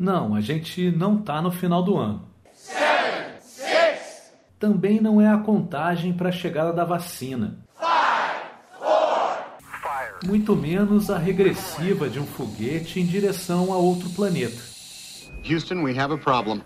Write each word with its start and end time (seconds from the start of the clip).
Não, 0.00 0.34
a 0.34 0.40
gente 0.40 0.90
não 0.90 1.18
está 1.18 1.42
no 1.42 1.50
final 1.50 1.82
do 1.82 1.98
ano. 1.98 2.26
Também 4.58 4.98
não 4.98 5.20
é 5.20 5.28
a 5.28 5.36
contagem 5.36 6.14
para 6.14 6.30
a 6.30 6.32
chegada 6.32 6.72
da 6.72 6.86
vacina. 6.86 7.58
Muito 10.24 10.56
menos 10.56 11.10
a 11.10 11.18
regressiva 11.18 12.08
de 12.08 12.18
um 12.18 12.24
foguete 12.24 12.98
em 12.98 13.04
direção 13.04 13.74
a 13.74 13.76
outro 13.76 14.08
planeta. 14.08 14.62
Houston, 15.46 15.82
we 15.82 15.98
have 15.98 16.14
a 16.14 16.18
problem. 16.18 16.62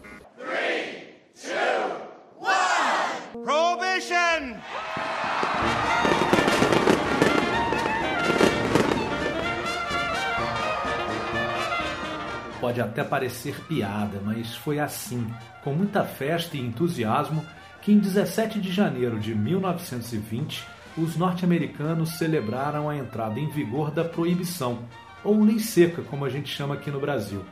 Pode 12.65 12.81
até 12.81 13.05
parecer 13.05 13.61
piada, 13.69 14.23
mas 14.25 14.55
foi 14.55 14.79
assim, 14.79 15.27
com 15.63 15.75
muita 15.75 16.03
festa 16.03 16.57
e 16.57 16.61
entusiasmo, 16.61 17.45
que 17.83 17.93
em 17.93 17.99
17 17.99 18.59
de 18.59 18.73
janeiro 18.73 19.21
de 19.21 19.35
1920 19.35 20.67
os 20.97 21.15
norte-americanos 21.15 22.17
celebraram 22.17 22.89
a 22.89 22.97
entrada 22.97 23.39
em 23.39 23.51
vigor 23.51 23.91
da 23.91 24.03
proibição, 24.03 24.79
ou 25.23 25.45
lei 25.45 25.59
seca, 25.59 26.01
como 26.01 26.25
a 26.25 26.31
gente 26.31 26.49
chama 26.49 26.73
aqui 26.73 26.91
no 26.91 26.99
Brasil. 26.99 27.45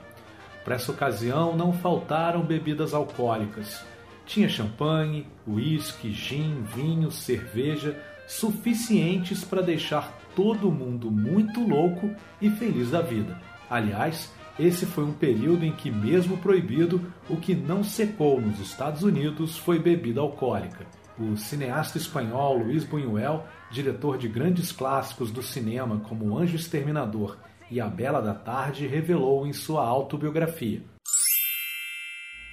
Para 0.64 0.76
essa 0.76 0.90
ocasião 0.90 1.54
não 1.54 1.74
faltaram 1.74 2.40
bebidas 2.40 2.94
alcoólicas. 2.94 3.84
Tinha 4.24 4.48
champanhe, 4.48 5.26
uísque, 5.46 6.10
gin, 6.10 6.62
vinho, 6.74 7.10
cerveja, 7.10 8.02
suficientes 8.26 9.44
para 9.44 9.60
deixar 9.60 10.10
todo 10.34 10.72
mundo 10.72 11.10
muito 11.10 11.60
louco 11.60 12.10
e 12.40 12.48
feliz 12.48 12.92
da 12.92 13.02
vida. 13.02 13.38
Aliás, 13.68 14.30
esse 14.62 14.86
foi 14.86 15.04
um 15.04 15.12
período 15.12 15.64
em 15.64 15.72
que, 15.72 15.90
mesmo 15.90 16.36
proibido, 16.38 17.00
o 17.28 17.36
que 17.36 17.54
não 17.54 17.82
secou 17.82 18.40
nos 18.40 18.60
Estados 18.60 19.02
Unidos 19.02 19.58
foi 19.58 19.78
bebida 19.78 20.20
alcoólica. 20.20 20.86
O 21.18 21.36
cineasta 21.36 21.98
espanhol 21.98 22.58
Luís 22.58 22.84
Buñuel, 22.84 23.44
diretor 23.70 24.16
de 24.16 24.28
grandes 24.28 24.70
clássicos 24.70 25.30
do 25.30 25.42
cinema 25.42 26.00
como 26.08 26.26
O 26.26 26.38
Anjo 26.38 26.56
Exterminador 26.56 27.38
e 27.70 27.80
A 27.80 27.88
Bela 27.88 28.22
da 28.22 28.34
Tarde, 28.34 28.86
revelou 28.86 29.46
em 29.46 29.52
sua 29.52 29.84
autobiografia. 29.84 30.80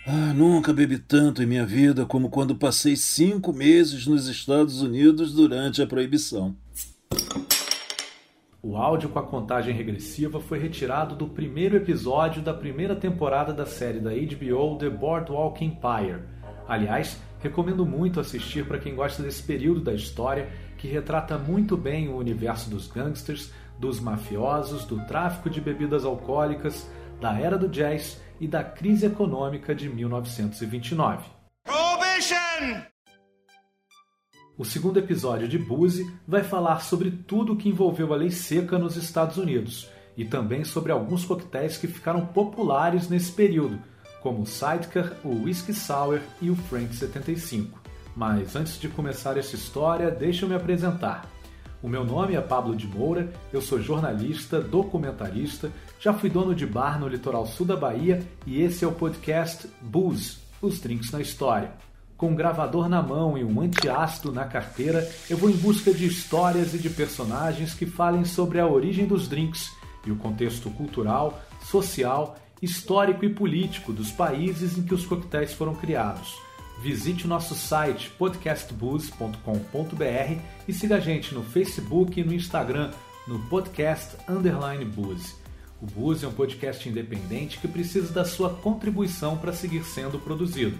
Ah, 0.07 0.33
nunca 0.33 0.73
bebi 0.73 0.97
tanto 0.97 1.43
em 1.43 1.45
minha 1.45 1.65
vida 1.65 2.05
como 2.05 2.29
quando 2.29 2.55
passei 2.55 2.95
cinco 2.95 3.53
meses 3.53 4.07
nos 4.07 4.27
Estados 4.27 4.81
Unidos 4.81 5.33
durante 5.33 5.81
a 5.81 5.87
proibição. 5.87 6.55
O 8.69 8.77
áudio 8.77 9.09
com 9.09 9.17
a 9.17 9.23
contagem 9.23 9.73
regressiva 9.73 10.39
foi 10.39 10.59
retirado 10.59 11.15
do 11.15 11.27
primeiro 11.27 11.75
episódio 11.75 12.39
da 12.39 12.53
primeira 12.53 12.95
temporada 12.95 13.51
da 13.51 13.65
série 13.65 13.99
da 13.99 14.11
HBO 14.11 14.77
The 14.77 14.91
Boardwalk 14.91 15.65
Empire. 15.65 16.19
Aliás, 16.67 17.19
recomendo 17.39 17.83
muito 17.83 18.19
assistir 18.19 18.67
para 18.67 18.77
quem 18.77 18.93
gosta 18.93 19.23
desse 19.23 19.41
período 19.41 19.81
da 19.81 19.91
história 19.91 20.51
que 20.77 20.87
retrata 20.87 21.35
muito 21.35 21.75
bem 21.75 22.09
o 22.09 22.17
universo 22.17 22.69
dos 22.69 22.87
gangsters, 22.87 23.51
dos 23.79 23.99
mafiosos, 23.99 24.85
do 24.85 25.03
tráfico 25.07 25.49
de 25.49 25.59
bebidas 25.59 26.05
alcoólicas, 26.05 26.87
da 27.19 27.39
era 27.39 27.57
do 27.57 27.67
jazz 27.67 28.21
e 28.39 28.47
da 28.47 28.63
crise 28.63 29.07
econômica 29.07 29.73
de 29.73 29.89
1929. 29.89 31.25
Prohibition! 31.63 32.83
O 34.59 34.65
segundo 34.65 34.99
episódio 34.99 35.47
de 35.47 35.57
Boozy 35.57 36.11
vai 36.27 36.43
falar 36.43 36.81
sobre 36.81 37.09
tudo 37.09 37.53
o 37.53 37.55
que 37.55 37.69
envolveu 37.69 38.13
a 38.13 38.17
lei 38.17 38.29
seca 38.29 38.77
nos 38.77 38.97
Estados 38.97 39.37
Unidos 39.37 39.89
e 40.17 40.25
também 40.25 40.65
sobre 40.65 40.91
alguns 40.91 41.23
coquetéis 41.23 41.77
que 41.77 41.87
ficaram 41.87 42.25
populares 42.25 43.07
nesse 43.07 43.31
período, 43.31 43.79
como 44.21 44.41
o 44.41 44.45
Sidecar, 44.45 45.15
o 45.23 45.43
Whiskey 45.43 45.73
Sour 45.73 46.19
e 46.41 46.49
o 46.49 46.57
Frank 46.57 46.93
75. 46.93 47.81
Mas 48.13 48.53
antes 48.57 48.77
de 48.77 48.89
começar 48.89 49.37
essa 49.37 49.55
história, 49.55 50.11
deixa 50.11 50.43
eu 50.43 50.49
me 50.49 50.55
apresentar. 50.55 51.25
O 51.81 51.87
meu 51.87 52.03
nome 52.03 52.35
é 52.35 52.41
Pablo 52.41 52.75
de 52.75 52.85
Moura, 52.85 53.31
eu 53.53 53.61
sou 53.61 53.81
jornalista, 53.81 54.59
documentarista, 54.59 55.71
já 56.01 56.13
fui 56.13 56.29
dono 56.29 56.53
de 56.53 56.65
bar 56.65 56.99
no 56.99 57.07
litoral 57.07 57.47
sul 57.47 57.65
da 57.65 57.77
Bahia 57.77 58.21
e 58.45 58.61
esse 58.61 58.83
é 58.83 58.87
o 58.89 58.91
podcast 58.91 59.69
Booze, 59.79 60.39
os 60.61 60.81
drinks 60.81 61.11
na 61.11 61.21
história. 61.21 61.71
Com 62.19 62.31
um 62.31 62.35
gravador 62.35 62.89
na 62.89 63.01
mão 63.01 63.37
e 63.37 63.45
um 63.45 63.61
antiácido 63.61 64.33
na 64.33 64.43
carteira, 64.43 65.09
eu 65.29 65.37
vou 65.37 65.49
em 65.49 65.55
busca 65.55 65.93
de 65.93 66.05
histórias 66.05 66.73
e 66.73 66.77
de 66.77 66.89
personagens 66.89 67.73
que 67.73 67.85
falem 67.85 68.25
sobre 68.25 68.59
a 68.59 68.67
origem 68.67 69.05
dos 69.05 69.25
drinks 69.25 69.71
e 70.05 70.11
o 70.11 70.17
contexto 70.17 70.69
cultural, 70.71 71.41
social, 71.63 72.35
histórico 72.61 73.23
e 73.23 73.29
político 73.29 73.93
dos 73.93 74.11
países 74.11 74.77
em 74.77 74.83
que 74.83 74.93
os 74.93 75.05
coquetéis 75.05 75.53
foram 75.53 75.73
criados. 75.73 76.35
Visite 76.83 77.23
o 77.23 77.29
nosso 77.29 77.55
site 77.55 78.09
podcastbooze.com.br 78.09 80.41
e 80.67 80.73
siga 80.73 80.97
a 80.97 80.99
gente 80.99 81.33
no 81.33 81.41
Facebook 81.41 82.19
e 82.19 82.23
no 82.25 82.33
Instagram 82.33 82.91
no 83.25 83.39
podcast 83.47 84.17
underline 84.27 84.83
Booze. 84.83 85.35
O 85.81 85.85
Booze 85.85 86.25
é 86.25 86.27
um 86.27 86.33
podcast 86.33 86.89
independente 86.89 87.59
que 87.59 87.67
precisa 87.67 88.11
da 88.11 88.25
sua 88.25 88.49
contribuição 88.49 89.37
para 89.37 89.53
seguir 89.53 89.85
sendo 89.85 90.19
produzido. 90.19 90.77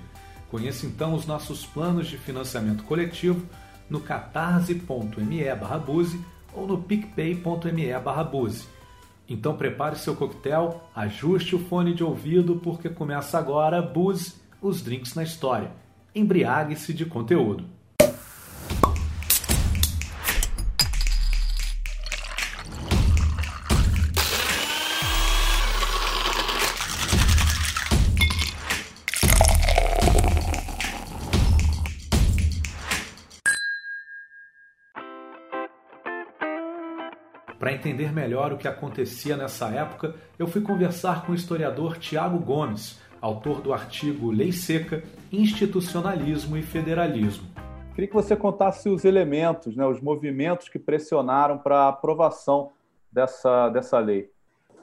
Conheça 0.50 0.86
então 0.86 1.14
os 1.14 1.26
nossos 1.26 1.66
planos 1.66 2.08
de 2.08 2.18
financiamento 2.18 2.84
coletivo 2.84 3.46
no 3.90 4.00
catarse.me 4.00 4.84
Buse 5.86 6.20
ou 6.54 6.68
no 6.68 6.82
picpay.me 6.82 7.88
Buse. 8.32 8.68
Então 9.28 9.56
prepare 9.56 9.96
seu 9.96 10.16
coquetel, 10.16 10.90
ajuste 10.96 11.56
o 11.56 11.60
fone 11.60 11.94
de 11.94 12.04
ouvido 12.04 12.56
porque 12.58 12.90
começa 12.90 13.38
agora 13.38 13.82
Buse, 13.82 14.34
os 14.60 14.82
drinks 14.82 15.14
na 15.14 15.24
história. 15.24 15.72
Embriague-se 16.16 16.94
de 16.94 17.06
conteúdo. 17.06 17.66
Entender 38.10 38.12
melhor 38.12 38.52
o 38.52 38.58
que 38.58 38.68
acontecia 38.68 39.38
nessa 39.38 39.68
época, 39.70 40.16
eu 40.38 40.48
fui 40.48 40.62
conversar 40.62 41.26
com 41.26 41.32
o 41.32 41.36
historiador 41.36 41.98
Tiago 41.98 42.40
Gomes, 42.40 43.00
autor 43.22 43.62
do 43.62 43.74
artigo 43.74 44.32
Lei 44.32 44.52
Seca, 44.52 45.04
Institucionalismo 45.32 46.58
e 46.58 46.62
Federalismo. 46.62 47.48
Queria 47.94 48.08
que 48.08 48.14
você 48.14 48.36
contasse 48.36 48.90
os 48.90 49.04
elementos, 49.06 49.76
né, 49.76 49.86
os 49.86 50.02
movimentos 50.02 50.70
que 50.70 50.80
pressionaram 50.80 51.58
para 51.58 51.84
a 51.84 51.90
aprovação 51.90 52.72
dessa, 53.12 53.70
dessa 53.70 54.00
lei. 54.00 54.30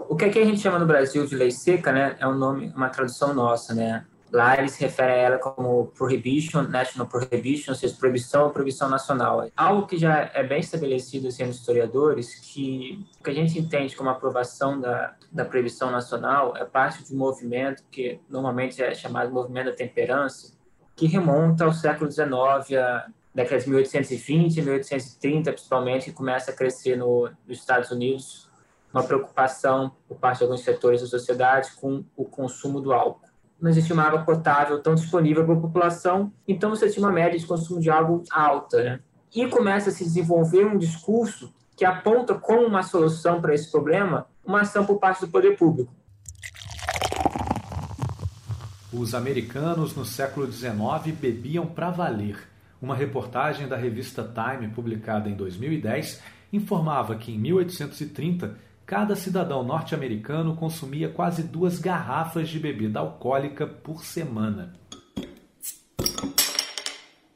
O 0.08 0.14
que 0.14 0.26
aqui 0.26 0.38
a 0.38 0.44
gente 0.44 0.60
chama 0.60 0.78
no 0.78 0.86
Brasil 0.86 1.26
de 1.26 1.34
lei 1.34 1.50
seca, 1.50 1.92
né, 1.92 2.16
é 2.20 2.26
um 2.26 2.36
nome, 2.36 2.72
uma 2.76 2.88
tradução 2.90 3.32
nossa, 3.32 3.74
né? 3.74 4.04
Lá 4.36 4.58
ele 4.58 4.68
se 4.68 4.78
refere 4.82 5.12
a 5.12 5.16
ela 5.16 5.38
como 5.38 5.86
prohibition, 5.96 6.64
national 6.64 7.08
prohibition, 7.08 7.72
ou 7.72 7.74
seja, 7.74 7.96
proibição 7.98 8.50
proibição 8.50 8.86
nacional. 8.86 9.48
Algo 9.56 9.86
que 9.86 9.96
já 9.96 10.30
é 10.34 10.42
bem 10.42 10.60
estabelecido 10.60 11.32
sendo 11.32 11.48
assim, 11.48 11.58
historiadores, 11.58 12.34
que 12.34 13.02
o 13.18 13.24
que 13.24 13.30
a 13.30 13.32
gente 13.32 13.58
entende 13.58 13.96
como 13.96 14.10
aprovação 14.10 14.78
da, 14.78 15.14
da 15.32 15.46
proibição 15.46 15.90
nacional 15.90 16.54
é 16.54 16.66
parte 16.66 17.02
de 17.02 17.14
um 17.14 17.16
movimento 17.16 17.82
que 17.90 18.20
normalmente 18.28 18.82
é 18.82 18.94
chamado 18.94 19.32
movimento 19.32 19.70
da 19.70 19.72
temperança, 19.72 20.52
que 20.94 21.06
remonta 21.06 21.64
ao 21.64 21.72
século 21.72 22.12
XIX, 22.12 22.28
a 22.78 23.06
década 23.34 23.62
de 23.62 23.70
1820 23.70 24.54
e 24.54 24.62
1830, 24.62 25.52
principalmente, 25.52 26.04
que 26.10 26.12
começa 26.12 26.50
a 26.50 26.54
crescer 26.54 26.94
no, 26.94 27.30
nos 27.48 27.58
Estados 27.58 27.90
Unidos 27.90 28.50
uma 28.92 29.02
preocupação 29.02 29.92
por 30.06 30.18
parte 30.18 30.38
de 30.38 30.44
alguns 30.44 30.60
setores 30.60 31.00
da 31.00 31.06
sociedade 31.06 31.70
com 31.80 32.04
o 32.14 32.26
consumo 32.26 32.82
do 32.82 32.92
álcool 32.92 33.25
não 33.60 33.70
existia 33.70 33.94
uma 33.94 34.04
água 34.04 34.22
potável 34.22 34.82
tão 34.82 34.94
disponível 34.94 35.44
para 35.44 35.54
a 35.54 35.60
população, 35.60 36.32
então 36.46 36.70
você 36.70 36.88
tinha 36.90 37.04
uma 37.06 37.12
média 37.12 37.38
de 37.38 37.46
consumo 37.46 37.80
de 37.80 37.90
água 37.90 38.22
alta. 38.30 38.82
Né? 38.82 39.00
E 39.34 39.46
começa 39.48 39.90
a 39.90 39.92
se 39.92 40.04
desenvolver 40.04 40.64
um 40.64 40.78
discurso 40.78 41.52
que 41.76 41.84
aponta 41.84 42.34
como 42.34 42.66
uma 42.66 42.82
solução 42.82 43.40
para 43.40 43.54
esse 43.54 43.70
problema 43.70 44.26
uma 44.44 44.60
ação 44.60 44.86
por 44.86 44.98
parte 44.98 45.20
do 45.20 45.28
poder 45.28 45.56
público. 45.56 45.92
Os 48.92 49.14
americanos 49.14 49.94
no 49.94 50.04
século 50.04 50.50
XIX 50.50 51.14
bebiam 51.20 51.66
para 51.66 51.90
valer. 51.90 52.38
Uma 52.80 52.94
reportagem 52.94 53.66
da 53.66 53.76
revista 53.76 54.22
Time, 54.22 54.68
publicada 54.68 55.28
em 55.28 55.34
2010, 55.34 56.22
informava 56.52 57.16
que 57.16 57.32
em 57.32 57.38
1830 57.38 58.56
cada 58.86 59.16
cidadão 59.16 59.64
norte-americano 59.64 60.54
consumia 60.54 61.08
quase 61.08 61.42
duas 61.42 61.80
garrafas 61.80 62.48
de 62.48 62.60
bebida 62.60 63.00
alcoólica 63.00 63.66
por 63.66 64.04
semana. 64.04 64.74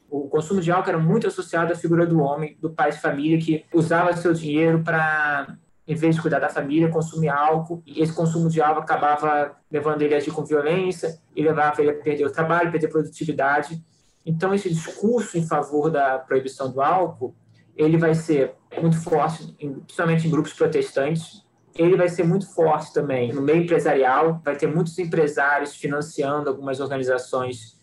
O 0.09 0.29
consumo 0.29 0.61
de 0.61 0.71
álcool 0.71 0.89
era 0.89 0.97
muito 0.97 1.27
associado 1.27 1.73
à 1.73 1.75
figura 1.75 2.05
do 2.05 2.21
homem, 2.21 2.57
do 2.61 2.69
pai 2.69 2.91
de 2.91 3.01
família, 3.01 3.37
que 3.37 3.65
usava 3.73 4.15
seu 4.15 4.33
dinheiro 4.33 4.81
para 4.81 5.57
em 5.85 5.95
vez 5.95 6.15
de 6.15 6.21
cuidar 6.21 6.39
da 6.39 6.47
família, 6.47 6.89
consumia 6.89 7.33
álcool, 7.33 7.83
e 7.85 8.01
esse 8.01 8.13
consumo 8.13 8.47
de 8.47 8.61
álcool 8.61 8.81
acabava 8.81 9.57
levando 9.69 10.01
ele 10.03 10.13
a 10.13 10.17
agir 10.17 10.31
com 10.31 10.45
violência, 10.45 11.19
e 11.35 11.43
levava 11.43 11.81
ele 11.81 11.91
a 11.91 11.95
perder 11.95 12.25
o 12.25 12.31
trabalho, 12.31 12.71
perder 12.71 12.87
produtividade. 12.87 13.83
Então, 14.25 14.53
esse 14.53 14.69
discurso 14.69 15.37
em 15.37 15.45
favor 15.45 15.89
da 15.89 16.17
proibição 16.19 16.71
do 16.71 16.81
álcool, 16.81 17.35
ele 17.81 17.97
vai 17.97 18.13
ser 18.13 18.53
muito 18.81 19.01
forte, 19.01 19.55
principalmente 19.57 20.27
em 20.27 20.31
grupos 20.31 20.53
protestantes, 20.53 21.43
ele 21.75 21.95
vai 21.95 22.09
ser 22.09 22.23
muito 22.23 22.53
forte 22.53 22.93
também 22.93 23.31
no 23.33 23.41
meio 23.41 23.63
empresarial, 23.63 24.41
vai 24.43 24.55
ter 24.55 24.67
muitos 24.67 24.97
empresários 24.99 25.75
financiando 25.75 26.49
algumas 26.49 26.79
organizações 26.79 27.79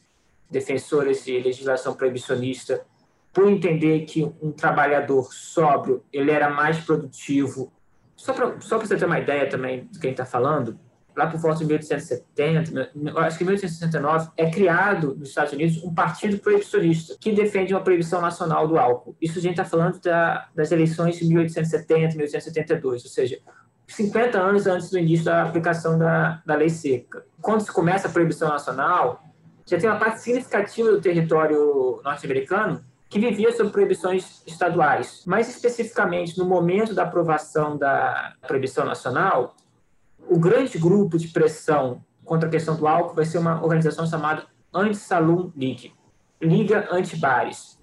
defensoras 0.51 1.25
de 1.25 1.39
legislação 1.41 1.95
proibicionista. 1.95 2.85
Por 3.33 3.49
entender 3.49 4.05
que 4.05 4.25
um 4.43 4.51
trabalhador 4.51 5.33
sóbrio 5.33 6.03
ele 6.13 6.31
era 6.31 6.51
mais 6.51 6.79
produtivo. 6.79 7.73
Só 8.17 8.33
para 8.33 8.61
só 8.61 8.79
você 8.79 8.97
ter 8.97 9.05
uma 9.05 9.19
ideia 9.19 9.49
também 9.49 9.87
de 9.91 9.99
quem 9.99 10.11
está 10.11 10.25
falando, 10.25 10.79
lá 11.19 11.27
por 11.27 11.41
volta 11.41 11.59
de 11.59 11.65
1870, 11.65 12.93
acho 13.17 13.39
que 13.39 13.43
em 13.43 13.47
1869, 13.49 14.31
é 14.37 14.49
criado 14.49 15.17
nos 15.17 15.31
Estados 15.31 15.53
Unidos 15.53 15.83
um 15.83 15.93
partido 15.93 16.39
proibicionista 16.39 17.17
que 17.21 17.33
defende 17.33 17.75
uma 17.75 17.81
proibição 17.81 18.21
nacional 18.21 18.69
do 18.69 18.79
álcool. 18.79 19.17
Isso 19.21 19.41
a 19.41 19.43
gente 19.43 19.59
está 19.59 19.65
falando 19.65 20.01
da, 20.01 20.47
das 20.55 20.71
eleições 20.71 21.19
de 21.19 21.27
1870, 21.27 22.15
1872, 22.15 23.03
ou 23.03 23.11
seja, 23.11 23.41
50 23.89 24.39
anos 24.39 24.69
antes 24.69 24.91
do 24.91 24.99
início 24.99 25.25
da 25.25 25.43
aplicação 25.43 25.99
da, 25.99 26.41
da 26.47 26.55
lei 26.55 26.69
seca. 26.69 27.25
Quando 27.43 27.63
se 27.63 27.73
começa 27.73 28.07
a 28.07 28.11
proibição 28.13 28.49
nacional, 28.49 29.25
já 29.67 29.77
tem 29.77 29.91
uma 29.91 29.99
parte 29.99 30.21
significativa 30.21 30.89
do 30.89 31.01
território 31.01 32.01
norte-americano 32.05 32.85
que 33.09 33.19
vivia 33.19 33.51
sob 33.51 33.71
proibições 33.71 34.41
estaduais. 34.47 35.25
Mais 35.27 35.49
especificamente, 35.49 36.39
no 36.39 36.45
momento 36.45 36.95
da 36.95 37.03
aprovação 37.03 37.77
da 37.77 38.35
proibição 38.47 38.85
nacional, 38.85 39.57
o 40.29 40.39
grande 40.39 40.79
grupo 40.79 41.19
de 41.19 41.29
pressão 41.29 42.05
contra 42.25 42.49
a 42.49 42.51
questão 42.51 42.77
do 42.77 42.87
álcool 42.87 43.15
vai 43.15 43.25
ser 43.25 43.39
uma 43.39 43.63
organização 43.63 44.07
chamada 44.07 44.47
Anti-Saloon 44.73 45.51
League, 45.57 45.93
Liga 46.41 46.89
Anti-Bares. 46.91 47.79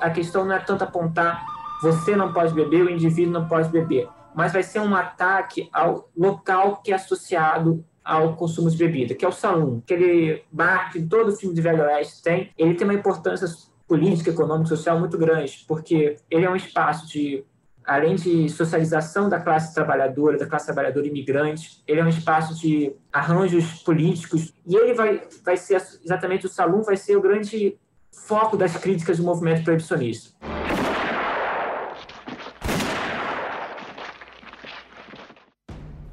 a 0.00 0.10
questão 0.10 0.44
não 0.44 0.56
é 0.56 0.58
tanto 0.58 0.82
apontar 0.82 1.46
você 1.82 2.14
não 2.14 2.32
pode 2.32 2.54
beber, 2.54 2.84
o 2.84 2.90
indivíduo 2.90 3.32
não 3.32 3.48
pode 3.48 3.68
beber, 3.68 4.08
mas 4.34 4.52
vai 4.52 4.62
ser 4.62 4.78
um 4.78 4.94
ataque 4.94 5.68
ao 5.72 6.08
local 6.16 6.76
que 6.76 6.92
é 6.92 6.94
associado 6.94 7.84
ao 8.04 8.34
consumo 8.36 8.70
de 8.70 8.76
bebida, 8.76 9.14
que 9.14 9.24
é 9.24 9.28
o 9.28 9.32
salão, 9.32 9.82
aquele 9.84 10.42
bar 10.50 10.90
que 10.92 11.02
todo 11.02 11.36
filme 11.36 11.54
de 11.54 11.60
Velho 11.60 11.82
Oeste 11.82 12.22
tem. 12.22 12.50
Ele 12.58 12.74
tem 12.74 12.86
uma 12.86 12.94
importância 12.94 13.46
política, 13.86 14.30
econômica, 14.30 14.68
social 14.68 14.98
muito 14.98 15.18
grande, 15.18 15.64
porque 15.68 16.16
ele 16.30 16.44
é 16.44 16.50
um 16.50 16.56
espaço 16.56 17.06
de 17.08 17.44
além 17.84 18.14
de 18.14 18.48
socialização 18.48 19.28
da 19.28 19.40
classe 19.40 19.74
trabalhadora, 19.74 20.38
da 20.38 20.46
classe 20.46 20.66
trabalhadora 20.66 21.06
imigrante, 21.06 21.82
ele 21.86 22.00
é 22.00 22.04
um 22.04 22.08
espaço 22.08 22.54
de 22.60 22.94
arranjos 23.12 23.82
políticos 23.82 24.54
e 24.66 24.76
ele 24.76 24.94
vai, 24.94 25.22
vai 25.44 25.56
ser 25.56 25.82
exatamente 26.04 26.46
o 26.46 26.48
salão 26.48 26.82
vai 26.82 26.96
ser 26.96 27.16
o 27.16 27.20
grande 27.20 27.76
foco 28.12 28.56
das 28.56 28.76
críticas 28.76 29.18
do 29.18 29.24
movimento 29.24 29.64
proibicionista. 29.64 30.30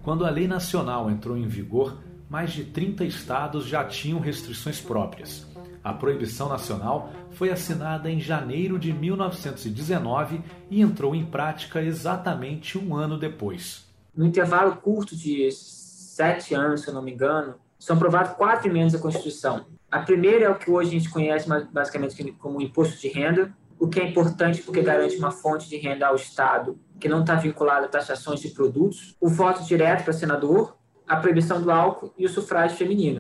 Quando 0.10 0.26
a 0.26 0.32
lei 0.32 0.48
nacional 0.48 1.08
entrou 1.12 1.38
em 1.38 1.48
vigor, 1.48 1.96
mais 2.28 2.52
de 2.52 2.64
30 2.64 3.06
estados 3.06 3.68
já 3.68 3.86
tinham 3.86 4.20
restrições 4.20 4.82
próprias. 4.82 5.46
A 5.84 5.94
proibição 5.94 6.50
nacional 6.50 7.14
foi 7.30 7.52
assinada 7.52 8.10
em 8.10 8.20
janeiro 8.20 8.80
de 8.80 8.92
1919 8.92 10.42
e 10.72 10.82
entrou 10.82 11.14
em 11.14 11.24
prática 11.24 11.80
exatamente 11.80 12.76
um 12.76 12.96
ano 12.96 13.20
depois. 13.20 13.88
No 14.16 14.26
intervalo 14.26 14.78
curto 14.78 15.16
de 15.16 15.48
sete 15.52 16.56
anos, 16.56 16.82
se 16.82 16.88
eu 16.88 16.94
não 16.96 17.04
me 17.04 17.14
engano, 17.14 17.54
são 17.78 17.96
aprovadas 17.96 18.36
quatro 18.36 18.68
emendas 18.68 18.96
à 18.96 19.00
Constituição. 19.00 19.68
A 19.92 20.00
primeira 20.00 20.46
é 20.46 20.50
o 20.50 20.56
que 20.56 20.72
hoje 20.72 20.90
a 20.90 20.94
gente 20.94 21.12
conhece 21.12 21.48
basicamente 21.72 22.32
como 22.40 22.60
imposto 22.60 23.00
de 23.00 23.10
renda, 23.10 23.56
o 23.80 23.88
que 23.88 24.00
é 24.00 24.08
importante 24.08 24.62
porque 24.62 24.82
garante 24.82 25.16
uma 25.18 25.32
fonte 25.32 25.70
de 25.70 25.78
renda 25.78 26.08
ao 26.08 26.16
Estado 26.16 26.78
que 27.00 27.08
não 27.08 27.22
está 27.22 27.36
vinculada 27.36 27.86
a 27.86 27.90
taxações 27.90 28.42
de 28.42 28.50
produtos, 28.50 29.16
o 29.22 29.30
voto 29.30 29.64
direto 29.64 30.04
para 30.04 30.12
senador, 30.12 30.76
a 31.08 31.16
proibição 31.16 31.62
do 31.62 31.72
álcool 31.72 32.14
e 32.18 32.26
o 32.26 32.30
sufrágio 32.30 32.78
feminino. 32.78 33.18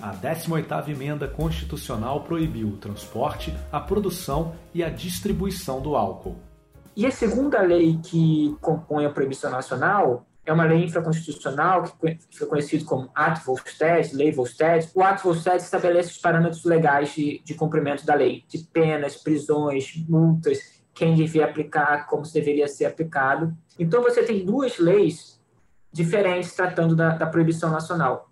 A 0.00 0.14
18ª 0.14 0.88
emenda 0.90 1.26
constitucional 1.26 2.22
proibiu 2.24 2.68
o 2.68 2.76
transporte, 2.76 3.54
a 3.72 3.80
produção 3.80 4.54
e 4.74 4.84
a 4.84 4.90
distribuição 4.90 5.80
do 5.80 5.96
álcool. 5.96 6.36
E 6.94 7.06
a 7.06 7.10
segunda 7.10 7.60
lei 7.62 7.98
que 8.02 8.54
compõe 8.60 9.06
a 9.06 9.10
proibição 9.10 9.50
nacional 9.50 10.26
é 10.46 10.52
uma 10.52 10.64
lei 10.64 10.84
infraconstitucional 10.84 11.82
que 11.82 12.18
fica 12.30 12.46
conhecido 12.46 12.84
como 12.84 13.10
Ato 13.14 13.44
Volstead, 13.44 14.14
Lei 14.14 14.30
Volstead. 14.30 14.90
O 14.94 15.02
Ato 15.02 15.24
Volstead 15.24 15.62
estabelece 15.62 16.10
os 16.10 16.18
parâmetros 16.18 16.64
legais 16.64 17.14
de, 17.14 17.40
de 17.42 17.54
cumprimento 17.54 18.04
da 18.04 18.14
lei, 18.14 18.44
de 18.46 18.58
penas, 18.58 19.16
prisões, 19.16 19.94
multas, 20.06 20.82
quem 20.92 21.14
devia 21.14 21.46
aplicar, 21.46 22.06
como 22.06 22.22
deveria 22.30 22.68
ser 22.68 22.84
aplicado. 22.84 23.56
Então 23.78 24.02
você 24.02 24.22
tem 24.22 24.44
duas 24.44 24.78
leis 24.78 25.40
diferentes 25.90 26.52
tratando 26.52 26.94
da, 26.94 27.10
da 27.10 27.26
proibição 27.26 27.70
nacional. 27.70 28.30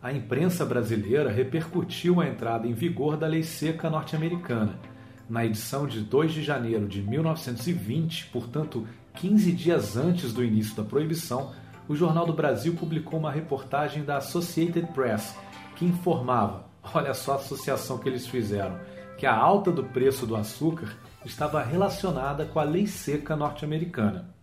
A 0.00 0.12
imprensa 0.12 0.64
brasileira 0.64 1.30
repercutiu 1.30 2.20
a 2.20 2.26
entrada 2.28 2.66
em 2.66 2.72
vigor 2.72 3.16
da 3.16 3.26
lei 3.26 3.42
seca 3.42 3.90
norte-americana 3.90 4.95
na 5.28 5.44
edição 5.44 5.86
de 5.86 6.00
2 6.00 6.32
de 6.32 6.42
janeiro 6.42 6.86
de 6.86 7.02
1920, 7.02 8.26
portanto 8.26 8.86
15 9.14 9.52
dias 9.52 9.96
antes 9.96 10.32
do 10.32 10.44
início 10.44 10.76
da 10.76 10.84
proibição, 10.84 11.52
o 11.88 11.94
Jornal 11.94 12.26
do 12.26 12.32
Brasil 12.32 12.74
publicou 12.74 13.18
uma 13.18 13.30
reportagem 13.30 14.04
da 14.04 14.18
Associated 14.18 14.86
Press 14.92 15.34
que 15.76 15.84
informava, 15.84 16.66
olha 16.94 17.14
só 17.14 17.32
a 17.32 17.36
associação 17.36 17.98
que 17.98 18.08
eles 18.08 18.26
fizeram, 18.26 18.78
que 19.16 19.26
a 19.26 19.34
alta 19.34 19.70
do 19.70 19.84
preço 19.84 20.26
do 20.26 20.36
açúcar 20.36 20.96
estava 21.24 21.62
relacionada 21.62 22.44
com 22.44 22.58
a 22.58 22.64
lei 22.64 22.86
seca 22.86 23.36
norte-americana. 23.36 24.34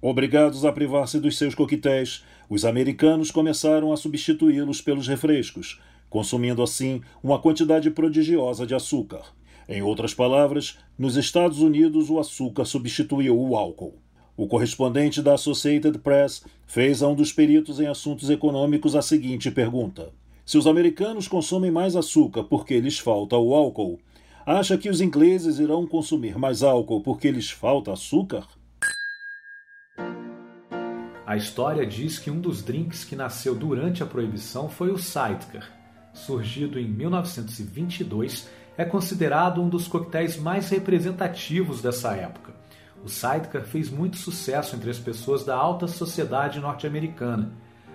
Obrigados 0.00 0.64
a 0.64 0.72
privar-se 0.72 1.18
dos 1.18 1.36
seus 1.36 1.54
coquetéis, 1.54 2.24
os 2.48 2.64
americanos 2.64 3.30
começaram 3.30 3.92
a 3.92 3.96
substituí-los 3.96 4.80
pelos 4.80 5.08
refrescos, 5.08 5.80
consumindo 6.08 6.62
assim 6.62 7.02
uma 7.22 7.40
quantidade 7.40 7.90
prodigiosa 7.90 8.66
de 8.66 8.74
açúcar. 8.74 9.35
Em 9.68 9.82
outras 9.82 10.14
palavras, 10.14 10.78
nos 10.96 11.16
Estados 11.16 11.60
Unidos 11.60 12.08
o 12.08 12.20
açúcar 12.20 12.64
substituiu 12.64 13.36
o 13.36 13.56
álcool. 13.56 13.94
O 14.36 14.46
correspondente 14.46 15.20
da 15.20 15.34
Associated 15.34 15.98
Press 15.98 16.44
fez 16.66 17.02
a 17.02 17.08
um 17.08 17.14
dos 17.14 17.32
peritos 17.32 17.80
em 17.80 17.86
assuntos 17.86 18.30
econômicos 18.30 18.94
a 18.94 19.02
seguinte 19.02 19.50
pergunta: 19.50 20.12
Se 20.44 20.56
os 20.56 20.66
americanos 20.66 21.26
consomem 21.26 21.70
mais 21.70 21.96
açúcar 21.96 22.44
porque 22.44 22.78
lhes 22.78 22.98
falta 22.98 23.36
o 23.36 23.54
álcool, 23.54 23.98
acha 24.44 24.78
que 24.78 24.88
os 24.88 25.00
ingleses 25.00 25.58
irão 25.58 25.84
consumir 25.86 26.38
mais 26.38 26.62
álcool 26.62 27.00
porque 27.00 27.30
lhes 27.30 27.50
falta 27.50 27.92
açúcar? 27.92 28.46
A 31.26 31.36
história 31.36 31.84
diz 31.84 32.20
que 32.20 32.30
um 32.30 32.40
dos 32.40 32.62
drinks 32.62 33.04
que 33.04 33.16
nasceu 33.16 33.52
durante 33.52 34.00
a 34.00 34.06
proibição 34.06 34.68
foi 34.68 34.92
o 34.92 34.98
Sidecar, 34.98 35.68
surgido 36.14 36.78
em 36.78 36.86
1922 36.86 38.48
é 38.76 38.84
considerado 38.84 39.62
um 39.62 39.68
dos 39.68 39.88
coquetéis 39.88 40.36
mais 40.36 40.68
representativos 40.68 41.80
dessa 41.80 42.14
época. 42.14 42.54
O 43.02 43.08
Sidecar 43.08 43.62
fez 43.62 43.90
muito 43.90 44.16
sucesso 44.16 44.74
entre 44.76 44.90
as 44.90 44.98
pessoas 44.98 45.44
da 45.44 45.56
alta 45.56 45.86
sociedade 45.86 46.60
norte-americana. 46.60 47.52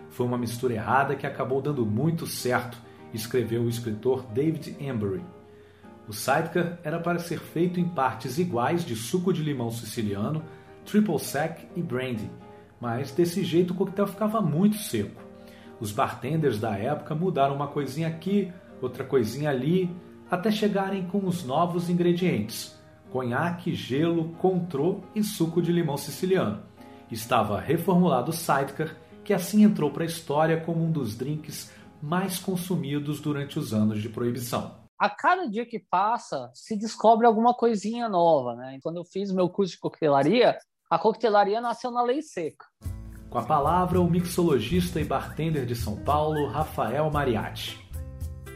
Foi 0.10 0.26
uma 0.26 0.38
mistura 0.38 0.74
errada 0.74 1.16
que 1.16 1.28
acabou 1.28 1.62
dando 1.62 1.86
muito 1.86 2.26
certo, 2.26 2.78
escreveu 3.14 3.64
o 3.64 3.70
escritor 3.70 4.24
David 4.34 4.76
Embury. 4.80 5.24
O 6.08 6.14
Sidecar 6.14 6.80
era 6.84 7.00
para 7.00 7.20
ser 7.20 7.40
feito 7.40 7.80
em 7.80 7.88
partes 7.88 8.38
iguais 8.38 8.84
de 8.84 8.96
suco 8.96 9.32
de 9.32 9.44
limão 9.44 9.70
siciliano, 9.70 10.44
triple 10.86 11.20
sec 11.20 11.60
e 11.76 11.82
brandy, 11.82 12.30
mas 12.80 13.12
desse 13.12 13.44
jeito 13.44 13.72
o 13.72 13.76
coquetel 13.76 14.08
ficava 14.08 14.42
muito 14.42 14.78
seco. 14.78 15.22
Os 15.80 15.92
bartenders 15.92 16.60
da 16.60 16.78
época 16.78 17.14
mudaram 17.14 17.56
uma 17.56 17.68
coisinha 17.68 18.08
aqui, 18.08 18.52
outra 18.82 19.04
coisinha 19.04 19.50
ali, 19.50 19.94
até 20.32 20.50
chegarem 20.50 21.06
com 21.06 21.28
os 21.28 21.44
novos 21.44 21.90
ingredientes: 21.90 22.80
conhaque, 23.12 23.76
gelo, 23.76 24.30
contrô 24.36 25.02
e 25.14 25.22
suco 25.22 25.62
de 25.62 25.74
limão 25.74 25.98
siciliano. 25.98 26.64
Estava 27.12 27.60
reformulado 27.60 28.32
o 28.32 28.34
Sidecar, 28.34 28.96
que 29.26 29.34
assim 29.34 29.64
entrou 29.64 29.92
para 29.92 30.04
a 30.04 30.08
história 30.08 30.62
como 30.62 30.86
um 30.86 30.92
dos 30.92 31.18
drinks 31.18 31.70
mais 32.02 32.40
consumidos 32.40 33.20
durante 33.20 33.60
os 33.60 33.74
anos 33.74 34.02
de 34.02 34.08
proibição. 34.08 34.80
A 34.98 35.10
cada 35.10 35.48
dia 35.48 35.66
que 35.66 35.80
passa, 35.80 36.50
se 36.54 36.78
descobre 36.78 37.28
alguma 37.28 37.54
coisinha 37.54 38.08
nova, 38.08 38.56
né? 38.56 38.80
Quando 38.82 38.98
eu 38.98 39.04
fiz 39.04 39.32
meu 39.32 39.50
curso 39.50 39.74
de 39.74 39.80
coquetelaria, 39.80 40.58
a 40.90 40.98
coquetelaria 40.98 41.60
nasceu 41.60 41.92
na 41.92 42.02
lei 42.02 42.22
seca. 42.22 42.66
Com 43.30 43.38
a 43.38 43.44
palavra, 43.44 44.00
o 44.00 44.10
mixologista 44.10 45.00
e 45.02 45.04
bartender 45.04 45.66
de 45.66 45.76
São 45.76 45.96
Paulo, 45.98 46.48
Rafael 46.48 47.10
Mariatti. 47.10 47.80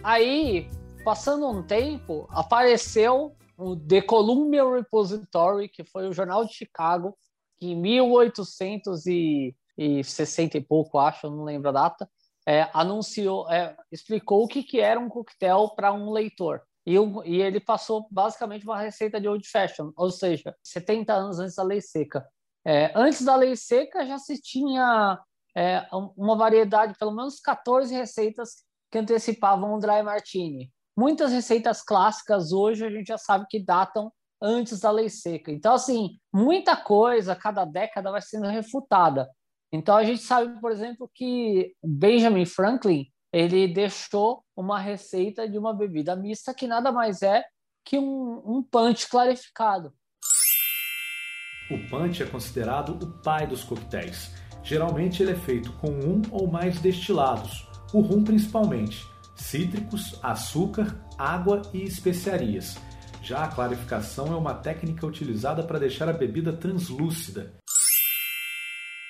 Aí, 0.04 0.70
passando 1.06 1.48
um 1.48 1.62
tempo, 1.62 2.28
apareceu 2.32 3.38
o 3.56 3.76
The 3.76 4.02
Columbia 4.02 4.68
Repository, 4.68 5.70
que 5.70 5.84
foi 5.84 6.08
o 6.08 6.14
jornal 6.14 6.44
de 6.44 6.56
Chicago, 6.56 7.16
que 7.60 7.68
em 7.68 7.80
1860 7.80 10.58
e 10.58 10.62
pouco, 10.62 10.98
acho, 10.98 11.30
não 11.30 11.44
lembro 11.44 11.70
a 11.70 11.72
data, 11.72 12.10
é, 12.48 12.68
anunciou, 12.74 13.48
é, 13.52 13.78
explicou 13.92 14.44
o 14.44 14.48
que, 14.48 14.64
que 14.64 14.80
era 14.80 15.00
um 15.00 15.08
coquetel 15.08 15.70
para 15.76 15.94
um 15.94 16.10
leitor. 16.10 16.64
E, 16.88 16.96
e, 16.96 17.40
ele 17.40 17.60
passou 17.60 18.08
basicamente 18.10 18.66
uma 18.66 18.82
receita 18.82 19.22
de 19.22 19.28
old 19.28 19.48
fashion, 19.48 19.92
ou 19.96 20.10
seja, 20.10 20.56
70 20.64 21.14
anos 21.14 21.38
antes 21.38 21.56
da 21.56 21.64
lei 21.64 21.82
seca. 21.82 22.28
É, 22.66 22.92
antes 22.96 23.24
da 23.24 23.36
lei 23.36 23.56
seca 23.56 24.08
já 24.08 24.18
se 24.18 24.42
tinha 24.42 25.20
é, 25.56 25.88
uma 26.18 26.36
variedade, 26.36 26.98
pelo 26.98 27.16
menos 27.16 27.40
14 27.40 27.94
receitas 27.94 28.66
que 28.92 28.98
antecipavam 28.98 29.76
o 29.76 29.80
dry 29.80 30.02
martini. 30.02 30.74
Muitas 30.98 31.32
receitas 31.32 31.82
clássicas 31.82 32.52
hoje 32.52 32.86
a 32.86 32.90
gente 32.90 33.08
já 33.08 33.18
sabe 33.18 33.46
que 33.50 33.64
datam 33.64 34.12
antes 34.42 34.80
da 34.80 34.92
lei 34.92 35.10
seca. 35.10 35.52
Então, 35.52 35.74
assim, 35.74 36.18
muita 36.34 36.76
coisa, 36.76 37.36
cada 37.36 37.66
década 37.66 38.12
vai 38.12 38.22
sendo 38.22 38.48
refutada. 38.48 39.30
Então, 39.72 39.96
a 39.96 40.04
gente 40.04 40.22
sabe, 40.22 40.60
por 40.62 40.72
exemplo, 40.72 41.10
que 41.14 41.74
Benjamin 41.84 42.46
Franklin 42.46 43.08
ele 43.34 43.68
deixou 43.68 44.46
uma 44.56 44.80
receita 44.80 45.50
de 45.50 45.58
uma 45.58 45.74
bebida 45.74 46.16
mista 46.16 46.54
que 46.54 46.68
nada 46.68 46.92
mais 46.92 47.22
é 47.22 47.44
que 47.84 48.00
um, 48.00 48.42
um 48.46 48.64
punch 48.64 49.10
clarificado. 49.10 49.94
O 51.70 51.90
punch 51.90 52.24
é 52.24 52.26
considerado 52.26 52.92
o 52.92 53.22
pai 53.22 53.46
dos 53.46 53.64
coquetéis. 53.64 54.34
Geralmente 54.64 55.22
ele 55.22 55.32
é 55.32 55.36
feito 55.36 55.74
com 55.74 55.90
um 55.90 56.22
ou 56.32 56.48
mais 56.48 56.80
destilados, 56.80 57.68
o 57.94 58.00
rum 58.00 58.24
principalmente, 58.24 59.06
cítricos, 59.36 60.20
açúcar, 60.24 61.00
água 61.18 61.62
e 61.74 61.84
especiarias. 61.84 62.76
Já 63.22 63.44
a 63.44 63.48
clarificação 63.48 64.28
é 64.28 64.36
uma 64.36 64.54
técnica 64.54 65.06
utilizada 65.06 65.64
para 65.64 65.80
deixar 65.80 66.08
a 66.08 66.14
bebida 66.14 66.54
translúcida. 66.54 67.54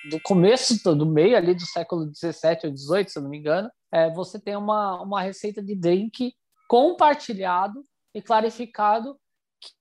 Do 0.10 0.20
começo, 0.22 0.96
do 0.96 1.06
meio 1.06 1.36
ali 1.36 1.56
do 1.56 1.66
século 1.66 2.06
17 2.06 2.68
ou 2.68 2.74
18, 2.74 3.12
se 3.12 3.20
eu 3.20 3.24
não 3.24 3.30
me 3.30 3.40
engano, 3.40 3.70
é, 3.92 4.12
você 4.14 4.40
tem 4.40 4.56
uma, 4.56 5.02
uma 5.02 5.22
receita 5.22 5.62
de 5.62 5.76
drink 5.76 6.34
compartilhado 6.68 7.84
e 8.14 8.22
clarificado 8.22 9.18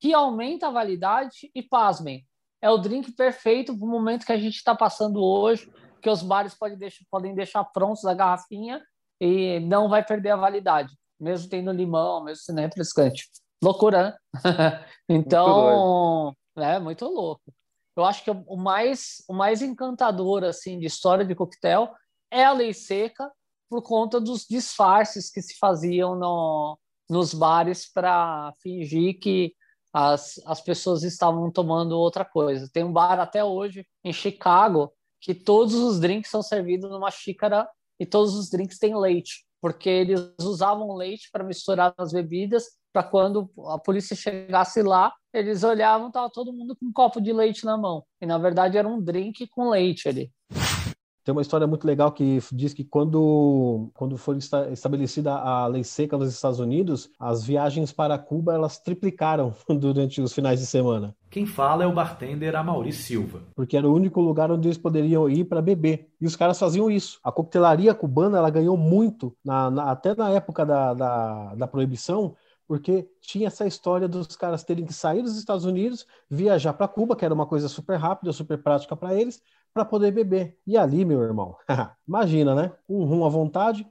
que 0.00 0.14
aumenta 0.14 0.68
a 0.68 0.70
validade 0.70 1.50
e, 1.54 1.62
pasmem, 1.62 2.24
é 2.62 2.70
o 2.70 2.78
drink 2.78 3.12
perfeito 3.12 3.76
para 3.76 3.86
o 3.86 3.90
momento 3.90 4.24
que 4.24 4.32
a 4.32 4.38
gente 4.38 4.56
está 4.56 4.74
passando 4.74 5.22
hoje, 5.22 5.70
que 6.00 6.08
os 6.08 6.22
bares 6.22 6.54
podem 6.54 6.78
deixar, 6.78 7.04
podem 7.10 7.34
deixar 7.34 7.64
prontos 7.64 8.04
a 8.04 8.14
garrafinha 8.14 8.80
e 9.20 9.60
não 9.60 9.88
vai 9.88 10.04
perder 10.04 10.30
a 10.30 10.36
validade, 10.36 10.94
mesmo 11.18 11.48
tendo 11.48 11.72
limão, 11.72 12.24
mesmo 12.24 12.44
sendo 12.44 12.60
refrescante. 12.60 13.28
Loucura, 13.62 14.02
né? 14.02 14.14
então, 15.08 16.34
muito 16.56 16.68
é 16.68 16.78
muito 16.78 17.06
louco. 17.06 17.52
Eu 17.96 18.04
acho 18.04 18.24
que 18.24 18.30
o 18.30 18.56
mais, 18.56 19.22
o 19.28 19.32
mais 19.32 19.62
encantador 19.62 20.44
assim 20.44 20.78
de 20.78 20.86
história 20.86 21.24
de 21.24 21.34
coquetel 21.34 21.94
é 22.30 22.44
a 22.44 22.52
lei 22.52 22.74
seca 22.74 23.30
por 23.68 23.82
conta 23.82 24.20
dos 24.20 24.44
disfarces 24.48 25.30
que 25.30 25.40
se 25.40 25.56
faziam 25.58 26.16
no, 26.16 26.78
nos 27.08 27.32
bares 27.32 27.90
para 27.90 28.52
fingir 28.60 29.18
que 29.20 29.54
as, 29.92 30.40
as 30.44 30.60
pessoas 30.60 31.04
estavam 31.04 31.50
tomando 31.50 31.96
outra 31.96 32.24
coisa. 32.24 32.68
Tem 32.72 32.82
um 32.82 32.92
bar 32.92 33.20
até 33.20 33.44
hoje 33.44 33.86
em 34.02 34.12
Chicago 34.12 34.92
que 35.20 35.34
todos 35.34 35.74
os 35.74 36.00
drinks 36.00 36.30
são 36.30 36.42
servidos 36.42 36.90
numa 36.90 37.10
xícara 37.10 37.68
e 37.98 38.06
todos 38.06 38.34
os 38.34 38.50
drinks 38.50 38.78
têm 38.78 38.96
leite, 38.96 39.44
porque 39.60 39.88
eles 39.88 40.20
usavam 40.40 40.94
leite 40.94 41.28
para 41.32 41.44
misturar 41.44 41.94
nas 41.98 42.12
bebidas, 42.12 42.64
para 42.92 43.02
quando 43.02 43.50
a 43.68 43.78
polícia 43.78 44.14
chegasse 44.14 44.80
lá, 44.82 45.12
eles 45.32 45.64
olhavam, 45.64 46.12
tava 46.12 46.30
todo 46.30 46.52
mundo 46.52 46.76
com 46.76 46.86
um 46.86 46.92
copo 46.92 47.20
de 47.20 47.32
leite 47.32 47.64
na 47.64 47.76
mão. 47.76 48.04
E 48.20 48.26
na 48.26 48.38
verdade 48.38 48.78
era 48.78 48.86
um 48.86 49.02
drink 49.02 49.48
com 49.48 49.70
leite 49.70 50.08
ali. 50.08 50.30
Tem 51.24 51.32
uma 51.32 51.40
história 51.40 51.66
muito 51.66 51.86
legal 51.86 52.12
que 52.12 52.38
diz 52.52 52.74
que 52.74 52.84
quando, 52.84 53.90
quando 53.94 54.18
foi 54.18 54.36
estabelecida 54.70 55.32
a 55.32 55.66
lei 55.66 55.82
seca 55.82 56.18
nos 56.18 56.30
Estados 56.30 56.60
Unidos, 56.60 57.10
as 57.18 57.42
viagens 57.42 57.90
para 57.90 58.18
Cuba 58.18 58.52
elas 58.52 58.78
triplicaram 58.78 59.54
durante 59.80 60.20
os 60.20 60.34
finais 60.34 60.60
de 60.60 60.66
semana. 60.66 61.16
Quem 61.30 61.46
fala 61.46 61.82
é 61.82 61.86
o 61.86 61.94
bartender 61.94 62.54
Amaury 62.54 62.92
Silva. 62.92 63.40
Porque 63.56 63.74
era 63.74 63.88
o 63.88 63.94
único 63.94 64.20
lugar 64.20 64.52
onde 64.52 64.68
eles 64.68 64.76
poderiam 64.76 65.28
ir 65.28 65.44
para 65.46 65.62
beber. 65.62 66.10
E 66.20 66.26
os 66.26 66.36
caras 66.36 66.58
faziam 66.58 66.90
isso. 66.90 67.18
A 67.24 67.32
coquetelaria 67.32 67.94
cubana 67.94 68.36
ela 68.36 68.50
ganhou 68.50 68.76
muito, 68.76 69.34
na, 69.42 69.70
na, 69.70 69.90
até 69.90 70.14
na 70.14 70.28
época 70.28 70.64
da, 70.66 70.92
da, 70.92 71.54
da 71.54 71.66
proibição, 71.66 72.36
porque 72.68 73.08
tinha 73.20 73.48
essa 73.48 73.66
história 73.66 74.06
dos 74.06 74.36
caras 74.36 74.62
terem 74.62 74.84
que 74.84 74.92
sair 74.92 75.22
dos 75.22 75.36
Estados 75.36 75.64
Unidos, 75.64 76.06
viajar 76.30 76.72
para 76.74 76.86
Cuba, 76.86 77.16
que 77.16 77.24
era 77.24 77.34
uma 77.34 77.46
coisa 77.46 77.68
super 77.68 77.96
rápida, 77.96 78.32
super 78.32 78.62
prática 78.62 78.94
para 78.94 79.14
eles, 79.18 79.42
para 79.74 79.84
poder 79.84 80.12
beber. 80.12 80.56
E 80.64 80.78
ali, 80.78 81.04
meu 81.04 81.22
irmão, 81.22 81.56
imagina, 82.06 82.54
né? 82.54 82.72
Um 82.88 83.04
rum 83.04 83.26
à 83.26 83.28
vontade. 83.28 83.84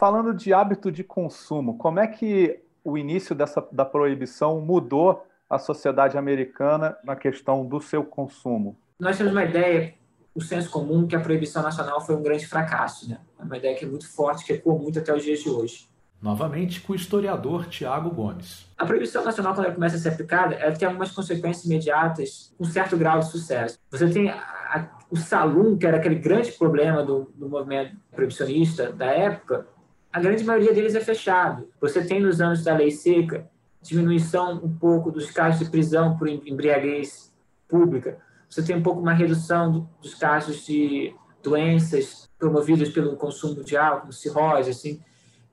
Falando 0.00 0.34
de 0.34 0.52
hábito 0.52 0.90
de 0.90 1.04
consumo, 1.04 1.76
como 1.76 2.00
é 2.00 2.06
que 2.06 2.60
o 2.82 2.96
início 2.96 3.34
dessa, 3.34 3.66
da 3.70 3.84
proibição 3.84 4.60
mudou 4.60 5.24
a 5.48 5.58
sociedade 5.58 6.16
americana 6.16 6.96
na 7.04 7.14
questão 7.14 7.64
do 7.66 7.80
seu 7.80 8.02
consumo? 8.02 8.76
Nós 8.98 9.18
temos 9.18 9.32
uma 9.32 9.44
ideia, 9.44 9.94
o 10.34 10.40
senso 10.40 10.70
comum, 10.70 11.06
que 11.06 11.14
a 11.14 11.20
proibição 11.20 11.62
nacional 11.62 12.00
foi 12.00 12.16
um 12.16 12.22
grande 12.22 12.46
fracasso. 12.46 13.08
Né? 13.08 13.20
É 13.38 13.42
uma 13.44 13.56
ideia 13.58 13.76
que 13.76 13.84
é 13.84 13.88
muito 13.88 14.08
forte, 14.08 14.44
que 14.44 14.54
ecoa 14.54 14.78
muito 14.78 14.98
até 14.98 15.14
os 15.14 15.22
dias 15.22 15.40
de 15.40 15.50
hoje 15.50 15.93
novamente 16.24 16.80
com 16.80 16.94
o 16.94 16.96
historiador 16.96 17.66
Tiago 17.66 18.08
Gomes. 18.08 18.66
A 18.78 18.86
proibição 18.86 19.22
nacional, 19.22 19.52
quando 19.52 19.66
ela 19.66 19.74
começa 19.74 19.96
a 19.96 19.98
ser 19.98 20.08
aplicada, 20.08 20.54
ela 20.54 20.74
tem 20.74 20.88
algumas 20.88 21.10
consequências 21.10 21.66
imediatas, 21.66 22.50
um 22.58 22.64
certo 22.64 22.96
grau 22.96 23.20
de 23.20 23.30
sucesso. 23.30 23.78
Você 23.90 24.08
tem 24.08 24.30
a, 24.30 24.38
a, 24.38 24.88
o 25.10 25.18
salão, 25.18 25.76
que 25.76 25.86
era 25.86 25.98
aquele 25.98 26.14
grande 26.14 26.50
problema 26.52 27.02
do, 27.02 27.30
do 27.34 27.46
movimento 27.46 27.94
proibicionista 28.10 28.90
da 28.90 29.04
época, 29.04 29.66
a 30.10 30.18
grande 30.18 30.42
maioria 30.44 30.72
deles 30.72 30.94
é 30.94 31.00
fechado. 31.00 31.68
Você 31.78 32.02
tem 32.02 32.20
nos 32.20 32.40
anos 32.40 32.64
da 32.64 32.74
lei 32.74 32.90
seca 32.90 33.46
diminuição 33.82 34.62
um 34.64 34.74
pouco 34.74 35.10
dos 35.10 35.30
casos 35.30 35.58
de 35.58 35.70
prisão 35.70 36.16
por 36.16 36.26
embriaguez 36.26 37.30
pública. 37.68 38.16
Você 38.48 38.62
tem 38.62 38.74
um 38.74 38.82
pouco 38.82 38.98
uma 38.98 39.12
redução 39.12 39.70
do, 39.70 39.88
dos 40.00 40.14
casos 40.14 40.64
de 40.64 41.14
doenças 41.42 42.30
promovidas 42.38 42.88
pelo 42.88 43.14
consumo 43.14 43.62
de 43.62 43.76
álcool, 43.76 44.10
cirrose, 44.10 44.70
assim. 44.70 45.02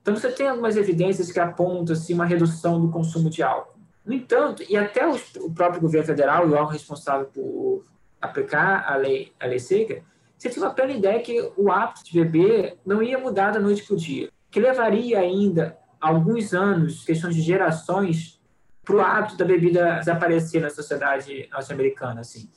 Então, 0.02 0.14
você 0.16 0.30
tem 0.30 0.48
algumas 0.48 0.76
evidências 0.76 1.30
que 1.30 1.38
apontam 1.38 1.94
assim, 1.94 2.12
uma 2.12 2.26
redução 2.26 2.80
do 2.80 2.90
consumo 2.90 3.30
de 3.30 3.42
álcool. 3.42 3.78
No 4.04 4.12
entanto, 4.12 4.64
e 4.68 4.76
até 4.76 5.06
o 5.06 5.50
próprio 5.50 5.80
governo 5.80 6.06
federal, 6.06 6.46
o 6.46 6.52
órgão 6.52 6.66
responsável 6.66 7.26
por 7.26 7.84
aplicar 8.20 8.84
a 8.86 8.96
lei, 8.96 9.32
a 9.38 9.46
lei 9.46 9.60
seca, 9.60 10.02
você 10.36 10.50
tinha 10.50 10.64
uma 10.64 10.74
plena 10.74 10.92
ideia 10.92 11.20
que 11.20 11.52
o 11.56 11.70
hábito 11.70 12.04
de 12.04 12.20
beber 12.20 12.76
não 12.84 13.00
ia 13.00 13.16
mudar 13.16 13.52
da 13.52 13.60
noite 13.60 13.84
para 13.84 13.94
o 13.94 13.96
dia, 13.96 14.28
que 14.50 14.58
levaria 14.58 15.20
ainda 15.20 15.78
alguns 16.00 16.52
anos, 16.52 17.04
questões 17.04 17.36
de 17.36 17.42
gerações, 17.42 18.40
para 18.84 18.96
o 18.96 19.00
hábito 19.00 19.36
da 19.36 19.44
bebida 19.44 19.98
desaparecer 19.98 20.60
na 20.60 20.68
sociedade 20.68 21.48
norte-americana. 21.52 22.22
Assim. 22.22 22.50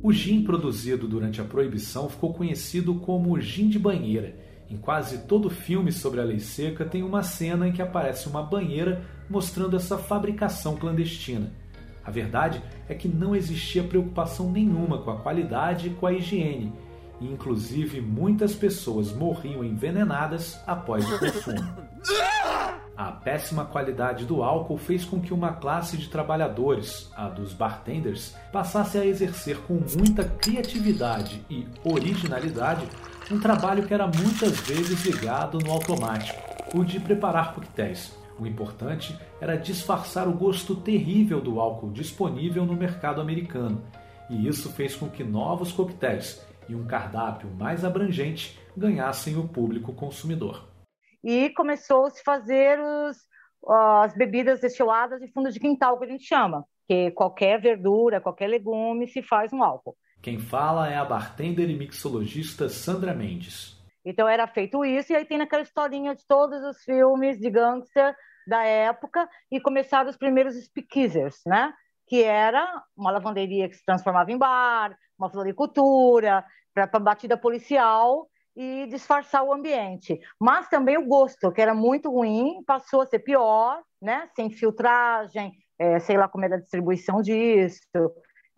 O 0.00 0.12
gin 0.12 0.44
produzido 0.44 1.08
durante 1.08 1.40
a 1.40 1.44
proibição 1.44 2.08
ficou 2.08 2.32
conhecido 2.32 2.94
como 3.00 3.40
gin 3.40 3.68
de 3.68 3.78
banheira 3.78 4.36
em 4.70 4.76
quase 4.76 5.18
todo 5.18 5.48
filme 5.48 5.90
sobre 5.90 6.20
a 6.20 6.24
lei 6.24 6.40
seca 6.40 6.84
tem 6.84 7.02
uma 7.02 7.22
cena 7.22 7.66
em 7.68 7.72
que 7.72 7.80
aparece 7.80 8.28
uma 8.28 8.42
banheira 8.42 9.02
mostrando 9.28 9.76
essa 9.76 9.96
fabricação 9.96 10.76
clandestina. 10.76 11.50
A 12.04 12.10
verdade 12.10 12.62
é 12.88 12.94
que 12.94 13.08
não 13.08 13.34
existia 13.34 13.82
preocupação 13.82 14.50
nenhuma 14.50 14.98
com 14.98 15.10
a 15.10 15.18
qualidade 15.18 15.88
e 15.88 15.90
com 15.90 16.06
a 16.06 16.12
higiene, 16.12 16.72
e 17.20 17.26
inclusive 17.26 18.00
muitas 18.00 18.54
pessoas 18.54 19.12
morriam 19.12 19.64
envenenadas 19.64 20.58
após 20.66 21.04
o 21.10 21.18
consumo. 21.18 21.88
A 22.96 23.12
péssima 23.12 23.64
qualidade 23.64 24.24
do 24.24 24.42
álcool 24.42 24.76
fez 24.76 25.04
com 25.04 25.20
que 25.20 25.32
uma 25.32 25.52
classe 25.52 25.96
de 25.96 26.08
trabalhadores, 26.08 27.08
a 27.14 27.28
dos 27.28 27.52
bartenders, 27.52 28.34
passasse 28.50 28.98
a 28.98 29.06
exercer 29.06 29.56
com 29.68 29.74
muita 29.96 30.24
criatividade 30.24 31.44
e 31.48 31.64
originalidade 31.84 32.88
um 33.30 33.38
trabalho 33.38 33.86
que 33.86 33.92
era 33.92 34.06
muitas 34.06 34.58
vezes 34.60 35.04
ligado 35.04 35.58
no 35.58 35.70
automático, 35.70 36.40
o 36.74 36.82
de 36.82 36.98
preparar 36.98 37.54
coquetéis. 37.54 38.16
O 38.38 38.46
importante 38.46 39.18
era 39.40 39.56
disfarçar 39.56 40.26
o 40.26 40.32
gosto 40.32 40.74
terrível 40.76 41.40
do 41.40 41.60
álcool 41.60 41.90
disponível 41.90 42.64
no 42.64 42.74
mercado 42.74 43.20
americano, 43.20 43.84
e 44.30 44.48
isso 44.48 44.72
fez 44.72 44.96
com 44.96 45.10
que 45.10 45.22
novos 45.22 45.72
coquetéis 45.72 46.46
e 46.68 46.74
um 46.74 46.86
cardápio 46.86 47.50
mais 47.50 47.84
abrangente 47.84 48.58
ganhassem 48.76 49.36
o 49.36 49.46
público 49.46 49.92
consumidor. 49.92 50.66
E 51.22 51.50
começou 51.50 52.06
a 52.06 52.10
fazer 52.24 52.78
os, 52.80 53.16
as 53.66 54.14
bebidas 54.14 54.60
destiladas 54.60 55.20
de 55.20 55.30
fundo 55.32 55.50
de 55.50 55.60
quintal, 55.60 55.98
que 55.98 56.04
a 56.04 56.08
gente 56.08 56.24
chama, 56.24 56.64
que 56.86 57.10
qualquer 57.10 57.60
verdura, 57.60 58.20
qualquer 58.20 58.46
legume 58.46 59.06
se 59.06 59.22
faz 59.22 59.52
um 59.52 59.62
álcool. 59.62 59.96
Quem 60.20 60.38
fala 60.38 60.90
é 60.90 60.96
a 60.96 61.04
bartender 61.04 61.70
e 61.70 61.76
mixologista 61.76 62.68
Sandra 62.68 63.14
Mendes. 63.14 63.78
Então 64.04 64.28
era 64.28 64.46
feito 64.46 64.84
isso, 64.84 65.12
e 65.12 65.16
aí 65.16 65.24
tem 65.24 65.40
aquela 65.40 65.62
historinha 65.62 66.14
de 66.14 66.26
todos 66.26 66.62
os 66.64 66.82
filmes 66.82 67.38
de 67.38 67.50
gangster 67.50 68.16
da 68.46 68.64
época, 68.64 69.28
e 69.50 69.60
começaram 69.60 70.08
os 70.08 70.16
primeiros 70.16 70.54
speakeasers, 70.64 71.40
né? 71.46 71.72
Que 72.06 72.22
era 72.22 72.82
uma 72.96 73.10
lavanderia 73.10 73.68
que 73.68 73.76
se 73.76 73.84
transformava 73.84 74.32
em 74.32 74.38
bar, 74.38 74.96
uma 75.18 75.28
floricultura, 75.28 76.44
para 76.72 76.98
batida 76.98 77.36
policial 77.36 78.26
e 78.56 78.86
disfarçar 78.86 79.44
o 79.44 79.52
ambiente. 79.52 80.18
Mas 80.40 80.68
também 80.68 80.96
o 80.96 81.06
gosto, 81.06 81.52
que 81.52 81.60
era 81.60 81.74
muito 81.74 82.10
ruim, 82.10 82.62
passou 82.66 83.02
a 83.02 83.06
ser 83.06 83.18
pior, 83.20 83.82
né? 84.00 84.28
Sem 84.34 84.50
filtragem, 84.50 85.52
é, 85.78 85.98
sei 86.00 86.16
lá 86.16 86.28
como 86.28 86.44
era 86.44 86.56
a 86.56 86.60
distribuição 86.60 87.20
disso. 87.20 87.80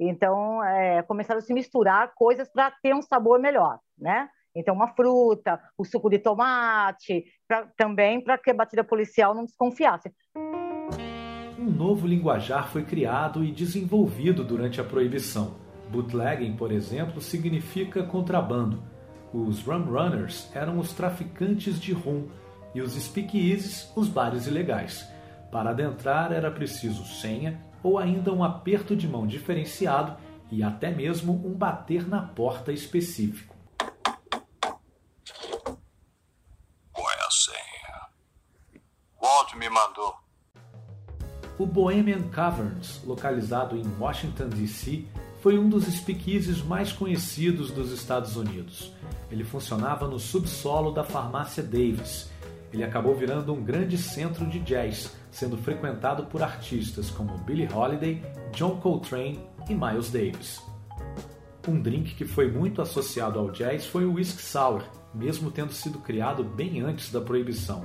Então, 0.00 0.64
é, 0.64 1.02
começaram 1.02 1.38
a 1.38 1.42
se 1.42 1.52
misturar 1.52 2.12
coisas 2.14 2.50
para 2.50 2.70
ter 2.82 2.94
um 2.94 3.02
sabor 3.02 3.38
melhor, 3.38 3.78
né? 3.98 4.30
Então, 4.56 4.74
uma 4.74 4.88
fruta, 4.88 5.60
o 5.76 5.84
suco 5.84 6.08
de 6.08 6.18
tomate, 6.18 7.24
pra, 7.46 7.66
também 7.76 8.24
para 8.24 8.38
que 8.38 8.50
a 8.50 8.54
batida 8.54 8.82
policial 8.82 9.34
não 9.34 9.44
desconfiasse. 9.44 10.10
Um 11.58 11.70
novo 11.70 12.06
linguajar 12.06 12.68
foi 12.68 12.82
criado 12.82 13.44
e 13.44 13.52
desenvolvido 13.52 14.42
durante 14.42 14.80
a 14.80 14.84
proibição. 14.84 15.56
Bootlegging, 15.90 16.56
por 16.56 16.72
exemplo, 16.72 17.20
significa 17.20 18.02
contrabando. 18.02 18.82
Os 19.34 19.62
rum 19.62 19.84
runners 19.84 20.50
eram 20.56 20.78
os 20.78 20.94
traficantes 20.94 21.78
de 21.78 21.92
rum 21.92 22.28
e 22.74 22.80
os 22.80 22.94
speakeasies 22.94 23.92
os 23.94 24.08
bares 24.08 24.46
ilegais. 24.46 25.06
Para 25.52 25.70
adentrar 25.70 26.32
era 26.32 26.50
preciso 26.50 27.04
senha 27.04 27.69
ou 27.82 27.98
ainda 27.98 28.32
um 28.32 28.44
aperto 28.44 28.94
de 28.94 29.08
mão 29.08 29.26
diferenciado 29.26 30.16
e 30.50 30.62
até 30.62 30.90
mesmo 30.90 31.32
um 31.46 31.54
bater 31.54 32.06
na 32.06 32.22
porta 32.22 32.72
específico. 32.72 33.54
Qual 36.92 37.10
é 37.10 37.26
a 37.26 37.30
senha? 37.30 38.80
Walt 39.20 39.54
me 39.54 39.68
mandou. 39.68 40.14
O 41.58 41.66
Bohemian 41.66 42.22
Caverns, 42.30 43.02
localizado 43.04 43.76
em 43.76 43.84
Washington, 43.98 44.48
D.C., 44.48 45.06
foi 45.40 45.58
um 45.58 45.68
dos 45.68 45.84
speakeasies 45.84 46.62
mais 46.62 46.92
conhecidos 46.92 47.70
dos 47.70 47.92
Estados 47.92 48.36
Unidos. 48.36 48.92
Ele 49.30 49.44
funcionava 49.44 50.06
no 50.06 50.18
subsolo 50.18 50.90
da 50.90 51.04
farmácia 51.04 51.62
Davis. 51.62 52.30
Ele 52.72 52.84
acabou 52.84 53.14
virando 53.14 53.52
um 53.52 53.62
grande 53.62 53.96
centro 53.96 54.46
de 54.46 54.58
jazz, 54.60 55.16
sendo 55.30 55.56
frequentado 55.56 56.24
por 56.26 56.42
artistas 56.42 57.10
como 57.10 57.38
Billie 57.38 57.68
Holiday, 57.72 58.22
John 58.52 58.76
Coltrane 58.80 59.40
e 59.68 59.74
Miles 59.74 60.10
Davis. 60.10 60.62
Um 61.68 61.80
drink 61.80 62.14
que 62.14 62.24
foi 62.24 62.50
muito 62.50 62.80
associado 62.80 63.38
ao 63.38 63.50
jazz 63.50 63.86
foi 63.86 64.04
o 64.04 64.14
whisky 64.14 64.42
sour, 64.42 64.82
mesmo 65.14 65.50
tendo 65.50 65.72
sido 65.72 65.98
criado 65.98 66.42
bem 66.42 66.80
antes 66.80 67.12
da 67.12 67.20
proibição. 67.20 67.84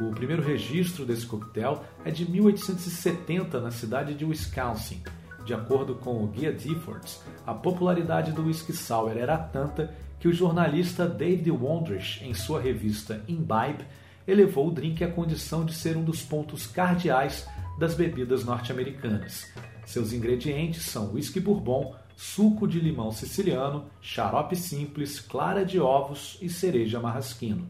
O 0.00 0.10
primeiro 0.10 0.42
registro 0.42 1.06
desse 1.06 1.24
coquetel 1.24 1.84
é 2.04 2.10
de 2.10 2.28
1870 2.28 3.60
na 3.60 3.70
cidade 3.70 4.14
de 4.14 4.24
Wisconsin. 4.24 5.02
De 5.44 5.54
acordo 5.54 5.94
com 5.94 6.24
o 6.24 6.26
Guia 6.26 6.52
Difford, 6.52 7.06
a 7.46 7.54
popularidade 7.54 8.32
do 8.32 8.46
whisky 8.46 8.72
sour 8.72 9.16
era 9.16 9.38
tanta 9.38 9.94
que 10.18 10.26
o 10.26 10.32
jornalista 10.32 11.06
David 11.06 11.50
Wondrich, 11.50 12.24
em 12.24 12.34
sua 12.34 12.60
revista 12.60 13.22
Imbibe, 13.28 13.84
elevou 14.26 14.68
o 14.68 14.70
drink 14.70 15.02
à 15.04 15.10
condição 15.10 15.64
de 15.64 15.74
ser 15.74 15.96
um 15.96 16.04
dos 16.04 16.22
pontos 16.22 16.66
cardeais 16.66 17.46
das 17.78 17.94
bebidas 17.94 18.44
norte-americanas. 18.44 19.52
Seus 19.84 20.12
ingredientes 20.12 20.84
são 20.84 21.12
whisky 21.12 21.40
bourbon, 21.40 21.94
suco 22.16 22.66
de 22.66 22.80
limão 22.80 23.10
siciliano, 23.10 23.86
xarope 24.00 24.56
simples, 24.56 25.20
clara 25.20 25.64
de 25.64 25.78
ovos 25.78 26.38
e 26.40 26.48
cereja 26.48 27.00
marrasquino. 27.00 27.68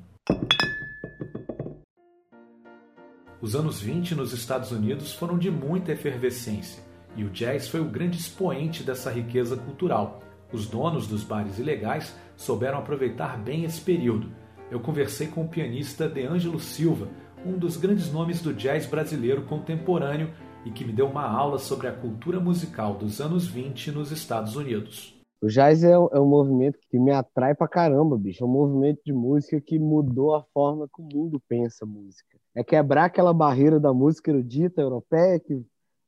Os 3.40 3.54
anos 3.54 3.80
20 3.80 4.14
nos 4.14 4.32
Estados 4.32 4.70
Unidos 4.70 5.12
foram 5.12 5.36
de 5.36 5.50
muita 5.50 5.92
efervescência 5.92 6.82
e 7.16 7.24
o 7.24 7.30
jazz 7.30 7.68
foi 7.68 7.80
o 7.80 7.84
grande 7.84 8.18
expoente 8.18 8.82
dessa 8.82 9.10
riqueza 9.10 9.56
cultural. 9.56 10.22
Os 10.52 10.66
donos 10.66 11.06
dos 11.06 11.22
bares 11.22 11.58
ilegais 11.58 12.14
souberam 12.36 12.78
aproveitar 12.78 13.36
bem 13.38 13.64
esse 13.64 13.80
período. 13.80 14.30
Eu 14.70 14.80
conversei 14.80 15.28
com 15.28 15.44
o 15.44 15.48
pianista 15.48 16.08
DeAngelo 16.08 16.58
Silva, 16.58 17.08
um 17.44 17.58
dos 17.58 17.76
grandes 17.76 18.12
nomes 18.12 18.40
do 18.40 18.52
jazz 18.52 18.86
brasileiro 18.86 19.44
contemporâneo 19.44 20.30
e 20.64 20.70
que 20.70 20.84
me 20.84 20.92
deu 20.92 21.06
uma 21.06 21.28
aula 21.28 21.58
sobre 21.58 21.86
a 21.86 21.92
cultura 21.92 22.40
musical 22.40 22.94
dos 22.94 23.20
anos 23.20 23.46
20 23.46 23.92
nos 23.92 24.10
Estados 24.10 24.56
Unidos. 24.56 25.14
O 25.40 25.48
jazz 25.48 25.84
é, 25.84 25.92
é 25.92 26.20
um 26.20 26.28
movimento 26.28 26.78
que 26.90 26.98
me 26.98 27.10
atrai 27.10 27.54
pra 27.54 27.68
caramba, 27.68 28.16
bicho. 28.16 28.42
É 28.42 28.46
um 28.46 28.50
movimento 28.50 29.00
de 29.04 29.12
música 29.12 29.60
que 29.60 29.78
mudou 29.78 30.34
a 30.34 30.42
forma 30.54 30.88
que 30.88 31.02
o 31.02 31.04
mundo 31.04 31.40
pensa 31.46 31.84
música. 31.84 32.38
É 32.54 32.64
quebrar 32.64 33.04
aquela 33.04 33.34
barreira 33.34 33.78
da 33.78 33.92
música 33.92 34.30
erudita 34.30 34.80
europeia 34.80 35.38
que 35.38 35.62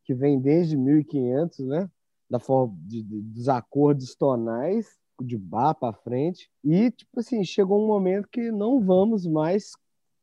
que 0.07 0.15
vem 0.15 0.41
desde 0.41 0.77
1500, 0.77 1.59
né? 1.67 1.91
Da 2.31 2.39
forma 2.39 2.75
de, 2.87 3.03
de, 3.03 3.21
dos 3.23 3.49
acordes 3.49 4.15
tonais 4.15 4.87
de 5.21 5.37
bar 5.37 5.75
para 5.75 5.93
frente 5.93 6.51
e 6.63 6.91
tipo 6.91 7.21
assim 7.21 7.45
chegou 7.45 7.83
um 7.83 7.87
momento 7.87 8.29
que 8.29 8.51
não 8.51 8.81
vamos 8.81 9.27
mais 9.27 9.73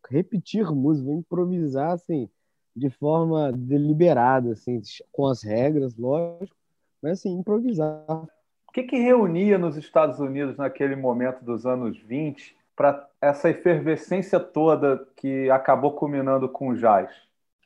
repetir 0.09 0.69
música, 0.71 1.11
improvisar 1.11 1.91
assim 1.91 2.29
de 2.75 2.89
forma 2.89 3.51
deliberada, 3.51 4.53
assim, 4.53 4.81
com 5.11 5.27
as 5.27 5.43
regras, 5.43 5.95
lógico, 5.95 6.55
mas 7.01 7.19
assim 7.19 7.31
improvisar. 7.31 8.03
O 8.09 8.71
que, 8.73 8.81
que 8.81 8.97
reunia 8.97 9.59
nos 9.59 9.77
Estados 9.77 10.19
Unidos 10.19 10.57
naquele 10.57 10.95
momento 10.95 11.45
dos 11.45 11.67
anos 11.67 11.95
20 11.99 12.55
para 12.75 13.07
essa 13.21 13.47
efervescência 13.51 14.39
toda 14.39 15.07
que 15.15 15.51
acabou 15.51 15.91
culminando 15.91 16.49
com 16.49 16.69
o 16.69 16.75
jazz? 16.75 17.11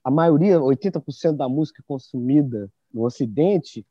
a 0.08 0.10
maioria, 0.10 0.58
80% 0.58 1.36
da 1.36 1.50
música 1.50 1.84
consumida 1.86 2.72
no 2.94 3.04
Ocidente 3.04 3.86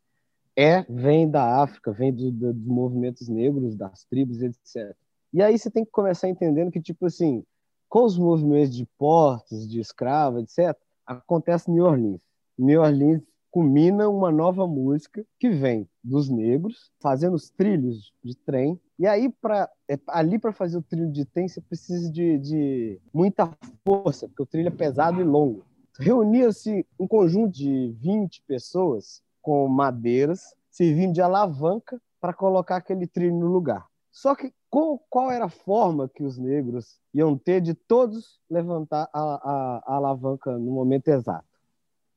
é 0.57 0.83
vem 0.89 1.29
da 1.31 1.63
África, 1.63 1.93
vem 1.93 2.13
do, 2.13 2.31
do, 2.31 2.53
dos 2.53 2.67
movimentos 2.67 3.29
negros, 3.29 3.77
das 3.77 4.05
tribos, 4.05 4.41
etc. 4.41 4.97
E 5.33 5.43
aí 5.43 5.59
você 5.59 5.71
tem 5.71 5.85
que 5.85 5.91
começar 5.91 6.29
entendendo 6.29 6.71
que, 6.71 6.81
tipo 6.81 7.07
assim, 7.07 7.45
com 7.89 8.05
os 8.05 8.19
movimentos 8.19 8.75
de 8.75 8.87
portos, 8.99 9.69
de 9.69 9.79
escravo, 9.81 10.39
etc., 10.39 10.77
acontece 11.07 11.71
New 11.71 11.85
Orleans. 11.85 12.21
New 12.59 12.81
Orleans 12.81 13.23
culmina 13.51 14.09
uma 14.09 14.33
nova 14.33 14.67
música 14.67 15.25
que 15.39 15.51
vem 15.51 15.89
dos 16.03 16.29
negros 16.29 16.91
fazendo 17.01 17.35
os 17.35 17.51
trilhos 17.51 18.13
de 18.23 18.35
trem. 18.35 18.81
E 18.99 19.07
aí, 19.07 19.31
para 19.41 19.71
é, 19.89 19.99
ali 20.09 20.39
para 20.39 20.53
fazer 20.53 20.79
o 20.79 20.83
trilho 20.83 21.11
de 21.13 21.25
trem, 21.27 21.49
você 21.49 21.61
precisa 21.61 22.11
de, 22.11 22.39
de 22.39 23.01
muita 23.13 23.51
força, 23.85 24.27
porque 24.27 24.43
o 24.43 24.47
trilho 24.47 24.69
é 24.69 24.71
pesado 24.71 25.21
e 25.21 25.25
longo 25.25 25.65
reunia-se 25.99 26.87
um 26.99 27.07
conjunto 27.07 27.53
de 27.53 27.95
20 28.01 28.43
pessoas 28.47 29.23
com 29.47 29.69
madeiras, 29.69 30.57
servindo 30.69 31.13
de 31.13 31.23
alavanca 31.23 32.03
para 32.21 32.35
colocar 32.35 32.75
aquele 32.75 33.07
trilho 33.07 33.39
no 33.39 33.47
lugar. 33.47 33.87
Só 34.11 34.35
que 34.35 34.53
qual, 34.69 34.99
qual, 35.09 35.31
era 35.31 35.45
a 35.45 35.49
forma 35.49 36.09
que 36.09 36.25
os 36.25 36.37
negros 36.37 36.99
iam 37.15 37.39
ter 37.39 37.61
de 37.61 37.73
todos 37.73 38.41
levantar 38.51 39.09
a, 39.13 39.21
a, 39.21 39.83
a 39.87 39.95
alavanca 39.95 40.59
no 40.59 40.73
momento 40.73 41.07
exato? 41.07 41.47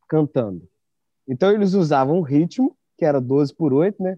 Cantando. 0.08 0.68
Então 1.28 1.52
eles 1.52 1.76
usavam 1.76 2.18
um 2.18 2.24
ritmo, 2.24 2.76
que 2.98 3.06
era 3.06 3.22
12 3.22 3.54
por 3.54 3.74
8, 3.74 4.02
né? 4.02 4.18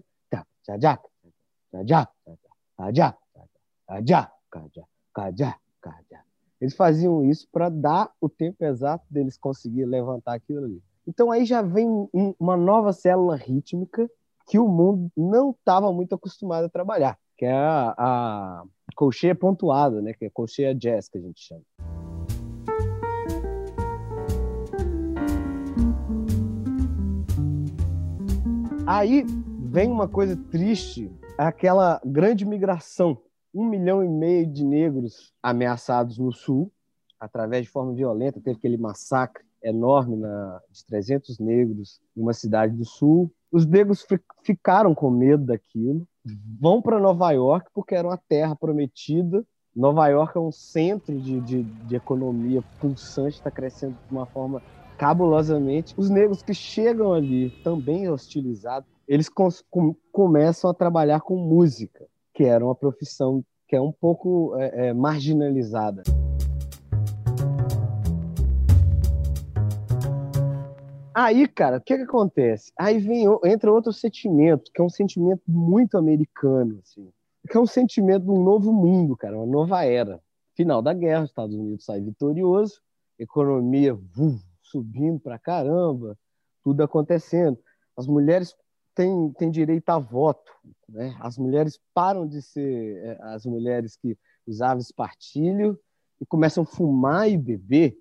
Eles 6.58 6.74
faziam 6.74 7.22
isso 7.26 7.46
para 7.52 7.68
dar 7.68 8.10
o 8.18 8.26
tempo 8.26 8.64
exato 8.64 9.04
deles 9.10 9.36
conseguir 9.36 9.84
levantar 9.84 10.32
aquilo 10.32 10.64
ali. 10.64 10.82
Então 11.06 11.30
aí 11.30 11.44
já 11.44 11.62
vem 11.62 12.08
uma 12.38 12.56
nova 12.56 12.92
célula 12.92 13.36
rítmica 13.36 14.10
que 14.46 14.58
o 14.58 14.68
mundo 14.68 15.10
não 15.16 15.50
estava 15.50 15.92
muito 15.92 16.14
acostumado 16.14 16.64
a 16.64 16.68
trabalhar, 16.68 17.18
que 17.36 17.44
é 17.44 17.52
a, 17.52 17.94
a 17.98 18.64
colcheia 18.94 19.34
pontuada, 19.34 20.00
né? 20.00 20.12
Que 20.12 20.26
é 20.26 20.28
a 20.28 20.30
colcheia 20.30 20.74
jazz 20.74 21.08
que 21.08 21.18
a 21.18 21.20
gente 21.20 21.40
chama. 21.40 21.62
Aí 28.86 29.24
vem 29.58 29.90
uma 29.90 30.08
coisa 30.08 30.36
triste, 30.50 31.10
aquela 31.38 32.00
grande 32.04 32.44
migração 32.44 33.18
um 33.54 33.68
milhão 33.68 34.02
e 34.02 34.08
meio 34.08 34.46
de 34.46 34.64
negros 34.64 35.32
ameaçados 35.42 36.18
no 36.18 36.32
sul, 36.32 36.72
através 37.20 37.64
de 37.64 37.70
forma 37.70 37.92
violenta. 37.92 38.40
Teve 38.40 38.56
aquele 38.56 38.78
massacre 38.78 39.44
enorme 39.62 40.16
na, 40.16 40.60
de 40.70 40.84
300 40.86 41.38
negros 41.38 42.00
em 42.16 42.20
uma 42.20 42.32
cidade 42.32 42.74
do 42.74 42.84
sul. 42.84 43.32
Os 43.50 43.66
negros 43.66 44.06
ficaram 44.42 44.94
com 44.94 45.10
medo 45.10 45.44
daquilo, 45.44 46.06
vão 46.60 46.80
para 46.80 46.98
Nova 46.98 47.30
York 47.32 47.70
porque 47.74 47.94
era 47.94 48.08
uma 48.08 48.16
terra 48.16 48.56
prometida. 48.56 49.44
Nova 49.74 50.06
York 50.08 50.36
é 50.36 50.40
um 50.40 50.52
centro 50.52 51.18
de, 51.18 51.40
de, 51.40 51.62
de 51.62 51.96
economia 51.96 52.62
pulsante, 52.80 53.36
está 53.36 53.50
crescendo 53.50 53.96
de 54.06 54.12
uma 54.12 54.26
forma 54.26 54.62
cabulosamente. 54.98 55.94
Os 55.96 56.10
negros 56.10 56.42
que 56.42 56.54
chegam 56.54 57.12
ali, 57.12 57.50
também 57.64 58.08
hostilizados, 58.08 58.88
eles 59.08 59.28
com, 59.28 59.48
começam 60.12 60.70
a 60.70 60.74
trabalhar 60.74 61.20
com 61.20 61.36
música, 61.36 62.06
que 62.34 62.44
era 62.44 62.64
uma 62.64 62.74
profissão 62.74 63.44
que 63.66 63.76
é 63.76 63.80
um 63.80 63.92
pouco 63.92 64.54
é, 64.56 64.88
é, 64.88 64.92
marginalizada. 64.92 66.02
Aí, 71.14 71.46
cara, 71.48 71.78
o 71.78 71.80
que, 71.80 71.96
que 71.96 72.02
acontece? 72.02 72.72
Aí 72.78 72.98
vem, 72.98 73.26
entra 73.44 73.72
outro 73.72 73.92
sentimento, 73.92 74.70
que 74.72 74.80
é 74.80 74.84
um 74.84 74.88
sentimento 74.88 75.42
muito 75.46 75.96
americano, 75.98 76.80
assim, 76.82 77.10
que 77.48 77.56
é 77.56 77.60
um 77.60 77.66
sentimento 77.66 78.24
de 78.24 78.30
um 78.30 78.42
novo 78.42 78.72
mundo, 78.72 79.16
cara, 79.16 79.36
uma 79.36 79.46
nova 79.46 79.84
era. 79.84 80.20
Final 80.54 80.82
da 80.82 80.92
guerra, 80.92 81.24
os 81.24 81.30
Estados 81.30 81.54
Unidos 81.54 81.84
sai 81.84 82.00
vitorioso, 82.00 82.80
economia 83.18 83.98
subindo 84.62 85.20
pra 85.20 85.38
caramba, 85.38 86.18
tudo 86.62 86.82
acontecendo. 86.82 87.58
As 87.96 88.06
mulheres 88.06 88.54
têm, 88.94 89.32
têm 89.32 89.50
direito 89.50 89.88
a 89.90 89.98
voto, 89.98 90.50
né? 90.88 91.16
As 91.20 91.36
mulheres 91.36 91.78
param 91.94 92.26
de 92.26 92.40
ser 92.40 92.96
é, 93.04 93.18
as 93.22 93.44
mulheres 93.44 93.96
que 93.96 94.16
usavam 94.46 94.78
espartilho 94.78 95.78
e 96.20 96.26
começam 96.26 96.62
a 96.62 96.66
fumar 96.66 97.30
e 97.30 97.36
beber 97.36 97.98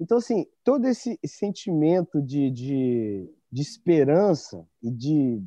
então, 0.00 0.18
assim, 0.18 0.46
todo 0.64 0.86
esse 0.86 1.18
sentimento 1.24 2.20
de, 2.20 2.50
de, 2.50 3.30
de 3.50 3.62
esperança 3.62 4.66
e 4.82 4.90
de 4.90 5.42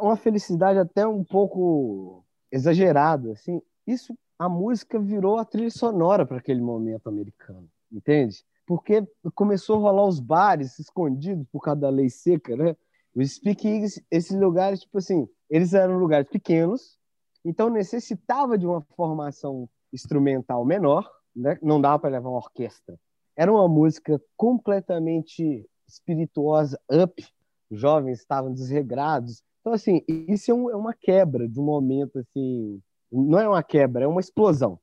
uma 0.00 0.16
felicidade 0.16 0.78
até 0.78 1.06
um 1.06 1.22
pouco 1.22 2.24
exagerada, 2.50 3.32
assim, 3.32 3.60
isso 3.86 4.16
a 4.38 4.48
música 4.48 4.98
virou 4.98 5.38
a 5.38 5.44
trilha 5.44 5.70
sonora 5.70 6.24
para 6.24 6.38
aquele 6.38 6.60
momento 6.60 7.08
americano, 7.08 7.68
entende? 7.92 8.44
Porque 8.66 9.06
começou 9.34 9.76
a 9.76 9.80
rolar 9.80 10.06
os 10.06 10.18
bares 10.18 10.78
escondidos 10.78 11.46
por 11.52 11.60
causa 11.60 11.82
da 11.82 11.90
lei 11.90 12.08
seca, 12.08 12.56
né? 12.56 12.76
Os 13.14 13.34
speakeasies, 13.34 14.02
esses 14.10 14.36
lugares, 14.36 14.80
tipo 14.80 14.98
assim, 14.98 15.28
eles 15.48 15.74
eram 15.74 15.98
lugares 15.98 16.28
pequenos, 16.28 16.98
então 17.44 17.68
necessitava 17.68 18.56
de 18.56 18.66
uma 18.66 18.80
formação 18.96 19.68
instrumental 19.92 20.64
menor, 20.64 21.08
né? 21.36 21.58
Não 21.62 21.80
dava 21.80 21.98
para 21.98 22.10
levar 22.10 22.30
uma 22.30 22.38
orquestra 22.38 22.98
era 23.36 23.52
uma 23.52 23.68
música 23.68 24.20
completamente 24.36 25.68
espirituosa, 25.88 26.78
up. 26.90 27.26
Jovens 27.70 28.20
estavam 28.20 28.52
desregrados. 28.52 29.42
Então, 29.60 29.72
assim, 29.72 30.02
isso 30.08 30.50
é, 30.50 30.54
um, 30.54 30.70
é 30.70 30.76
uma 30.76 30.94
quebra 30.94 31.48
de 31.48 31.58
um 31.58 31.64
momento, 31.64 32.18
assim... 32.18 32.80
Não 33.10 33.38
é 33.38 33.48
uma 33.48 33.62
quebra, 33.62 34.04
é 34.04 34.06
uma 34.06 34.20
explosão. 34.20 34.78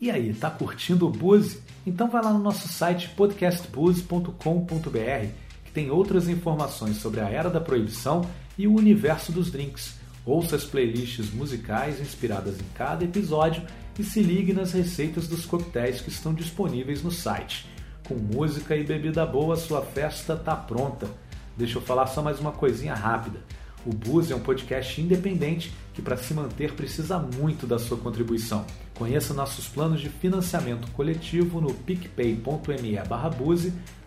E 0.00 0.10
aí, 0.10 0.32
tá 0.32 0.50
curtindo 0.50 1.06
o 1.06 1.10
Buzz? 1.10 1.60
Então 1.86 2.08
vai 2.08 2.22
lá 2.22 2.32
no 2.32 2.38
nosso 2.38 2.68
site 2.68 3.10
podcastbuzz.com.br 3.10 5.28
que 5.64 5.72
tem 5.72 5.90
outras 5.90 6.28
informações 6.28 6.96
sobre 6.96 7.20
a 7.20 7.28
era 7.28 7.50
da 7.50 7.60
proibição 7.60 8.22
e 8.56 8.66
o 8.66 8.74
universo 8.74 9.32
dos 9.32 9.50
drinks. 9.50 9.97
Ouça 10.28 10.56
as 10.56 10.64
playlists 10.64 11.32
musicais 11.32 11.98
inspiradas 11.98 12.60
em 12.60 12.64
cada 12.74 13.02
episódio 13.02 13.62
e 13.98 14.04
se 14.04 14.20
ligue 14.20 14.52
nas 14.52 14.72
receitas 14.72 15.26
dos 15.26 15.46
coquetéis 15.46 16.02
que 16.02 16.10
estão 16.10 16.34
disponíveis 16.34 17.02
no 17.02 17.10
site. 17.10 17.66
Com 18.06 18.14
música 18.14 18.76
e 18.76 18.84
bebida 18.84 19.24
boa, 19.24 19.56
sua 19.56 19.80
festa 19.80 20.36
tá 20.36 20.54
pronta. 20.54 21.08
Deixa 21.56 21.78
eu 21.78 21.82
falar 21.82 22.08
só 22.08 22.20
mais 22.20 22.38
uma 22.40 22.52
coisinha 22.52 22.92
rápida. 22.92 23.40
O 23.86 23.90
Buzz 23.90 24.30
é 24.30 24.34
um 24.34 24.40
podcast 24.40 25.00
independente 25.00 25.72
que, 25.94 26.02
para 26.02 26.18
se 26.18 26.34
manter, 26.34 26.74
precisa 26.74 27.18
muito 27.18 27.66
da 27.66 27.78
sua 27.78 27.96
contribuição. 27.96 28.66
Conheça 28.98 29.32
nossos 29.32 29.66
planos 29.66 29.98
de 29.98 30.10
financiamento 30.10 30.90
coletivo 30.90 31.58
no 31.58 31.72
picpay.me 31.72 32.96
barra 33.08 33.30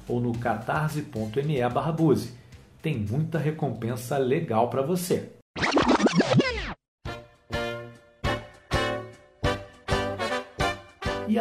ou 0.07 0.21
no 0.21 0.37
catarse.me 0.37 1.67
barra 1.73 1.95
Tem 2.79 2.95
muita 2.95 3.39
recompensa 3.39 4.19
legal 4.19 4.69
para 4.69 4.83
você. 4.83 5.40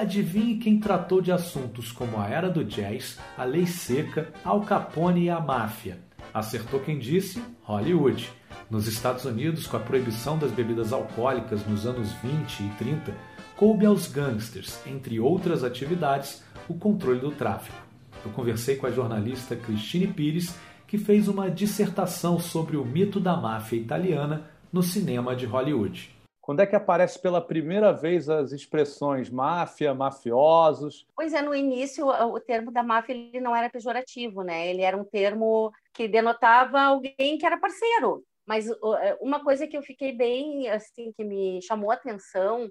Adivinhe 0.01 0.57
quem 0.57 0.81
tratou 0.81 1.21
de 1.21 1.31
assuntos 1.31 1.93
como 1.93 2.19
a 2.19 2.27
era 2.27 2.49
do 2.49 2.65
jazz, 2.65 3.19
a 3.37 3.45
lei 3.45 3.67
seca, 3.67 4.33
Al 4.45 4.63
Capone 4.63 5.25
e 5.25 5.31
a 5.31 5.39
máfia? 5.39 5.99
Acertou 6.33 6.81
quem 6.81 6.99
disse? 6.99 7.43
Hollywood. 7.63 8.31
Nos 8.71 8.87
Estados 8.87 9.25
Unidos, 9.25 9.67
com 9.67 9.77
a 9.77 9.81
proibição 9.81 10.39
das 10.39 10.53
bebidas 10.53 10.93
alcoólicas 10.93 11.67
nos 11.67 11.87
anos 11.87 12.13
20 12.23 12.61
e 12.61 12.69
30, 12.79 13.15
coube 13.57 13.85
aos 13.85 14.07
gangsters, 14.07 14.81
entre 14.87 15.21
outras 15.21 15.63
atividades, 15.63 16.43
o 16.69 16.75
controle 16.75 17.21
do 17.21 17.33
tráfico. 17.33 17.77
Eu 18.25 18.31
conversei 18.31 18.77
com 18.77 18.87
a 18.87 18.91
jornalista 18.91 19.55
Cristine 19.57 20.07
Pires, 20.07 20.55
que 20.87 20.99
fez 20.99 21.29
uma 21.29 21.51
dissertação 21.51 22.39
sobre 22.39 22.77
o 22.77 22.85
mito 22.85 23.21
da 23.21 23.37
máfia 23.37 23.77
italiana 23.77 24.51
no 24.73 24.83
cinema 24.83 25.37
de 25.37 25.47
Hollywood. 25.47 26.20
Quando 26.51 26.63
é 26.63 26.67
que 26.67 26.75
aparece 26.75 27.17
pela 27.17 27.41
primeira 27.41 27.93
vez 27.93 28.29
as 28.29 28.51
expressões 28.51 29.31
máfia, 29.31 29.95
mafiosos? 29.95 31.07
Pois 31.15 31.33
é, 31.33 31.41
no 31.41 31.55
início 31.55 32.09
o 32.09 32.41
termo 32.41 32.73
da 32.73 32.83
máfia 32.83 33.13
ele 33.13 33.39
não 33.39 33.55
era 33.55 33.71
pejorativo, 33.71 34.43
né? 34.43 34.67
Ele 34.67 34.83
era 34.83 34.97
um 34.97 35.05
termo 35.05 35.71
que 35.95 36.09
denotava 36.09 36.81
alguém 36.81 37.39
que 37.39 37.47
era 37.47 37.57
parceiro. 37.57 38.25
Mas 38.45 38.69
é, 38.69 39.17
uma 39.21 39.45
coisa 39.45 39.65
que 39.65 39.77
eu 39.77 39.83
fiquei 39.85 40.11
bem, 40.11 40.69
assim, 40.69 41.13
que 41.13 41.23
me 41.23 41.63
chamou 41.63 41.93
a 41.93 41.95
atenção 41.95 42.69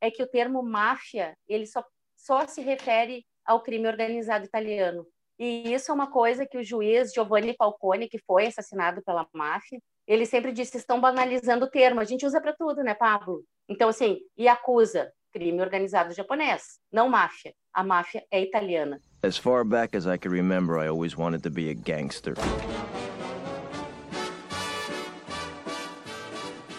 é 0.00 0.10
que 0.10 0.24
o 0.24 0.28
termo 0.28 0.60
máfia 0.60 1.36
ele 1.48 1.66
só, 1.66 1.84
só 2.16 2.44
se 2.48 2.60
refere 2.60 3.24
ao 3.46 3.62
crime 3.62 3.86
organizado 3.86 4.44
italiano. 4.44 5.06
E 5.38 5.72
isso 5.72 5.92
é 5.92 5.94
uma 5.94 6.10
coisa 6.10 6.44
que 6.44 6.58
o 6.58 6.64
juiz 6.64 7.12
Giovanni 7.12 7.54
Falcone, 7.56 8.08
que 8.08 8.18
foi 8.18 8.48
assassinado 8.48 9.00
pela 9.04 9.24
máfia, 9.32 9.80
ele 10.10 10.26
sempre 10.26 10.50
disse: 10.50 10.76
estão 10.76 11.00
banalizando 11.00 11.66
o 11.66 11.70
termo. 11.70 12.00
A 12.00 12.04
gente 12.04 12.26
usa 12.26 12.40
para 12.40 12.52
tudo, 12.52 12.82
né, 12.82 12.94
Pablo? 12.94 13.44
Então, 13.68 13.88
assim, 13.88 14.18
e 14.36 14.48
acusa 14.48 15.12
crime 15.32 15.60
organizado 15.60 16.12
japonês, 16.12 16.80
não 16.92 17.08
máfia. 17.08 17.54
A 17.72 17.84
máfia 17.84 18.24
é 18.32 18.42
italiana. 18.42 19.00
As 19.22 19.38
far 19.38 19.64
back 19.64 19.96
as 19.96 20.06
I 20.06 20.18
can 20.18 20.30
remember, 20.30 20.84
I 20.84 20.88
always 20.88 21.16
wanted 21.16 21.44
to 21.44 21.50
be 21.50 21.70
a 21.70 21.74
gangster. 21.74 22.34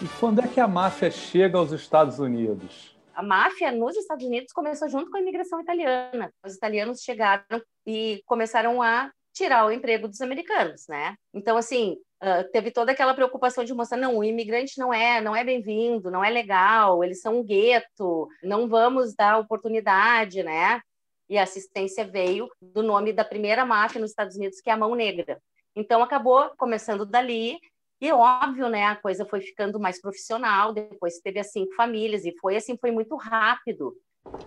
E 0.02 0.08
quando 0.20 0.42
é 0.42 0.48
que 0.48 0.60
a 0.60 0.68
máfia 0.68 1.10
chega 1.10 1.56
aos 1.56 1.72
Estados 1.72 2.18
Unidos? 2.18 2.94
A 3.14 3.22
máfia 3.22 3.72
nos 3.72 3.96
Estados 3.96 4.26
Unidos 4.26 4.52
começou 4.52 4.90
junto 4.90 5.10
com 5.10 5.16
a 5.16 5.20
imigração 5.20 5.58
italiana. 5.58 6.30
Os 6.44 6.54
italianos 6.54 7.00
chegaram 7.00 7.62
e 7.86 8.20
começaram 8.26 8.82
a 8.82 9.10
tirar 9.32 9.66
o 9.66 9.72
emprego 9.72 10.06
dos 10.06 10.20
americanos, 10.20 10.84
né? 10.88 11.16
Então, 11.32 11.56
assim, 11.56 11.96
uh, 12.22 12.50
teve 12.52 12.70
toda 12.70 12.92
aquela 12.92 13.14
preocupação 13.14 13.64
de 13.64 13.74
mostrar, 13.74 13.98
não, 13.98 14.16
o 14.16 14.24
imigrante 14.24 14.78
não 14.78 14.94
é, 14.94 15.20
não 15.20 15.34
é 15.34 15.42
bem-vindo, 15.42 16.10
não 16.10 16.24
é 16.24 16.30
legal, 16.30 17.02
eles 17.02 17.20
são 17.20 17.40
um 17.40 17.44
gueto, 17.44 18.28
não 18.42 18.68
vamos 18.68 19.14
dar 19.14 19.38
oportunidade, 19.38 20.42
né? 20.42 20.80
E 21.28 21.36
a 21.36 21.42
assistência 21.42 22.04
veio 22.04 22.48
do 22.60 22.82
nome 22.82 23.12
da 23.12 23.24
primeira 23.24 23.64
máfia 23.66 24.00
nos 24.00 24.10
Estados 24.10 24.36
Unidos, 24.36 24.60
que 24.60 24.70
é 24.70 24.72
a 24.72 24.76
Mão 24.76 24.94
Negra. 24.94 25.40
Então, 25.74 26.02
acabou 26.02 26.50
começando 26.56 27.04
dali, 27.04 27.58
e 28.00 28.12
óbvio, 28.12 28.68
né, 28.68 28.84
a 28.84 28.96
coisa 28.96 29.24
foi 29.24 29.40
ficando 29.40 29.80
mais 29.80 30.00
profissional, 30.00 30.72
depois 30.72 31.20
teve 31.20 31.38
as 31.38 31.50
cinco 31.50 31.74
famílias, 31.74 32.24
e 32.24 32.34
foi 32.40 32.56
assim, 32.56 32.76
foi 32.76 32.90
muito 32.90 33.16
rápido. 33.16 33.94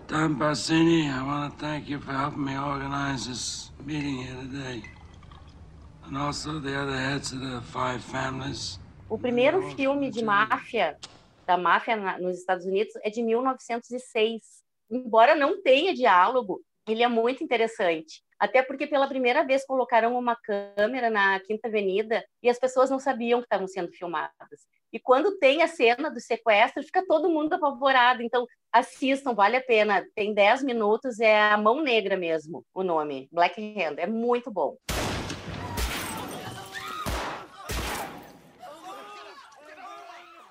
Tom 0.06 0.34
Bassini, 0.34 1.08
I 1.08 1.22
want 1.22 1.52
to 1.52 1.58
thank 1.58 1.90
you 1.90 2.00
for 2.00 2.12
helping 2.12 2.44
me 2.44 2.56
organize 2.56 3.26
this 3.26 3.72
meeting 3.84 4.22
here 4.22 4.36
today. 4.36 4.95
O 9.08 9.18
primeiro 9.18 9.62
filme 9.74 10.10
de 10.10 10.24
máfia, 10.24 10.96
da 11.46 11.56
máfia 11.56 11.96
nos 12.18 12.38
Estados 12.38 12.64
Unidos, 12.64 12.94
é 13.02 13.10
de 13.10 13.22
1906. 13.22 14.42
Embora 14.90 15.34
não 15.34 15.62
tenha 15.62 15.94
diálogo, 15.94 16.60
ele 16.86 17.02
é 17.02 17.08
muito 17.08 17.42
interessante. 17.42 18.22
Até 18.38 18.62
porque 18.62 18.86
pela 18.86 19.08
primeira 19.08 19.44
vez 19.44 19.64
colocaram 19.64 20.16
uma 20.16 20.36
câmera 20.36 21.08
na 21.08 21.40
Quinta 21.40 21.68
Avenida 21.68 22.24
e 22.42 22.48
as 22.48 22.58
pessoas 22.58 22.90
não 22.90 22.98
sabiam 22.98 23.40
que 23.40 23.46
estavam 23.46 23.66
sendo 23.66 23.90
filmadas. 23.92 24.66
E 24.92 25.00
quando 25.00 25.38
tem 25.38 25.62
a 25.62 25.68
cena 25.68 26.10
do 26.10 26.20
sequestro, 26.20 26.82
fica 26.82 27.04
todo 27.06 27.30
mundo 27.30 27.52
apavorado. 27.54 28.22
Então, 28.22 28.46
assistam, 28.72 29.34
vale 29.34 29.56
a 29.56 29.62
pena. 29.62 30.06
Tem 30.14 30.32
10 30.32 30.62
minutos, 30.62 31.18
é 31.18 31.40
a 31.50 31.56
mão 31.56 31.82
negra 31.82 32.16
mesmo, 32.16 32.64
o 32.74 32.82
nome, 32.82 33.28
Black 33.32 33.60
Hand. 33.60 33.96
É 33.98 34.06
muito 34.06 34.50
bom. 34.50 34.76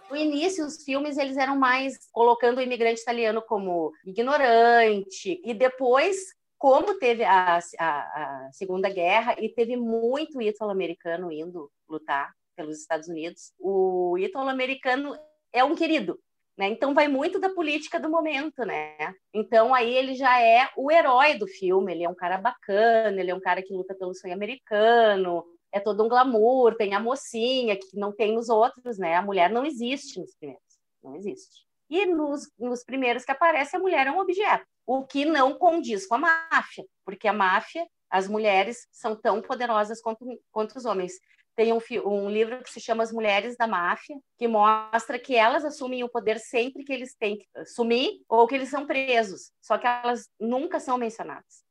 No 0.10 0.16
início, 0.16 0.66
os 0.66 0.84
filmes 0.84 1.18
eles 1.18 1.36
eram 1.36 1.58
mais 1.58 1.98
colocando 2.12 2.60
o 2.60 2.62
imigrante 2.62 3.02
italiano 3.02 3.42
como 3.42 3.92
ignorante, 4.06 5.42
e 5.44 5.54
depois, 5.54 6.18
como 6.58 7.00
teve 7.00 7.24
a, 7.24 7.60
a, 7.80 7.88
a 7.88 8.50
Segunda 8.54 8.90
Guerra 8.90 9.36
e 9.40 9.50
teve 9.50 9.76
muito 9.76 10.42
ítalo-americano 10.42 11.32
indo 11.32 11.72
lutar 11.90 12.34
pelos 12.56 12.80
Estados 12.80 13.08
Unidos, 13.08 13.52
o 13.60 14.18
ítalo-americano 14.18 15.18
é 15.52 15.64
um 15.64 15.76
querido. 15.76 16.20
Né? 16.58 16.68
Então 16.70 16.94
vai 16.94 17.10
muito 17.10 17.38
da 17.38 17.50
política 17.50 18.00
do 18.00 18.10
momento, 18.10 18.64
né? 18.64 18.96
Então 19.34 19.76
aí 19.76 19.94
ele 19.94 20.16
já 20.16 20.42
é 20.42 20.70
o 20.78 20.90
herói 20.90 21.38
do 21.38 21.46
filme, 21.46 21.92
ele 21.92 22.06
é 22.06 22.10
um 22.10 22.16
cara 22.16 22.38
bacana, 22.38 23.20
ele 23.20 23.30
é 23.30 23.36
um 23.36 23.42
cara 23.42 23.62
que 23.62 23.74
luta 23.74 23.94
pelo 23.94 24.14
sonho 24.14 24.34
americano, 24.34 25.44
é 25.72 25.80
todo 25.80 26.04
um 26.04 26.08
glamour, 26.08 26.76
tem 26.76 26.94
a 26.94 27.00
mocinha 27.00 27.78
que 27.78 27.98
não 27.98 28.12
tem 28.12 28.34
nos 28.34 28.50
outros, 28.50 28.98
né? 28.98 29.16
A 29.16 29.22
mulher 29.22 29.50
não 29.50 29.66
existe 29.66 30.20
nos 30.20 30.36
primeiros, 30.36 30.64
não 31.04 31.16
existe. 31.16 31.66
E 31.90 32.06
nos, 32.06 32.50
nos 32.58 32.84
primeiros 32.84 33.24
que 33.24 33.32
aparece, 33.32 33.76
a 33.76 33.80
mulher 33.80 34.08
é 34.08 34.12
um 34.12 34.20
objeto, 34.20 34.66
o 34.86 35.06
que 35.06 35.26
não 35.26 35.58
condiz 35.58 36.08
com 36.08 36.16
a 36.16 36.18
máfia, 36.18 36.86
porque 37.04 37.28
a 37.28 37.34
máfia, 37.34 37.86
as 38.10 38.28
mulheres 38.28 38.88
são 38.92 39.16
tão 39.16 39.42
poderosas 39.42 40.02
quanto, 40.02 40.26
quanto 40.52 40.78
os 40.78 40.86
homens. 40.86 41.14
Tem 41.56 41.72
um, 41.72 41.80
um, 42.06 42.30
livro 42.30 42.62
que 42.62 42.70
se 42.70 42.82
chama 42.82 43.02
As 43.02 43.14
Mulheres 43.14 43.56
da 43.56 43.66
Máfia, 43.66 44.18
que 44.38 44.46
mostra 44.46 45.18
que 45.18 45.36
elas 45.36 45.64
assumem 45.64 46.04
o 46.04 46.10
poder 46.10 46.38
sempre 46.38 46.84
que 46.84 46.92
eles 46.92 47.16
têm 47.16 47.38
que 47.38 47.48
assumir 47.56 48.22
ou 48.28 48.46
que 48.46 48.56
eles 48.56 48.70
são 48.70 48.86
presos, 48.86 49.52
só 49.62 49.78
que 49.78 49.88
elas 49.88 50.30
nunca 50.38 50.82
são 50.82 50.98
mencionadas. 50.98 51.65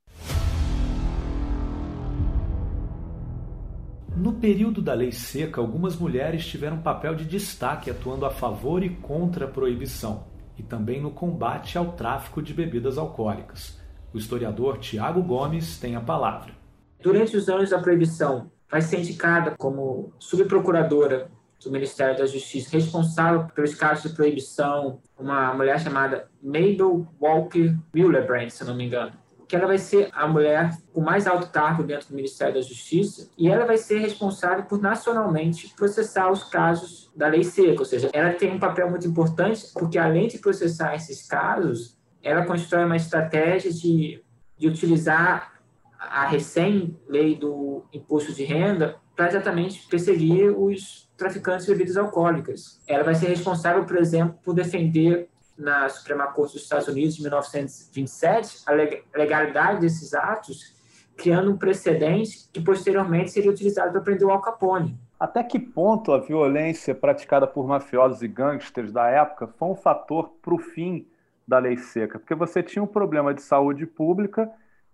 No 4.24 4.32
período 4.32 4.80
da 4.80 4.94
lei 4.94 5.12
seca, 5.12 5.60
algumas 5.60 5.96
mulheres 5.96 6.46
tiveram 6.46 6.78
papel 6.78 7.14
de 7.14 7.26
destaque 7.26 7.90
atuando 7.90 8.24
a 8.24 8.30
favor 8.30 8.82
e 8.82 8.88
contra 8.88 9.44
a 9.44 9.48
proibição, 9.48 10.24
e 10.58 10.62
também 10.62 10.98
no 10.98 11.10
combate 11.10 11.76
ao 11.76 11.92
tráfico 11.92 12.40
de 12.40 12.54
bebidas 12.54 12.96
alcoólicas. 12.96 13.78
O 14.14 14.16
historiador 14.16 14.78
Tiago 14.78 15.22
Gomes 15.22 15.78
tem 15.78 15.94
a 15.94 16.00
palavra. 16.00 16.54
Durante 17.02 17.36
os 17.36 17.50
anos 17.50 17.68
da 17.68 17.78
proibição, 17.78 18.50
vai 18.70 18.80
ser 18.80 19.00
indicada 19.00 19.54
como 19.58 20.14
subprocuradora 20.18 21.30
do 21.62 21.70
Ministério 21.70 22.16
da 22.16 22.24
Justiça, 22.24 22.70
responsável 22.72 23.46
pelos 23.54 23.74
casos 23.74 24.10
de 24.10 24.16
proibição, 24.16 25.02
uma 25.18 25.52
mulher 25.52 25.78
chamada 25.78 26.30
Mabel 26.42 27.06
Walker 27.20 27.76
Millebrand, 27.92 28.48
se 28.48 28.64
não 28.64 28.74
me 28.74 28.86
engano 28.86 29.12
que 29.46 29.56
ela 29.56 29.66
vai 29.66 29.78
ser 29.78 30.08
a 30.12 30.26
mulher 30.26 30.76
com 30.92 31.00
mais 31.00 31.26
alto 31.26 31.48
cargo 31.50 31.82
dentro 31.82 32.08
do 32.08 32.14
Ministério 32.14 32.54
da 32.54 32.60
Justiça 32.60 33.28
e 33.36 33.48
ela 33.48 33.64
vai 33.64 33.76
ser 33.76 33.98
responsável 33.98 34.64
por 34.64 34.80
nacionalmente 34.80 35.72
processar 35.76 36.30
os 36.30 36.44
casos 36.44 37.10
da 37.14 37.28
lei 37.28 37.44
seca, 37.44 37.80
ou 37.80 37.84
seja, 37.84 38.10
ela 38.12 38.32
tem 38.32 38.52
um 38.52 38.58
papel 38.58 38.90
muito 38.90 39.06
importante 39.06 39.66
porque 39.72 39.98
além 39.98 40.28
de 40.28 40.38
processar 40.38 40.94
esses 40.94 41.26
casos, 41.26 41.96
ela 42.22 42.44
constrói 42.44 42.84
uma 42.84 42.96
estratégia 42.96 43.72
de, 43.72 44.22
de 44.56 44.68
utilizar 44.68 45.54
a 45.98 46.26
recém-lei 46.26 47.34
do 47.34 47.84
imposto 47.92 48.32
de 48.32 48.44
renda 48.44 48.96
para 49.16 49.28
exatamente 49.28 49.86
perseguir 49.88 50.50
os 50.50 51.08
traficantes 51.16 51.66
de 51.66 51.72
bebidas 51.72 51.96
alcoólicas. 51.96 52.80
Ela 52.86 53.04
vai 53.04 53.14
ser 53.14 53.28
responsável, 53.28 53.84
por 53.84 53.96
exemplo, 53.96 54.38
por 54.42 54.54
defender 54.54 55.28
na 55.56 55.88
Suprema 55.88 56.26
Corte 56.28 56.54
dos 56.54 56.62
Estados 56.62 56.88
Unidos 56.88 57.14
de 57.14 57.22
1927 57.22 58.62
a 58.66 58.72
legalidade 59.18 59.80
desses 59.80 60.14
atos, 60.14 60.74
criando 61.16 61.52
um 61.52 61.56
precedente 61.56 62.48
que 62.52 62.60
posteriormente 62.60 63.30
seria 63.30 63.50
utilizado 63.50 63.92
para 63.92 64.00
prender 64.00 64.26
o 64.26 64.30
Al 64.30 64.40
Capone. 64.40 64.98
Até 65.18 65.42
que 65.42 65.58
ponto 65.58 66.12
a 66.12 66.18
violência 66.18 66.94
praticada 66.94 67.46
por 67.46 67.66
mafiosos 67.66 68.20
e 68.22 68.28
gangsters 68.28 68.92
da 68.92 69.08
época 69.08 69.46
foi 69.46 69.68
um 69.68 69.76
fator 69.76 70.30
para 70.42 70.54
o 70.54 70.58
fim 70.58 71.06
da 71.46 71.58
lei 71.58 71.76
seca? 71.76 72.18
Porque 72.18 72.34
você 72.34 72.62
tinha 72.62 72.82
um 72.82 72.86
problema 72.86 73.32
de 73.32 73.40
saúde 73.40 73.86
pública 73.86 74.50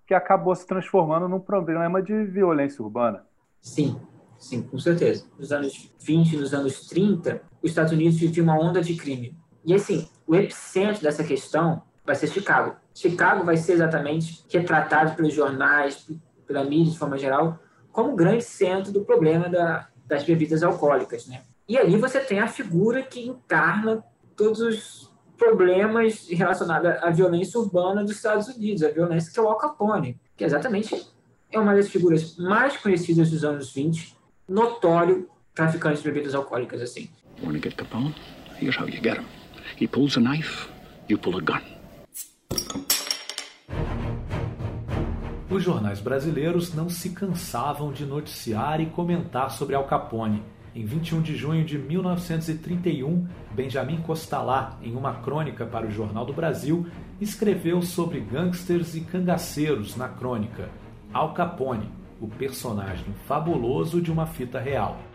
que 0.07 0.15
acabou 0.15 0.55
se 0.55 0.67
transformando 0.67 1.29
num 1.29 1.41
problema 1.41 2.03
de 2.03 2.25
violência 2.25 2.83
urbana. 2.83 3.25
Sim, 3.61 3.99
sim, 4.39 4.63
com 4.63 4.79
certeza. 4.79 5.25
Nos 5.39 5.53
anos 5.53 5.93
20 6.01 6.33
e 6.33 6.37
nos 6.37 6.53
anos 6.53 6.87
30, 6.89 7.41
os 7.63 7.71
Estados 7.71 7.93
Unidos 7.93 8.19
viviam 8.19 8.45
uma 8.45 8.59
onda 8.59 8.83
de 8.83 8.97
crime. 8.97 9.37
E 9.65 9.75
assim, 9.75 10.09
o 10.31 10.35
epicentro 10.37 11.03
dessa 11.03 11.25
questão 11.25 11.83
vai 12.07 12.15
ser 12.15 12.29
Chicago. 12.29 12.77
Chicago 12.95 13.45
vai 13.45 13.57
ser 13.57 13.73
exatamente 13.73 14.45
retratado 14.49 15.17
pelos 15.17 15.35
jornais, 15.35 16.09
pela 16.47 16.63
mídia 16.63 16.93
de 16.93 16.99
forma 16.99 17.19
geral, 17.19 17.59
como 17.91 18.13
o 18.13 18.17
grande 18.17 18.45
centro 18.45 18.93
do 18.93 19.05
problema 19.05 19.49
da, 19.49 19.89
das 20.07 20.23
bebidas 20.23 20.63
alcoólicas. 20.63 21.27
Né? 21.27 21.43
E 21.69 21.77
ali 21.77 21.97
você 21.97 22.21
tem 22.21 22.39
a 22.39 22.47
figura 22.47 23.03
que 23.03 23.27
encarna 23.27 24.05
todos 24.37 24.61
os 24.61 25.13
problemas 25.37 26.29
relacionados 26.29 26.89
à 27.03 27.11
violência 27.11 27.59
urbana 27.59 28.05
dos 28.05 28.13
Estados 28.13 28.47
Unidos, 28.47 28.85
a 28.85 28.89
violência 28.91 29.33
que 29.33 29.41
é 29.41 29.43
o 29.43 29.49
Al 29.49 29.59
Capone, 29.59 30.17
que 30.37 30.45
exatamente 30.45 31.09
é 31.51 31.59
uma 31.59 31.75
das 31.75 31.89
figuras 31.89 32.37
mais 32.37 32.77
conhecidas 32.77 33.33
dos 33.33 33.43
anos 33.43 33.73
20, 33.75 34.17
notório 34.49 35.29
traficante 35.53 36.01
de 36.01 36.09
bebidas 36.09 36.37
alcoólicas 36.37 36.81
assim. 36.83 37.11
Want 37.43 37.55
to 37.55 37.69
get 37.69 37.77
Capone? 37.77 38.15
Here's 38.61 38.79
how 38.79 38.87
you 38.87 39.03
get 39.03 39.19
him. 39.19 39.40
He 39.81 39.89
pulls 39.89 40.19
a 40.19 40.21
knife, 40.21 40.69
you 41.09 41.17
pull 41.17 41.39
a 41.39 41.41
gun. 41.41 41.63
Os 45.49 45.63
jornais 45.63 46.01
brasileiros 46.01 46.75
não 46.75 46.91
se 46.91 47.11
cansavam 47.11 47.91
de 47.91 48.05
noticiar 48.05 48.83
e 48.83 48.87
comentar 48.87 49.51
sobre 49.51 49.75
Al 49.75 49.85
Capone. 49.85 50.43
Em 50.75 50.85
21 50.85 51.23
de 51.23 51.35
junho 51.35 51.65
de 51.65 51.79
1931, 51.79 53.27
Benjamin 53.53 54.03
Costalá, 54.03 54.79
em 54.83 54.95
uma 54.95 55.15
crônica 55.15 55.65
para 55.65 55.87
o 55.87 55.91
Jornal 55.91 56.27
do 56.27 56.35
Brasil, 56.35 56.87
escreveu 57.19 57.81
sobre 57.81 58.21
gangsters 58.21 58.95
e 58.95 59.01
cangaceiros 59.01 59.97
na 59.97 60.09
crônica 60.11 60.69
Al 61.11 61.33
Capone, 61.33 61.91
o 62.21 62.29
personagem 62.29 63.15
fabuloso 63.27 64.03
de 64.03 64.13
uma 64.13 64.27
fita 64.27 64.61
real. 64.61 65.10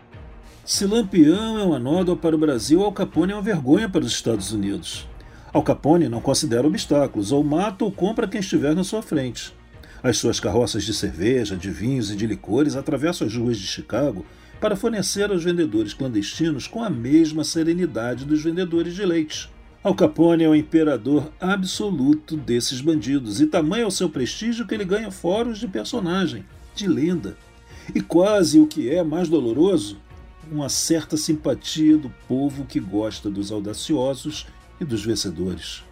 Se 0.64 0.84
Lampião 0.84 1.58
é 1.58 1.62
uma 1.62 1.78
nódoa 1.78 2.16
para 2.16 2.34
o 2.34 2.38
Brasil, 2.38 2.82
Al 2.82 2.92
Capone 2.92 3.32
é 3.32 3.36
uma 3.36 3.42
vergonha 3.42 3.88
para 3.88 4.04
os 4.04 4.12
Estados 4.12 4.52
Unidos. 4.52 5.06
Al 5.52 5.62
Capone 5.62 6.08
não 6.08 6.20
considera 6.20 6.66
obstáculos, 6.66 7.32
ou 7.32 7.44
mata 7.44 7.84
ou 7.84 7.92
compra 7.92 8.26
quem 8.28 8.40
estiver 8.40 8.74
na 8.74 8.84
sua 8.84 9.00
frente. 9.00 9.54
As 10.02 10.18
suas 10.18 10.38
carroças 10.38 10.84
de 10.84 10.92
cerveja, 10.92 11.56
de 11.56 11.70
vinhos 11.70 12.10
e 12.10 12.16
de 12.16 12.26
licores 12.26 12.76
atravessam 12.76 13.26
as 13.26 13.34
ruas 13.34 13.56
de 13.56 13.66
Chicago 13.66 14.26
para 14.60 14.76
fornecer 14.76 15.30
aos 15.30 15.44
vendedores 15.44 15.94
clandestinos 15.94 16.66
com 16.66 16.82
a 16.82 16.90
mesma 16.90 17.44
serenidade 17.44 18.24
dos 18.24 18.42
vendedores 18.42 18.94
de 18.94 19.04
leite. 19.04 19.50
Al 19.82 19.94
Capone 19.94 20.42
é 20.42 20.48
o 20.48 20.54
imperador 20.54 21.30
absoluto 21.40 22.36
desses 22.36 22.80
bandidos, 22.80 23.40
e 23.40 23.46
tamanho 23.46 23.84
é 23.84 23.86
o 23.86 23.90
seu 23.90 24.08
prestígio 24.08 24.66
que 24.66 24.74
ele 24.74 24.84
ganha 24.84 25.10
fóruns 25.10 25.58
de 25.58 25.68
personagem, 25.68 26.44
de 26.74 26.88
lenda. 26.88 27.36
E 27.94 28.00
quase 28.00 28.58
o 28.58 28.66
que 28.66 28.90
é 28.90 29.04
mais 29.04 29.28
doloroso, 29.28 29.96
uma 30.50 30.68
certa 30.68 31.16
simpatia 31.16 31.96
do 31.96 32.10
povo 32.28 32.64
que 32.64 32.80
gosta 32.80 33.30
dos 33.30 33.50
audaciosos 33.50 34.46
e 34.80 34.84
dos 34.84 35.04
vencedores. 35.04 35.82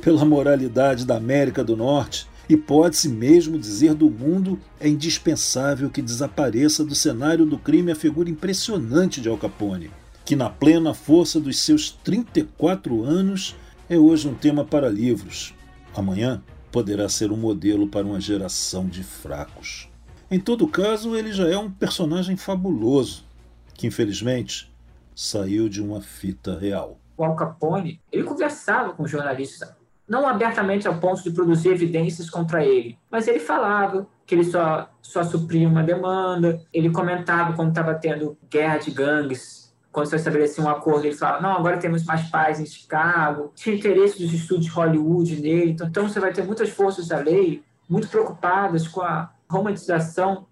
Pela 0.00 0.24
moralidade 0.24 1.06
da 1.06 1.16
América 1.16 1.64
do 1.64 1.76
Norte, 1.76 2.26
e 2.48 2.56
pode-se 2.56 3.08
mesmo 3.08 3.58
dizer 3.58 3.94
do 3.94 4.10
mundo, 4.10 4.60
é 4.78 4.86
indispensável 4.86 5.88
que 5.88 6.02
desapareça 6.02 6.84
do 6.84 6.94
cenário 6.94 7.46
do 7.46 7.58
crime 7.58 7.92
a 7.92 7.96
figura 7.96 8.28
impressionante 8.28 9.20
de 9.20 9.28
Al 9.28 9.38
Capone, 9.38 9.90
que, 10.24 10.36
na 10.36 10.50
plena 10.50 10.92
força 10.92 11.40
dos 11.40 11.58
seus 11.58 11.90
34 11.90 13.02
anos, 13.02 13.56
é 13.88 13.96
hoje 13.96 14.28
um 14.28 14.34
tema 14.34 14.64
para 14.64 14.90
livros. 14.90 15.54
Amanhã 15.94 16.42
poderá 16.70 17.08
ser 17.08 17.32
um 17.32 17.36
modelo 17.36 17.86
para 17.86 18.06
uma 18.06 18.20
geração 18.20 18.86
de 18.86 19.02
fracos. 19.02 19.88
Em 20.30 20.40
todo 20.40 20.66
caso, 20.66 21.14
ele 21.14 21.32
já 21.32 21.48
é 21.48 21.56
um 21.56 21.70
personagem 21.70 22.36
fabuloso, 22.36 23.24
que 23.74 23.86
infelizmente 23.86 24.72
saiu 25.14 25.68
de 25.68 25.82
uma 25.82 26.00
fita 26.00 26.58
real. 26.58 26.98
O 27.16 27.24
Al 27.24 27.36
Capone, 27.36 28.00
ele 28.10 28.24
conversava 28.24 28.92
com 28.92 29.06
jornalistas, 29.06 29.72
não 30.08 30.26
abertamente 30.26 30.88
ao 30.88 30.98
ponto 30.98 31.22
de 31.22 31.30
produzir 31.30 31.68
evidências 31.68 32.28
contra 32.28 32.64
ele, 32.64 32.98
mas 33.10 33.28
ele 33.28 33.38
falava 33.38 34.06
que 34.26 34.34
ele 34.34 34.44
só, 34.44 34.88
só 35.00 35.22
supria 35.22 35.68
uma 35.68 35.82
demanda, 35.82 36.60
ele 36.72 36.90
comentava 36.90 37.52
quando 37.54 37.68
estava 37.68 37.94
tendo 37.94 38.36
guerra 38.50 38.78
de 38.78 38.90
gangues, 38.90 39.72
quando 39.92 40.06
se 40.08 40.16
estabelecia 40.16 40.64
um 40.64 40.68
acordo, 40.68 41.06
ele 41.06 41.14
falava, 41.14 41.40
não, 41.40 41.52
agora 41.52 41.78
temos 41.78 42.04
mais 42.04 42.28
paz 42.28 42.58
em 42.58 42.66
Chicago, 42.66 43.52
tinha 43.54 43.76
interesse 43.76 44.18
dos 44.18 44.32
estudos 44.32 44.64
de 44.64 44.70
Hollywood 44.70 45.40
nele, 45.40 45.70
então, 45.70 45.86
então 45.86 46.08
você 46.08 46.18
vai 46.18 46.32
ter 46.32 46.44
muitas 46.44 46.70
forças 46.70 47.08
da 47.08 47.18
lei 47.18 47.62
muito 47.88 48.08
preocupadas 48.08 48.88
com 48.88 49.02
a 49.02 49.30
romantização 49.48 50.46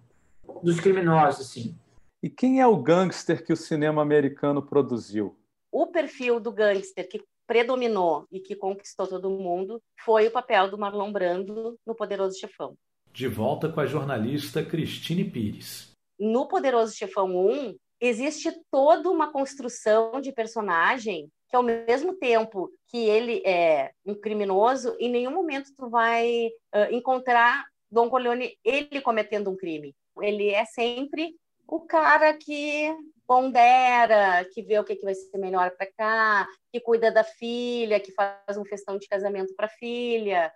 dos 0.63 0.79
criminosos, 0.79 1.47
assim. 1.47 1.75
E 2.23 2.29
quem 2.29 2.61
é 2.61 2.65
o 2.65 2.77
gangster 2.77 3.45
que 3.45 3.51
o 3.51 3.57
cinema 3.57 4.01
americano 4.01 4.65
produziu? 4.65 5.37
O 5.69 5.87
perfil 5.87 6.39
do 6.39 6.53
gangster 6.53 7.05
que 7.09 7.21
predominou 7.45 8.25
e 8.31 8.39
que 8.39 8.55
conquistou 8.55 9.05
todo 9.05 9.29
mundo 9.29 9.81
foi 10.05 10.27
o 10.27 10.31
papel 10.31 10.71
do 10.71 10.77
Marlon 10.77 11.11
Brando 11.11 11.77
no 11.85 11.93
Poderoso 11.93 12.39
Chefão. 12.39 12.77
De 13.11 13.27
volta 13.27 13.67
com 13.67 13.81
a 13.81 13.85
jornalista 13.85 14.63
Cristine 14.63 15.25
Pires. 15.25 15.91
No 16.17 16.47
Poderoso 16.47 16.95
Chefão 16.95 17.27
1, 17.35 17.75
existe 17.99 18.53
toda 18.71 19.11
uma 19.11 19.29
construção 19.29 20.21
de 20.21 20.31
personagem 20.31 21.27
que, 21.49 21.57
ao 21.57 21.61
mesmo 21.61 22.13
tempo 22.13 22.71
que 22.87 22.99
ele 22.99 23.43
é 23.45 23.91
um 24.05 24.15
criminoso, 24.15 24.95
em 24.97 25.11
nenhum 25.11 25.31
momento 25.31 25.75
tu 25.75 25.89
vai 25.89 26.47
uh, 26.73 26.89
encontrar 26.89 27.65
Don 27.91 28.09
Corleone 28.09 28.57
ele 28.63 29.01
cometendo 29.01 29.51
um 29.51 29.57
crime. 29.57 29.93
Ele 30.21 30.49
é 30.49 30.63
sempre 30.63 31.35
o 31.73 31.79
cara 31.79 32.31
que 32.37 32.95
pondera, 33.25 34.47
que 34.53 34.61
vê 34.61 34.77
o 34.77 34.83
que, 34.83 34.95
que 34.95 35.03
vai 35.03 35.15
ser 35.15 35.39
melhor 35.39 35.71
para 35.71 35.91
cá, 35.91 36.47
que 36.71 36.79
cuida 36.79 37.11
da 37.11 37.23
filha, 37.23 37.99
que 37.99 38.11
faz 38.11 38.55
um 38.55 38.63
festão 38.63 38.95
de 38.95 39.07
casamento 39.07 39.55
para 39.55 39.65
a 39.65 39.69
filha. 39.69 40.53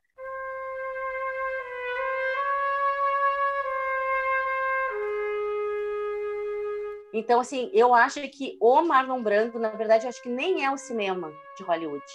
Então, 7.11 7.39
assim, 7.39 7.71
eu 7.73 7.95
acho 7.95 8.21
que 8.29 8.55
o 8.61 8.83
Marlon 8.83 9.23
Brando, 9.23 9.57
na 9.57 9.69
verdade, 9.69 10.05
eu 10.05 10.09
acho 10.09 10.21
que 10.21 10.29
nem 10.29 10.63
é 10.63 10.69
o 10.69 10.77
cinema 10.77 11.33
de 11.57 11.63
Hollywood 11.63 12.05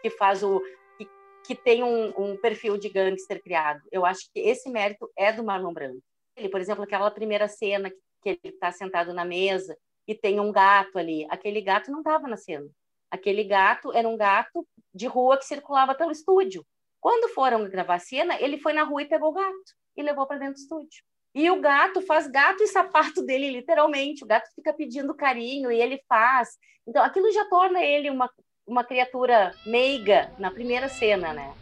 que 0.00 0.08
faz 0.08 0.42
o 0.42 0.58
que, 0.96 1.06
que 1.44 1.54
tem 1.54 1.82
um, 1.82 2.14
um, 2.16 2.34
perfil 2.38 2.78
de 2.78 2.88
gangster 2.88 3.42
criado. 3.42 3.82
Eu 3.92 4.06
acho 4.06 4.20
que 4.32 4.40
esse 4.40 4.70
mérito 4.70 5.10
é 5.18 5.34
do 5.34 5.44
Marlon 5.44 5.74
Brando. 5.74 6.02
Ele, 6.34 6.48
por 6.48 6.62
exemplo, 6.62 6.84
aquela 6.84 7.10
primeira 7.10 7.46
cena 7.46 7.90
que 7.90 8.07
ele 8.24 8.40
está 8.44 8.70
sentado 8.72 9.12
na 9.12 9.24
mesa 9.24 9.76
e 10.06 10.14
tem 10.14 10.40
um 10.40 10.50
gato 10.50 10.98
ali. 10.98 11.26
Aquele 11.28 11.60
gato 11.60 11.90
não 11.90 11.98
estava 11.98 12.26
na 12.26 12.36
cena. 12.36 12.68
Aquele 13.10 13.44
gato 13.44 13.92
era 13.92 14.08
um 14.08 14.16
gato 14.16 14.66
de 14.94 15.06
rua 15.06 15.38
que 15.38 15.44
circulava 15.44 15.94
pelo 15.94 16.10
estúdio. 16.10 16.64
Quando 17.00 17.32
foram 17.32 17.68
gravar 17.68 17.96
a 17.96 18.00
cena, 18.00 18.40
ele 18.40 18.58
foi 18.58 18.72
na 18.72 18.82
rua 18.82 19.02
e 19.02 19.08
pegou 19.08 19.30
o 19.30 19.34
gato 19.34 19.74
e 19.96 20.02
levou 20.02 20.26
para 20.26 20.38
dentro 20.38 20.54
do 20.54 20.60
estúdio. 20.60 21.02
E 21.34 21.50
o 21.50 21.60
gato 21.60 22.00
faz 22.02 22.26
gato 22.26 22.62
e 22.62 22.66
sapato 22.66 23.22
dele, 23.24 23.50
literalmente. 23.50 24.24
O 24.24 24.26
gato 24.26 24.48
fica 24.54 24.72
pedindo 24.72 25.14
carinho 25.14 25.70
e 25.70 25.80
ele 25.80 26.02
faz. 26.08 26.56
Então, 26.86 27.02
aquilo 27.02 27.30
já 27.32 27.44
torna 27.44 27.84
ele 27.84 28.10
uma, 28.10 28.30
uma 28.66 28.82
criatura 28.84 29.54
meiga 29.66 30.32
na 30.38 30.50
primeira 30.50 30.88
cena, 30.88 31.32
né? 31.32 31.54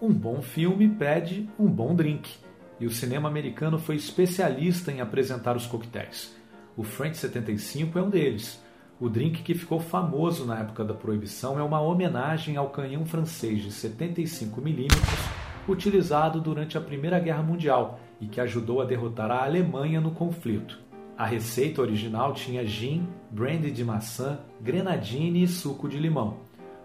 Um 0.00 0.12
bom 0.12 0.40
filme 0.40 0.88
pede 0.88 1.48
um 1.58 1.66
bom 1.66 1.94
drink. 1.94 2.38
E 2.80 2.86
o 2.86 2.90
cinema 2.90 3.28
americano 3.28 3.78
foi 3.78 3.96
especialista 3.96 4.92
em 4.92 5.00
apresentar 5.00 5.56
os 5.56 5.66
coquetéis. 5.66 6.34
O 6.76 6.82
French 6.82 7.16
75 7.16 7.98
é 7.98 8.02
um 8.02 8.10
deles. 8.10 8.62
O 9.00 9.08
drink 9.08 9.42
que 9.42 9.54
ficou 9.54 9.80
famoso 9.80 10.44
na 10.44 10.60
época 10.60 10.84
da 10.84 10.94
proibição 10.94 11.58
é 11.58 11.62
uma 11.62 11.80
homenagem 11.80 12.56
ao 12.56 12.70
canhão 12.70 13.04
francês 13.04 13.62
de 13.62 13.70
75mm 13.70 15.38
utilizado 15.68 16.40
durante 16.40 16.78
a 16.78 16.80
Primeira 16.80 17.18
Guerra 17.18 17.42
Mundial 17.42 18.00
e 18.20 18.26
que 18.26 18.40
ajudou 18.40 18.80
a 18.80 18.84
derrotar 18.84 19.30
a 19.30 19.44
Alemanha 19.44 20.00
no 20.00 20.10
conflito. 20.12 20.78
A 21.16 21.26
receita 21.26 21.82
original 21.82 22.32
tinha 22.32 22.66
gin, 22.66 23.08
brandy 23.30 23.70
de 23.70 23.84
maçã, 23.84 24.38
grenadine 24.60 25.42
e 25.42 25.48
suco 25.48 25.88
de 25.88 25.98
limão. 25.98 26.38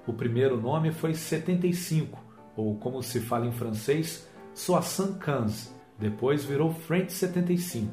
O 0.06 0.14
primeiro 0.14 0.60
nome 0.60 0.92
foi 0.92 1.14
75, 1.14 2.20
ou 2.56 2.76
como 2.76 3.02
se 3.02 3.20
fala 3.20 3.46
em 3.46 3.52
francês, 3.52 4.28
Soissons 4.54 5.18
Quinze. 5.24 5.73
Depois 6.00 6.44
virou 6.44 6.74
French 6.74 7.14
75. 7.14 7.92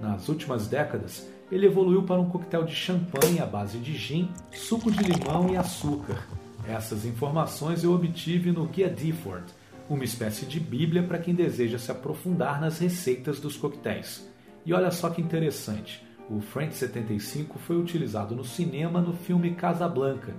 Nas 0.00 0.28
últimas 0.28 0.66
décadas, 0.66 1.28
ele 1.50 1.66
evoluiu 1.66 2.02
para 2.02 2.20
um 2.20 2.28
coquetel 2.28 2.64
de 2.64 2.74
champanhe 2.74 3.40
à 3.40 3.46
base 3.46 3.78
de 3.78 3.94
gin, 3.94 4.30
suco 4.52 4.90
de 4.90 5.02
limão 5.02 5.50
e 5.50 5.56
açúcar. 5.56 6.26
Essas 6.66 7.04
informações 7.04 7.84
eu 7.84 7.92
obtive 7.92 8.52
no 8.52 8.66
Guia 8.66 8.88
Difford, 8.88 9.44
uma 9.88 10.04
espécie 10.04 10.46
de 10.46 10.58
bíblia 10.58 11.02
para 11.02 11.18
quem 11.18 11.34
deseja 11.34 11.78
se 11.78 11.90
aprofundar 11.90 12.60
nas 12.60 12.78
receitas 12.78 13.38
dos 13.38 13.56
coquetéis. 13.56 14.26
E 14.64 14.72
olha 14.72 14.90
só 14.90 15.10
que 15.10 15.20
interessante, 15.20 16.02
o 16.30 16.40
French 16.40 16.74
75 16.76 17.58
foi 17.58 17.76
utilizado 17.76 18.34
no 18.34 18.44
cinema 18.44 19.00
no 19.00 19.12
filme 19.12 19.54
Casablanca. 19.54 20.34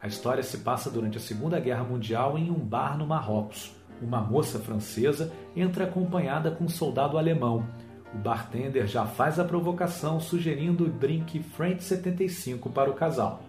A 0.00 0.06
história 0.06 0.42
se 0.42 0.58
passa 0.58 0.90
durante 0.90 1.16
a 1.16 1.20
Segunda 1.20 1.58
Guerra 1.58 1.84
Mundial 1.84 2.36
em 2.36 2.50
um 2.50 2.58
bar 2.58 2.98
no 2.98 3.06
Marrocos. 3.06 3.74
Uma 4.00 4.20
moça 4.20 4.58
francesa 4.58 5.32
entra 5.56 5.84
acompanhada 5.84 6.50
com 6.50 6.64
um 6.64 6.68
soldado 6.68 7.18
alemão. 7.18 7.66
O 8.14 8.18
bartender 8.18 8.86
já 8.86 9.04
faz 9.04 9.38
a 9.38 9.44
provocação 9.44 10.20
sugerindo 10.20 10.84
o 10.84 10.88
drink 10.88 11.42
French 11.42 11.82
75 11.82 12.70
para 12.70 12.90
o 12.90 12.94
casal. 12.94 13.42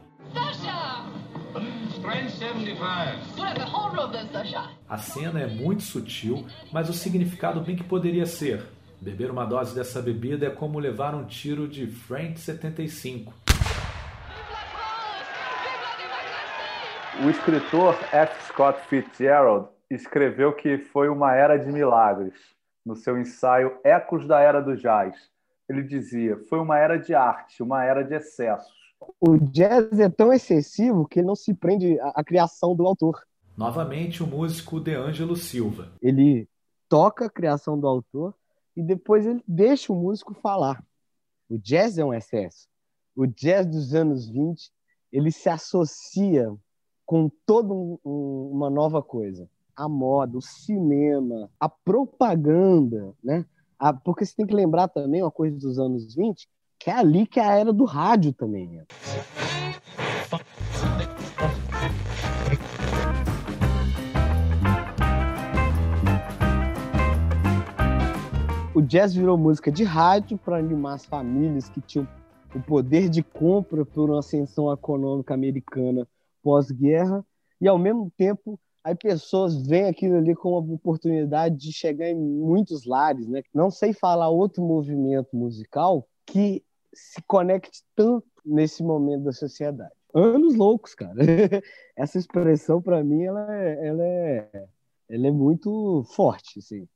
A 4.88 4.98
cena 4.98 5.40
é 5.40 5.48
muito 5.48 5.84
sutil, 5.84 6.46
mas 6.72 6.90
o 6.90 6.94
significado 6.94 7.62
bem 7.62 7.76
que 7.76 7.84
poderia 7.84 8.26
ser: 8.26 8.66
beber 9.00 9.32
uma 9.32 9.46
dose 9.46 9.74
dessa 9.74 10.02
bebida 10.02 10.48
é 10.48 10.50
como 10.50 10.80
levar 10.80 11.16
um 11.16 11.26
tiro 11.26 11.68
de 11.68 11.88
French 11.88 12.40
75. 12.40 13.34
O 17.24 17.30
escritor 17.30 17.98
F. 18.12 18.48
Scott 18.48 18.80
Fitzgerald 18.88 19.68
escreveu 19.89 20.54
que 20.56 20.78
foi 20.78 21.10
uma 21.10 21.34
era 21.34 21.58
de 21.58 21.71
milagres 21.71 22.36
no 22.86 22.95
seu 22.95 23.17
ensaio 23.19 23.78
Ecos 23.84 24.28
da 24.28 24.39
Era 24.39 24.62
do 24.62 24.75
Jazz. 24.75 25.15
Ele 25.67 25.84
dizia: 25.84 26.38
foi 26.49 26.60
uma 26.60 26.78
era 26.78 26.97
de 26.97 27.13
arte, 27.13 27.62
uma 27.62 27.84
era 27.84 28.04
de 28.04 28.15
excessos. 28.15 28.78
O 29.19 29.38
jazz 29.38 29.99
é 29.99 30.10
tão 30.10 30.34
excessivo 30.34 31.08
que 31.08 31.19
ele 31.19 31.28
não 31.28 31.36
se 31.36 31.54
prende 31.54 31.99
à, 31.99 32.10
à 32.15 32.23
criação 32.23 32.75
do 32.75 32.86
autor. 32.86 33.23
Novamente, 33.56 34.23
o 34.23 34.28
músico 34.28 34.80
DeAngelo 34.80 35.36
Silva. 35.36 35.91
Ele 36.02 36.49
toca 36.88 37.25
a 37.25 37.30
criação 37.30 37.80
do 37.80 37.88
autor 37.88 38.34
e 38.75 38.82
depois 38.82 39.25
ele 39.25 39.43
deixa 39.47 39.93
o 39.93 39.95
músico 39.95 40.34
falar. 40.34 40.84
O 41.49 41.58
jazz 41.58 41.97
é 41.97 42.04
um 42.04 42.13
excesso. 42.13 42.67
O 43.15 43.25
jazz 43.25 43.65
dos 43.65 43.93
anos 43.93 44.28
20 44.30 44.71
ele 45.12 45.32
se 45.32 45.49
associa 45.49 46.54
com 47.06 47.30
toda 47.45 47.73
um, 47.73 47.97
um, 48.06 48.52
uma 48.54 48.69
nova 48.69 49.02
coisa. 49.02 49.49
A 49.80 49.88
moda, 49.88 50.38
o 50.38 50.42
cinema, 50.42 51.50
a 51.58 51.70
propaganda, 51.70 53.15
né? 53.24 53.46
A, 53.80 53.94
porque 53.94 54.26
você 54.26 54.36
tem 54.36 54.46
que 54.46 54.54
lembrar 54.54 54.89
também 54.89 55.22
uma 55.22 55.32
coisa 55.32 55.58
dos 55.58 55.80
anos 55.80 56.13
20, 56.13 56.50
que 56.78 56.89
é 56.89 56.94
ali 56.96 57.26
que 57.26 57.39
é 57.39 57.46
a 57.46 57.56
era 57.56 57.72
do 57.72 57.86
rádio 57.86 58.34
também. 58.34 58.68
Né? 58.68 58.84
O 68.76 68.82
jazz 68.82 69.13
virou 69.13 69.38
música 69.38 69.72
de 69.72 69.86
rádio 69.86 70.38
para 70.38 70.58
animar 70.58 70.96
as 70.96 71.06
famílias 71.06 71.70
que 71.70 71.80
tinham 71.80 72.06
o 72.54 72.60
poder 72.60 73.08
de 73.08 73.24
compra 73.24 73.86
por 73.86 74.10
uma 74.10 74.20
ascensão 74.20 74.70
econômica 74.74 75.34
americana 75.34 76.06
pós-guerra 76.44 77.26
e 77.62 77.68
ao 77.70 77.78
mesmo 77.78 78.12
tempo 78.18 78.60
aí 78.84 78.96
pessoas 78.96 79.56
veem 79.65 79.86
aquilo 79.86 80.18
ali 80.18 80.36
como 80.36 80.60
uma 80.60 80.76
oportunidade 80.76 81.56
de 81.56 81.72
chegar 81.72 82.10
em 82.10 82.15
muitos 82.15 82.86
lares, 82.86 83.28
né? 83.28 83.42
Não 83.54 83.70
sei 83.70 83.94
falar 83.94 84.30
outro 84.30 84.63
movimento 84.63 85.36
musical 85.36 86.08
que 86.26 86.63
se 86.94 87.22
conecte 87.28 87.84
tanto 87.96 88.26
nesse 88.46 88.84
momento 88.84 89.24
da 89.26 89.32
sociedade. 89.32 89.92
Anos 90.13 90.56
loucos, 90.56 90.96
cara. 90.96 91.15
Essa 91.96 92.18
expressão, 92.18 92.82
para 92.82 93.04
mim, 93.04 93.24
ela 93.24 93.56
é, 93.56 93.88
ela, 93.88 94.04
é, 94.04 94.68
ela 95.10 95.28
é 95.28 95.32
muito 95.32 96.04
forte, 96.15 96.60
assim. 96.60 96.88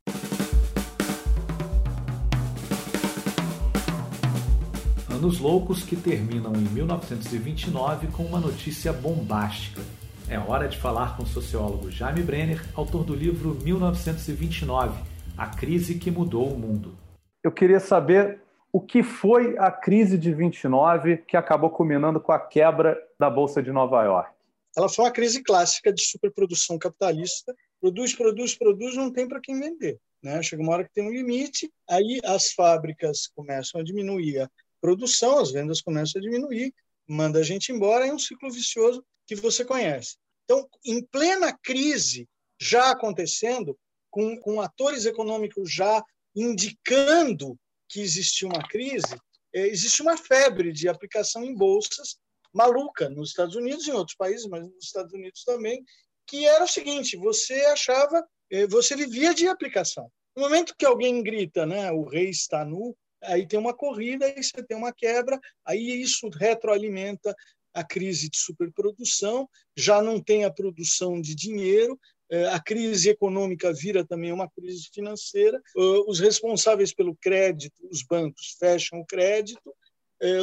Anos 5.10 5.40
loucos 5.40 5.84
que 5.84 5.96
terminam 5.96 6.54
em 6.54 6.68
1929 6.74 8.08
com 8.08 8.24
uma 8.24 8.40
notícia 8.40 8.92
bombástica. 8.92 9.82
É 10.30 10.40
hora 10.40 10.68
de 10.68 10.78
falar 10.78 11.18
com 11.18 11.24
o 11.24 11.28
sociólogo 11.28 11.92
Jaime 11.92 12.24
Brenner, 12.24 12.64
autor 12.76 13.04
do 13.04 13.14
livro 13.14 13.56
1929 13.56 15.04
A 15.38 15.48
Crise 15.48 16.00
que 16.00 16.10
Mudou 16.10 16.48
o 16.48 16.58
Mundo. 16.58 16.98
Eu 17.44 17.52
queria 17.52 17.80
saber 17.80 18.42
o 18.72 18.80
que 18.80 19.04
foi 19.04 19.58
a 19.58 19.70
crise 19.70 20.18
de 20.18 20.34
29 20.34 21.18
que 21.18 21.36
acabou 21.36 21.70
culminando 21.70 22.20
com 22.22 22.32
a 22.32 22.40
quebra 22.40 22.98
da 23.20 23.30
Bolsa 23.30 23.62
de 23.62 23.72
Nova 23.72 24.02
York? 24.04 24.32
Ela 24.76 24.90
foi 24.90 25.06
uma 25.06 25.12
crise 25.12 25.44
clássica 25.44 25.94
de 25.94 26.02
superprodução 26.02 26.80
capitalista. 26.80 27.54
Produz, 27.80 28.16
produz, 28.16 28.56
produz, 28.56 28.96
não 28.96 29.12
tem 29.12 29.28
para 29.28 29.42
quem 29.42 29.60
vender. 29.60 30.00
Né? 30.24 30.42
Chega 30.42 30.64
uma 30.64 30.72
hora 30.72 30.84
que 30.86 30.94
tem 30.94 31.06
um 31.06 31.12
limite, 31.12 31.70
aí 31.88 32.20
as 32.24 32.54
fábricas 32.54 33.28
começam 33.36 33.82
a 33.82 33.84
diminuir 33.84 34.40
a 34.40 34.50
produção, 34.82 35.38
as 35.40 35.52
vendas 35.52 35.82
começam 35.82 36.20
a 36.20 36.24
diminuir, 36.24 36.74
manda 37.08 37.40
a 37.40 37.44
gente 37.44 37.72
embora, 37.72 38.08
é 38.08 38.14
um 38.14 38.20
ciclo 38.20 38.52
vicioso 38.52 39.04
que 39.28 39.36
você 39.36 39.64
conhece. 39.64 40.18
Então, 40.46 40.68
em 40.86 41.04
plena 41.04 41.58
crise, 41.64 42.28
já 42.60 42.92
acontecendo, 42.92 43.78
com, 44.10 44.40
com 44.40 44.62
atores 44.62 45.06
econômicos 45.06 45.72
já 45.72 46.04
indicando 46.36 47.58
que 47.90 48.02
existia 48.02 48.48
uma 48.48 48.68
crise, 48.68 49.16
é, 49.54 49.68
existe 49.68 50.02
uma 50.02 50.18
febre 50.18 50.72
de 50.72 50.88
aplicação 50.88 51.44
em 51.44 51.56
bolsas 51.56 52.18
maluca 52.54 53.10
nos 53.10 53.30
Estados 53.30 53.56
Unidos 53.56 53.88
e 53.88 53.90
em 53.90 53.94
outros 53.94 54.16
países, 54.16 54.46
mas 54.46 54.64
nos 54.64 54.86
Estados 54.86 55.12
Unidos 55.14 55.44
também, 55.44 55.84
que 56.28 56.46
era 56.46 56.64
o 56.64 56.68
seguinte: 56.68 57.18
você 57.18 57.66
achava, 57.66 58.24
é, 58.52 58.68
você 58.68 58.96
vivia 58.96 59.34
de 59.34 59.48
aplicação. 59.48 60.10
No 60.36 60.44
momento 60.44 60.76
que 60.78 60.86
alguém 60.86 61.22
grita, 61.22 61.66
né, 61.66 61.92
o 61.92 62.04
rei 62.04 62.30
está 62.30 62.64
nu, 62.64 62.96
aí 63.24 63.48
tem 63.48 63.60
uma 63.60 63.74
corrida, 63.74 64.26
aí 64.26 64.44
você 64.44 64.64
tem 64.64 64.78
uma 64.78 64.94
quebra, 64.94 65.40
aí 65.66 66.02
isso 66.02 66.30
retroalimenta 66.30 67.36
a 67.74 67.84
crise 67.84 68.30
de 68.30 68.38
superprodução, 68.38 69.50
já 69.76 70.02
não 70.02 70.22
tem 70.22 70.46
a 70.46 70.52
produção 70.52 71.20
de 71.20 71.34
dinheiro, 71.34 72.00
é, 72.30 72.48
a 72.48 72.60
crise 72.60 73.10
econômica 73.10 73.74
vira 73.74 74.06
também 74.06 74.32
uma 74.32 74.50
crise 74.50 74.90
financeira, 74.94 75.62
os 76.08 76.20
responsáveis 76.20 76.94
pelo 76.94 77.16
crédito, 77.16 77.76
os 77.92 78.04
bancos, 78.04 78.56
fecham 78.60 79.00
o 79.00 79.06
crédito, 79.06 79.74
é, 80.22 80.38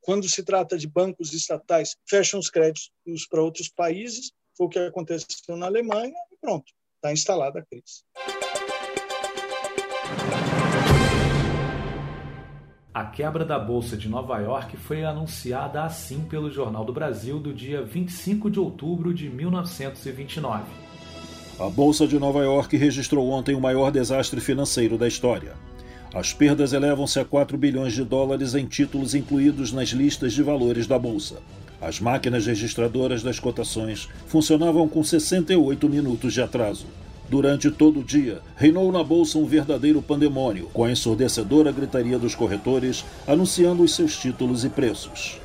quando 0.00 0.28
se 0.28 0.42
trata 0.42 0.78
de 0.78 0.88
bancos 0.88 1.32
estatais, 1.32 1.96
fecham 2.08 2.40
os 2.40 2.48
créditos 2.48 2.90
para 3.28 3.42
outros 3.42 3.68
países, 3.68 4.32
foi 4.56 4.66
o 4.66 4.70
que 4.70 4.78
aconteceu 4.78 5.56
na 5.56 5.66
Alemanha, 5.66 6.14
e 6.32 6.36
pronto, 6.40 6.72
está 6.96 7.12
instalada 7.12 7.60
a 7.60 7.66
crise. 7.66 8.02
A 12.92 13.04
quebra 13.04 13.44
da 13.44 13.58
Bolsa 13.58 13.96
de 13.96 14.08
Nova 14.08 14.38
York 14.38 14.76
foi 14.76 15.04
anunciada 15.04 15.84
assim 15.84 16.20
pelo 16.20 16.50
Jornal 16.50 16.84
do 16.84 16.92
Brasil 16.92 17.38
do 17.38 17.52
dia 17.52 17.82
25 17.82 18.50
de 18.50 18.58
outubro 18.58 19.12
de 19.12 19.28
1929. 19.28 20.64
A 21.60 21.68
Bolsa 21.68 22.06
de 22.06 22.18
Nova 22.18 22.42
York 22.42 22.76
registrou 22.76 23.28
ontem 23.28 23.54
o 23.54 23.60
maior 23.60 23.90
desastre 23.90 24.40
financeiro 24.40 24.96
da 24.96 25.06
história. 25.06 25.52
As 26.14 26.32
perdas 26.32 26.72
elevam-se 26.72 27.20
a 27.20 27.24
4 27.24 27.58
bilhões 27.58 27.92
de 27.92 28.02
dólares 28.02 28.54
em 28.54 28.64
títulos 28.64 29.14
incluídos 29.14 29.70
nas 29.70 29.90
listas 29.90 30.32
de 30.32 30.42
valores 30.42 30.86
da 30.86 30.98
Bolsa. 30.98 31.42
As 31.80 32.00
máquinas 32.00 32.46
registradoras 32.46 33.22
das 33.22 33.38
cotações 33.38 34.08
funcionavam 34.26 34.88
com 34.88 35.04
68 35.04 35.88
minutos 35.88 36.32
de 36.32 36.40
atraso. 36.40 36.86
Durante 37.28 37.70
todo 37.70 38.00
o 38.00 38.04
dia, 38.04 38.40
reinou 38.56 38.90
na 38.90 39.04
bolsa 39.04 39.38
um 39.38 39.44
verdadeiro 39.44 40.00
pandemônio, 40.00 40.70
com 40.72 40.84
a 40.84 40.90
ensurdecedora 40.90 41.70
gritaria 41.70 42.18
dos 42.18 42.34
corretores 42.34 43.04
anunciando 43.26 43.82
os 43.82 43.94
seus 43.94 44.16
títulos 44.16 44.64
e 44.64 44.70
preços. 44.70 45.38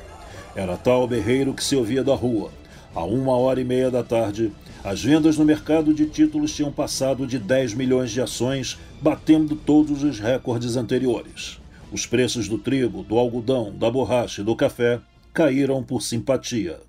Era 0.56 0.78
tal 0.78 1.06
berreiro 1.06 1.52
que 1.52 1.62
se 1.62 1.76
ouvia 1.76 2.02
da 2.02 2.14
rua. 2.14 2.50
A 2.94 3.04
uma 3.04 3.36
hora 3.36 3.60
e 3.60 3.64
meia 3.64 3.90
da 3.90 4.02
tarde, 4.02 4.50
as 4.82 5.02
vendas 5.02 5.36
no 5.36 5.44
mercado 5.44 5.92
de 5.92 6.06
títulos 6.06 6.54
tinham 6.54 6.72
passado 6.72 7.26
de 7.26 7.38
10 7.38 7.74
milhões 7.74 8.10
de 8.10 8.20
ações, 8.20 8.78
batendo 9.02 9.54
todos 9.54 10.02
os 10.02 10.18
recordes 10.18 10.76
anteriores. 10.76 11.58
Os 11.92 12.06
preços 12.06 12.48
do 12.48 12.56
trigo, 12.56 13.02
do 13.02 13.18
algodão, 13.18 13.74
da 13.76 13.90
borracha 13.90 14.40
e 14.40 14.44
do 14.44 14.56
café 14.56 15.00
caíram 15.34 15.82
por 15.82 16.00
simpatia. 16.00 16.80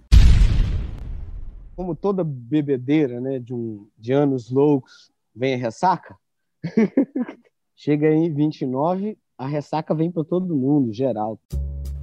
Como 1.76 1.96
toda 1.96 2.24
bebedeira 2.24 3.20
né, 3.20 3.40
de, 3.40 3.54
um, 3.54 3.88
de 3.98 4.14
anos 4.14 4.50
loucos 4.50 5.12
vem 5.36 5.56
a 5.56 5.58
ressaca, 5.58 6.16
chega 7.76 8.12
em 8.12 8.34
29, 8.34 9.18
a 9.38 9.48
ressaca 9.48 9.94
vem 9.94 10.12
para 10.12 10.24
todo 10.24 10.56
mundo, 10.56 10.94
geral. 10.94 11.40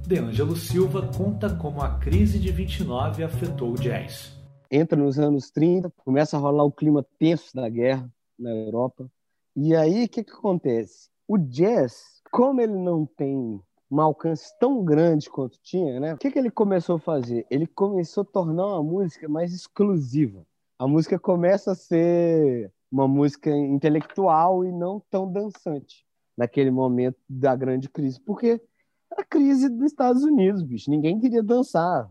De 0.05 0.19
Angelo 0.19 0.55
Silva 0.55 1.09
conta 1.15 1.55
como 1.55 1.81
a 1.81 1.97
crise 1.97 2.37
de 2.37 2.51
29 2.51 3.23
afetou 3.23 3.71
o 3.71 3.75
jazz 3.75 4.43
entra 4.73 4.97
nos 4.97 5.19
anos 5.19 5.51
30, 5.51 5.91
começa 5.97 6.35
a 6.35 6.39
rolar 6.39 6.63
o 6.63 6.71
clima 6.71 7.05
tenso 7.19 7.55
da 7.55 7.69
guerra 7.69 8.11
na 8.37 8.49
Europa. 8.49 9.07
E 9.55 9.75
aí, 9.75 10.05
o 10.05 10.09
que, 10.09 10.23
que 10.23 10.31
acontece? 10.31 11.09
O 11.27 11.37
jazz, 11.37 12.21
como 12.31 12.59
ele 12.59 12.73
não 12.73 13.05
tem 13.05 13.61
um 13.93 14.01
alcance 14.01 14.57
tão 14.59 14.83
grande 14.83 15.29
quanto 15.29 15.59
tinha, 15.61 15.99
né? 15.99 16.13
O 16.15 16.17
que, 16.17 16.31
que 16.31 16.39
ele 16.39 16.49
começou 16.49 16.95
a 16.95 16.99
fazer? 16.99 17.45
Ele 17.49 17.67
começou 17.67 18.21
a 18.21 18.25
tornar 18.25 18.65
uma 18.65 18.81
música 18.83 19.29
mais 19.29 19.53
exclusiva. 19.53 20.43
A 20.79 20.87
música 20.87 21.19
começa 21.19 21.71
a 21.71 21.75
ser 21.75 22.71
uma 22.91 23.07
música 23.07 23.51
intelectual 23.51 24.65
e 24.65 24.71
não 24.71 24.99
tão 25.11 25.31
dançante 25.31 26.05
naquele 26.35 26.71
momento 26.71 27.17
da 27.29 27.55
grande 27.55 27.87
crise, 27.87 28.19
porque 28.19 28.59
a 29.11 29.23
crise 29.23 29.69
dos 29.69 29.91
Estados 29.91 30.23
Unidos, 30.23 30.63
bicho, 30.63 30.89
ninguém 30.89 31.19
queria 31.19 31.43
dançar. 31.43 32.09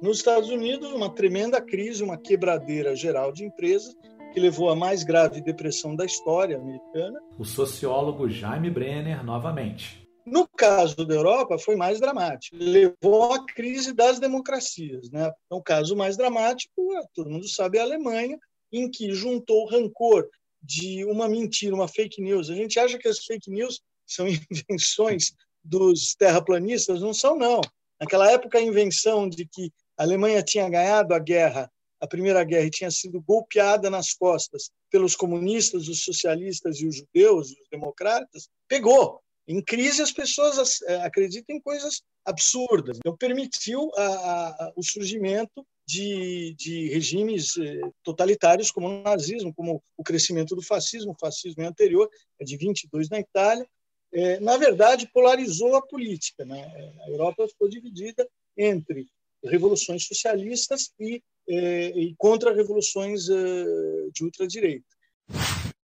Nos 0.00 0.16
Estados 0.16 0.48
Unidos, 0.48 0.90
uma 0.92 1.10
tremenda 1.10 1.60
crise, 1.60 2.02
uma 2.02 2.16
quebradeira 2.16 2.96
geral 2.96 3.30
de 3.30 3.44
empresas, 3.44 3.94
que 4.32 4.40
levou 4.40 4.70
à 4.70 4.76
mais 4.76 5.02
grave 5.02 5.40
depressão 5.40 5.94
da 5.94 6.04
história 6.04 6.56
americana. 6.56 7.20
O 7.38 7.44
sociólogo 7.44 8.28
Jaime 8.28 8.70
Brenner, 8.70 9.24
novamente. 9.24 10.08
No 10.24 10.46
caso 10.46 11.04
da 11.04 11.14
Europa, 11.14 11.58
foi 11.58 11.76
mais 11.76 11.98
dramático. 11.98 12.56
Levou 12.58 13.32
à 13.32 13.44
crise 13.46 13.92
das 13.92 14.20
democracias. 14.20 15.10
Né? 15.10 15.30
Então, 15.46 15.58
o 15.58 15.62
caso 15.62 15.96
mais 15.96 16.16
dramático, 16.16 16.72
todo 17.14 17.30
mundo 17.30 17.48
sabe, 17.48 17.78
é 17.78 17.80
a 17.80 17.84
Alemanha, 17.84 18.38
em 18.72 18.88
que 18.90 19.12
juntou 19.12 19.68
rancor 19.68 20.28
de 20.62 21.04
uma 21.06 21.28
mentira, 21.28 21.74
uma 21.74 21.88
fake 21.88 22.22
news. 22.22 22.50
A 22.50 22.54
gente 22.54 22.78
acha 22.78 22.98
que 22.98 23.08
as 23.08 23.18
fake 23.18 23.50
news 23.50 23.80
são 24.06 24.26
invenções 24.70 25.32
dos 25.64 26.14
terraplanistas, 26.14 27.00
não 27.00 27.12
são, 27.12 27.36
não. 27.36 27.60
Naquela 28.00 28.30
época, 28.30 28.58
a 28.58 28.62
invenção 28.62 29.28
de 29.28 29.46
que 29.46 29.72
a 29.98 30.02
Alemanha 30.02 30.42
tinha 30.42 30.68
ganhado 30.68 31.12
a 31.12 31.18
guerra, 31.18 31.70
a 32.00 32.06
Primeira 32.06 32.42
Guerra, 32.44 32.66
e 32.66 32.70
tinha 32.70 32.90
sido 32.90 33.20
golpeada 33.20 33.90
nas 33.90 34.12
costas 34.12 34.70
pelos 34.90 35.14
comunistas, 35.14 35.88
os 35.88 36.02
socialistas 36.02 36.80
e 36.80 36.86
os 36.86 36.96
judeus, 36.96 37.50
os 37.50 37.68
democratas, 37.70 38.48
pegou. 38.66 39.20
Em 39.46 39.62
crise, 39.62 40.00
as 40.00 40.12
pessoas 40.12 40.80
eh, 40.82 41.02
acreditam 41.02 41.56
em 41.56 41.60
coisas 41.60 42.02
absurdas. 42.24 42.98
Então, 42.98 43.16
permitiu 43.16 43.90
a, 43.96 44.06
a, 44.06 44.72
o 44.76 44.82
surgimento 44.82 45.66
de, 45.86 46.54
de, 46.56 46.88
regimes 46.88 47.56
eh, 47.56 47.80
totalitários 48.04 48.70
como 48.70 48.86
o 48.86 49.02
nazismo, 49.02 49.52
como 49.52 49.82
o 49.96 50.04
crescimento 50.04 50.54
do 50.54 50.62
fascismo. 50.62 51.12
O 51.12 51.18
fascismo 51.18 51.62
é 51.62 51.66
anterior, 51.66 52.08
é 52.40 52.44
de 52.44 52.56
22 52.56 53.08
na 53.08 53.18
Itália. 53.18 53.66
É, 54.12 54.38
na 54.40 54.56
verdade, 54.56 55.10
polarizou 55.12 55.74
a 55.74 55.82
política. 55.82 56.44
Né? 56.44 56.62
A 57.04 57.10
Europa 57.10 57.48
ficou 57.48 57.68
dividida 57.68 58.28
entre 58.56 59.08
revoluções 59.42 60.06
socialistas 60.06 60.92
e, 60.98 61.22
eh, 61.52 61.90
e 61.98 62.14
contra-revoluções 62.16 63.28
eh, 63.28 64.08
de 64.14 64.22
ultradireita. 64.22 64.86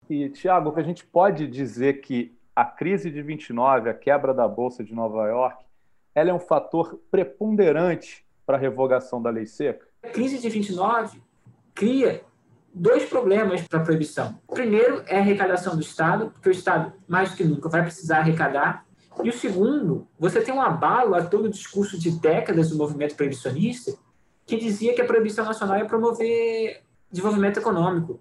E, 0.08 0.30
Tiago, 0.30 0.72
que 0.72 0.80
a 0.80 0.84
gente 0.84 1.04
pode 1.04 1.48
dizer 1.48 2.02
que 2.02 2.38
a 2.56 2.64
crise 2.64 3.10
de 3.10 3.24
29, 3.24 3.90
a 3.90 3.94
quebra 3.96 4.32
da 4.32 4.48
Bolsa 4.48 4.84
de 4.84 4.94
Nova 4.94 5.28
York, 5.28 5.66
ela 6.14 6.30
é 6.30 6.34
um 6.34 6.40
fator 6.40 7.02
preponderante 7.10 8.24
para 8.46 8.58
a 8.58 8.60
revogação 8.60 9.20
da 9.20 9.32
lei 9.32 9.48
seca? 9.48 9.88
A 10.04 10.10
crise 10.10 10.38
de 10.38 10.48
29 10.48 11.20
cria 11.74 12.22
dois 12.72 13.06
problemas 13.06 13.68
para 13.68 13.80
a 13.80 13.84
proibição. 13.84 14.40
O 14.48 14.54
primeiro 14.54 15.04
é 15.08 15.18
a 15.18 15.20
arrecadação 15.20 15.76
do 15.76 15.82
Estado, 15.82 16.30
porque 16.30 16.50
o 16.50 16.52
Estado, 16.52 16.94
mais 17.08 17.32
do 17.32 17.38
que 17.38 17.44
nunca, 17.44 17.70
vai 17.70 17.82
precisar 17.82 18.20
arrecadar 18.20 18.86
e 19.24 19.30
o 19.30 19.34
segundo, 19.34 20.08
você 20.20 20.42
tem 20.42 20.54
um 20.54 20.62
abalo 20.62 21.16
a 21.16 21.24
todo 21.24 21.46
o 21.46 21.50
discurso 21.50 21.98
de 21.98 22.12
décadas 22.12 22.70
do 22.70 22.78
movimento 22.78 23.16
proibicionista 23.16 23.98
que 24.46 24.58
dizia 24.58 24.94
que 24.94 25.02
a 25.02 25.06
proibição 25.06 25.46
nacional 25.46 25.78
ia 25.78 25.86
promover 25.86 26.82
desenvolvimento 27.10 27.58
econômico. 27.58 28.20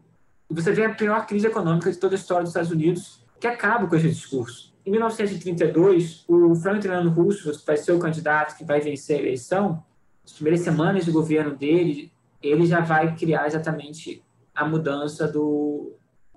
E 0.50 0.54
você 0.54 0.72
vê 0.72 0.84
a 0.84 0.94
pior 0.94 1.26
crise 1.26 1.46
econômica 1.46 1.90
de 1.90 1.98
toda 1.98 2.14
a 2.14 2.18
história 2.18 2.42
dos 2.42 2.50
Estados 2.50 2.70
Unidos, 2.70 3.24
que 3.40 3.46
acaba 3.46 3.86
com 3.86 3.96
esse 3.96 4.08
discurso. 4.08 4.72
Em 4.86 4.90
1932, 4.90 6.24
o 6.28 6.54
Franklin 6.54 7.08
Roosevelt, 7.08 7.64
vai 7.66 7.76
ser 7.76 7.92
o 7.92 7.98
candidato 7.98 8.56
que 8.56 8.64
vai 8.64 8.80
vencer 8.80 9.16
a 9.16 9.22
eleição, 9.22 9.82
as 10.24 10.32
primeiras 10.32 10.60
semanas 10.60 11.04
de 11.04 11.10
governo 11.10 11.54
dele, 11.54 12.12
ele 12.42 12.66
já 12.66 12.80
vai 12.80 13.14
criar 13.14 13.46
exatamente 13.46 14.22
a 14.54 14.66
mudança 14.66 15.26
do, 15.26 15.92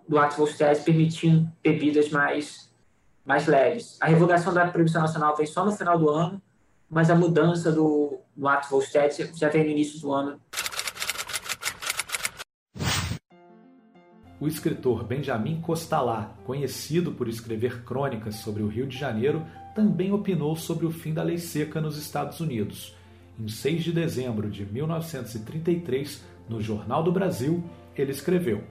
do 0.07 0.17
ato 0.17 0.37
Volstead, 0.37 0.81
permitindo 0.81 1.49
bebidas 1.61 2.09
mais 2.09 2.67
mais 3.25 3.45
leves. 3.45 3.97
A 3.99 4.07
revogação 4.07 4.53
da 4.53 4.65
proibição 4.67 5.01
nacional 5.01 5.35
vem 5.35 5.45
só 5.45 5.65
no 5.65 5.73
final 5.73 5.99
do 5.99 6.09
ano, 6.09 6.41
mas 6.89 7.09
a 7.09 7.15
mudança 7.15 7.69
do, 7.69 8.06
do 8.37 8.47
ato 8.47 8.69
Volstead 8.69 9.31
já 9.35 9.49
vem 9.49 9.63
no 9.63 9.71
início 9.71 9.99
do 9.99 10.13
ano. 10.13 10.39
O 14.39 14.47
escritor 14.47 15.03
Benjamin 15.03 15.59
Costalá, 15.61 16.35
conhecido 16.45 17.11
por 17.11 17.27
escrever 17.27 17.83
crônicas 17.83 18.35
sobre 18.35 18.61
o 18.61 18.67
Rio 18.67 18.85
de 18.85 18.95
Janeiro, 18.95 19.43
também 19.73 20.11
opinou 20.11 20.55
sobre 20.55 20.85
o 20.85 20.91
fim 20.91 21.11
da 21.11 21.23
lei 21.23 21.39
seca 21.39 21.81
nos 21.81 21.97
Estados 21.97 22.39
Unidos. 22.39 22.95
Em 23.39 23.47
6 23.47 23.83
de 23.83 23.91
dezembro 23.91 24.49
de 24.49 24.63
1933, 24.65 26.23
no 26.47 26.61
Jornal 26.61 27.03
do 27.03 27.11
Brasil, 27.11 27.63
ele 27.95 28.11
escreveu: 28.11 28.63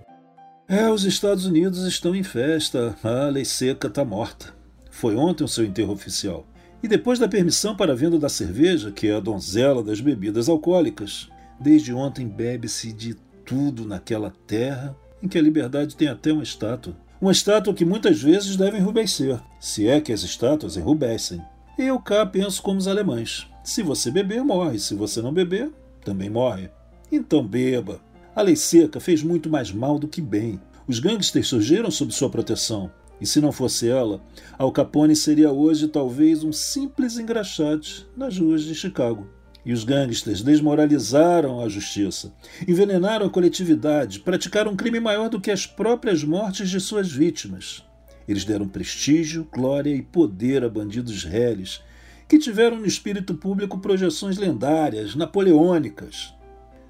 é, 0.69 0.91
os 0.91 1.05
Estados 1.05 1.47
Unidos 1.47 1.85
estão 1.85 2.12
em 2.12 2.25
festa. 2.25 2.97
A 3.03 3.29
lei 3.29 3.45
seca 3.45 3.87
está 3.87 4.05
morta. 4.05 4.53
Foi 4.91 5.14
ontem 5.14 5.45
o 5.45 5.49
seu 5.49 5.64
enterro 5.64 5.93
oficial. 5.93 6.45
E 6.83 6.89
depois 6.89 7.18
da 7.18 7.29
permissão 7.29 7.74
para 7.74 7.93
a 7.93 7.97
venda 7.97 8.18
da 8.18 8.29
cerveja, 8.29 8.93
que 8.93 9.09
é 9.09 9.14
a 9.14 9.20
donzela 9.20 9.83
das 9.83 10.01
bebidas 10.01 10.49
alcoólicas, 10.49 11.29
desde 11.59 11.93
ontem 11.93 12.29
bebe-se 12.29 12.93
de 12.93 13.14
tudo 13.45 13.87
naquela 13.87 14.33
terra 14.47 14.97
em 15.22 15.29
que 15.29 15.39
a 15.39 15.43
liberdade 15.43 15.97
tem 15.97 16.09
até 16.09 16.33
uma 16.33 16.43
estátua. 16.43 16.97
Uma 17.20 17.33
estátua 17.33 17.72
que 17.72 17.85
muitas 17.85 18.20
vezes 18.20 18.57
deve 18.57 18.77
enrubescer, 18.77 19.41
se 19.59 19.89
é 19.89 20.01
que 20.01 20.12
as 20.12 20.22
estátuas 20.22 20.77
enrubescem. 20.77 21.43
Eu 21.79 21.99
cá 21.99 22.24
penso 22.24 22.62
como 22.62 22.79
os 22.79 22.89
alemães. 22.89 23.47
Se 23.62 23.83
você 23.83 24.11
beber, 24.11 24.43
morre. 24.43 24.79
Se 24.79 24.95
você 24.95 25.20
não 25.20 25.33
beber, 25.33 25.70
também 26.05 26.31
morre. 26.31 26.70
Então 27.11 27.47
beba. 27.47 28.01
A 28.35 28.43
lei 28.43 28.57
seca 28.57 29.01
fez 29.01 29.22
muito 29.22 29.51
mais 29.51 29.72
mal 29.72 29.99
do 29.99 30.09
que 30.09 30.20
bem. 30.20 30.61
Os 30.87 30.99
gangsters 30.99 31.49
surgiram 31.49 31.91
sob 31.91 32.12
sua 32.14 32.31
proteção. 32.31 32.91
E 33.21 33.27
se 33.27 33.41
não 33.41 33.51
fosse 33.51 33.89
ela, 33.89 34.21
Al 34.59 34.71
Capone 34.71 35.17
seria 35.17 35.51
hoje 35.51 35.89
talvez 35.89 36.45
um 36.45 36.53
simples 36.53 37.19
engraxate 37.19 38.07
nas 38.17 38.39
ruas 38.39 38.62
de 38.62 38.75
Chicago. 38.75 39.27
E 39.64 39.73
os 39.73 39.83
gangsters 39.83 40.43
desmoralizaram 40.43 41.61
a 41.61 41.69
justiça, 41.69 42.33
envenenaram 42.69 43.27
a 43.27 43.31
coletividade, 43.31 44.21
praticaram 44.21 44.73
um 44.73 44.77
crime 44.77 45.01
maior 45.01 45.29
do 45.29 45.41
que 45.41 45.51
as 45.51 45.67
próprias 45.67 46.23
mortes 46.23 46.71
de 46.71 46.79
suas 46.81 47.11
vítimas. 47.11 47.83
Eles 48.29 48.45
deram 48.45 48.69
prestígio, 48.69 49.49
glória 49.53 49.95
e 49.95 50.03
poder 50.03 50.62
a 50.62 50.69
bandidos 50.69 51.25
réis, 51.25 51.83
que 52.29 52.39
tiveram 52.39 52.79
no 52.79 52.87
espírito 52.87 53.35
público 53.35 53.79
projeções 53.79 54.37
lendárias, 54.37 55.14
napoleônicas. 55.14 56.35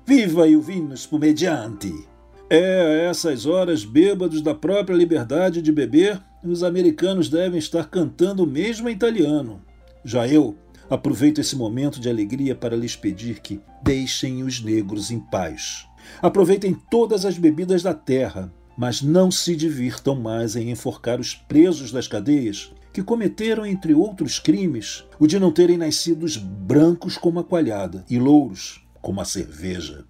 Viva 0.05 0.47
o 0.47 0.61
vinho 0.61 0.95
spumeggiante! 0.95 2.16
É, 2.49 2.81
a 2.81 3.11
essas 3.11 3.45
horas, 3.45 3.85
bêbados 3.85 4.41
da 4.41 4.55
própria 4.55 4.95
liberdade 4.95 5.61
de 5.61 5.73
beber, 5.73 6.23
os 6.45 6.63
americanos 6.63 7.29
devem 7.29 7.59
estar 7.59 7.91
cantando 7.91 8.47
mesmo 8.47 8.89
em 8.89 8.93
italiano. 8.93 9.61
Já 10.05 10.29
eu 10.29 10.57
aproveito 10.89 11.41
esse 11.41 11.57
momento 11.57 11.99
de 11.99 12.09
alegria 12.09 12.55
para 12.55 12.77
lhes 12.77 12.95
pedir 12.95 13.41
que 13.41 13.61
deixem 13.83 14.45
os 14.45 14.63
negros 14.63 15.11
em 15.11 15.19
paz. 15.19 15.89
Aproveitem 16.23 16.73
todas 16.89 17.25
as 17.25 17.37
bebidas 17.37 17.83
da 17.83 17.93
terra, 17.93 18.53
mas 18.79 19.03
não 19.03 19.29
se 19.29 19.57
divirtam 19.57 20.15
mais 20.15 20.55
em 20.55 20.71
enforcar 20.71 21.19
os 21.19 21.35
presos 21.35 21.91
das 21.91 22.07
cadeias 22.07 22.73
que 22.93 23.03
cometeram, 23.03 23.67
entre 23.67 23.93
outros 23.93 24.39
crimes, 24.39 25.05
o 25.19 25.27
de 25.27 25.41
não 25.41 25.51
terem 25.51 25.77
nascidos 25.77 26.37
brancos 26.37 27.19
como 27.19 27.41
a 27.41 27.45
coalhada 27.45 28.05
e 28.09 28.19
louros 28.21 28.87
como 29.03 29.21
a 29.21 29.25
cerveja. 29.25 30.05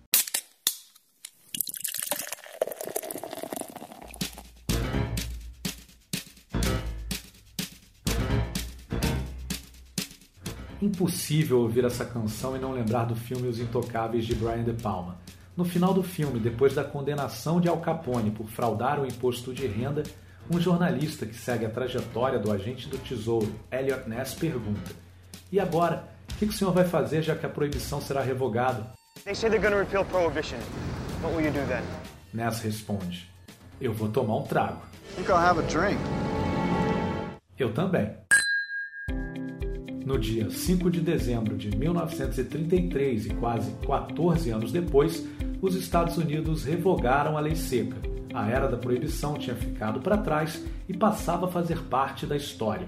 Impossível 10.86 11.62
ouvir 11.62 11.84
essa 11.84 12.04
canção 12.04 12.56
e 12.56 12.60
não 12.60 12.70
lembrar 12.70 13.06
do 13.06 13.16
filme 13.16 13.48
Os 13.48 13.58
Intocáveis 13.58 14.24
de 14.24 14.36
Brian 14.36 14.62
De 14.62 14.72
Palma. 14.72 15.18
No 15.56 15.64
final 15.64 15.92
do 15.92 16.00
filme, 16.00 16.38
depois 16.38 16.76
da 16.76 16.84
condenação 16.84 17.60
de 17.60 17.68
Al 17.68 17.78
Capone 17.78 18.30
por 18.30 18.46
fraudar 18.46 19.00
o 19.00 19.04
imposto 19.04 19.52
de 19.52 19.66
renda, 19.66 20.04
um 20.48 20.60
jornalista 20.60 21.26
que 21.26 21.34
segue 21.34 21.66
a 21.66 21.70
trajetória 21.70 22.38
do 22.38 22.52
agente 22.52 22.88
do 22.88 22.98
Tesouro, 22.98 23.52
Elliot 23.68 24.08
Ness, 24.08 24.32
pergunta: 24.34 24.92
E 25.50 25.58
agora? 25.58 26.04
O 26.30 26.38
que 26.38 26.44
o 26.44 26.52
senhor 26.52 26.72
vai 26.72 26.84
fazer 26.84 27.20
já 27.20 27.34
que 27.34 27.46
a 27.46 27.48
proibição 27.48 28.00
será 28.00 28.22
revogada? 28.22 28.92
Ness 32.32 32.60
responde: 32.60 33.28
Eu 33.80 33.92
vou 33.92 34.08
tomar 34.08 34.36
um 34.36 34.44
trago. 34.44 34.82
Eu 37.58 37.74
também. 37.74 38.25
No 40.06 40.16
dia 40.16 40.48
5 40.48 40.88
de 40.88 41.00
dezembro 41.00 41.56
de 41.56 41.76
1933 41.76 43.26
e 43.26 43.30
quase 43.30 43.72
14 43.84 44.50
anos 44.50 44.70
depois, 44.70 45.26
os 45.60 45.74
Estados 45.74 46.16
Unidos 46.16 46.62
revogaram 46.62 47.36
a 47.36 47.40
lei 47.40 47.56
seca. 47.56 47.96
A 48.32 48.48
era 48.48 48.68
da 48.68 48.76
proibição 48.76 49.34
tinha 49.34 49.56
ficado 49.56 49.98
para 49.98 50.16
trás 50.16 50.64
e 50.88 50.96
passava 50.96 51.46
a 51.46 51.50
fazer 51.50 51.82
parte 51.86 52.24
da 52.24 52.36
história. 52.36 52.86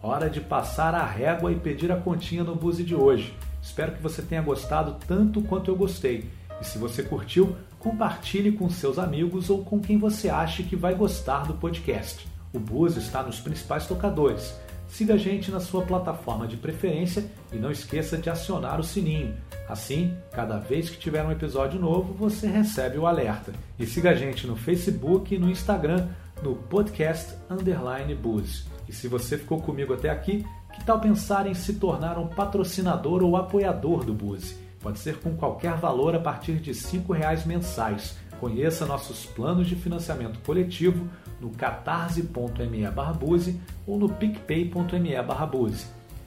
Hora 0.00 0.30
de 0.30 0.40
passar 0.40 0.94
a 0.94 1.04
régua 1.04 1.50
e 1.50 1.56
pedir 1.56 1.90
a 1.90 1.96
continha 1.96 2.44
no 2.44 2.54
Buzi 2.54 2.84
de 2.84 2.94
hoje. 2.94 3.34
Espero 3.60 3.90
que 3.90 4.00
você 4.00 4.22
tenha 4.22 4.40
gostado 4.40 4.98
tanto 5.04 5.42
quanto 5.42 5.68
eu 5.68 5.74
gostei. 5.74 6.30
E 6.60 6.64
se 6.64 6.78
você 6.78 7.02
curtiu, 7.02 7.56
compartilhe 7.78 8.52
com 8.52 8.70
seus 8.70 8.98
amigos 8.98 9.50
ou 9.50 9.64
com 9.64 9.80
quem 9.80 9.98
você 9.98 10.28
acha 10.28 10.62
que 10.62 10.76
vai 10.76 10.94
gostar 10.94 11.46
do 11.46 11.54
podcast. 11.54 12.26
O 12.52 12.58
Buzz 12.58 12.96
está 12.96 13.22
nos 13.22 13.40
principais 13.40 13.86
tocadores. 13.86 14.54
Siga 14.88 15.14
a 15.14 15.18
gente 15.18 15.50
na 15.50 15.58
sua 15.58 15.82
plataforma 15.82 16.46
de 16.46 16.56
preferência 16.56 17.24
e 17.52 17.56
não 17.56 17.70
esqueça 17.70 18.16
de 18.16 18.30
acionar 18.30 18.78
o 18.78 18.84
sininho. 18.84 19.34
Assim, 19.68 20.16
cada 20.30 20.58
vez 20.58 20.88
que 20.88 20.98
tiver 20.98 21.24
um 21.24 21.32
episódio 21.32 21.80
novo, 21.80 22.14
você 22.14 22.46
recebe 22.46 22.96
o 22.96 23.06
alerta. 23.06 23.52
E 23.78 23.86
siga 23.86 24.10
a 24.10 24.14
gente 24.14 24.46
no 24.46 24.54
Facebook 24.54 25.34
e 25.34 25.38
no 25.38 25.50
Instagram, 25.50 26.06
no 26.42 26.54
podcast 26.54 27.34
Underline 27.50 28.14
Buzz. 28.14 28.66
E 28.88 28.92
se 28.92 29.08
você 29.08 29.36
ficou 29.36 29.60
comigo 29.60 29.94
até 29.94 30.10
aqui, 30.10 30.44
que 30.74 30.84
tal 30.84 31.00
pensar 31.00 31.46
em 31.46 31.54
se 31.54 31.74
tornar 31.74 32.18
um 32.18 32.28
patrocinador 32.28 33.22
ou 33.22 33.36
apoiador 33.36 34.04
do 34.04 34.14
Buzz? 34.14 34.56
Pode 34.84 34.98
ser 34.98 35.18
com 35.20 35.34
qualquer 35.34 35.78
valor 35.78 36.14
a 36.14 36.20
partir 36.20 36.60
de 36.60 36.72
R$ 36.72 37.14
reais 37.14 37.46
mensais. 37.46 38.18
Conheça 38.38 38.84
nossos 38.84 39.24
planos 39.24 39.66
de 39.66 39.74
financiamento 39.74 40.38
coletivo 40.40 41.08
no 41.40 41.48
catarse.me 41.48 42.84
Buse 43.18 43.58
ou 43.86 43.98
no 43.98 44.10
picpay.me 44.10 45.14
Buse. 45.50 45.86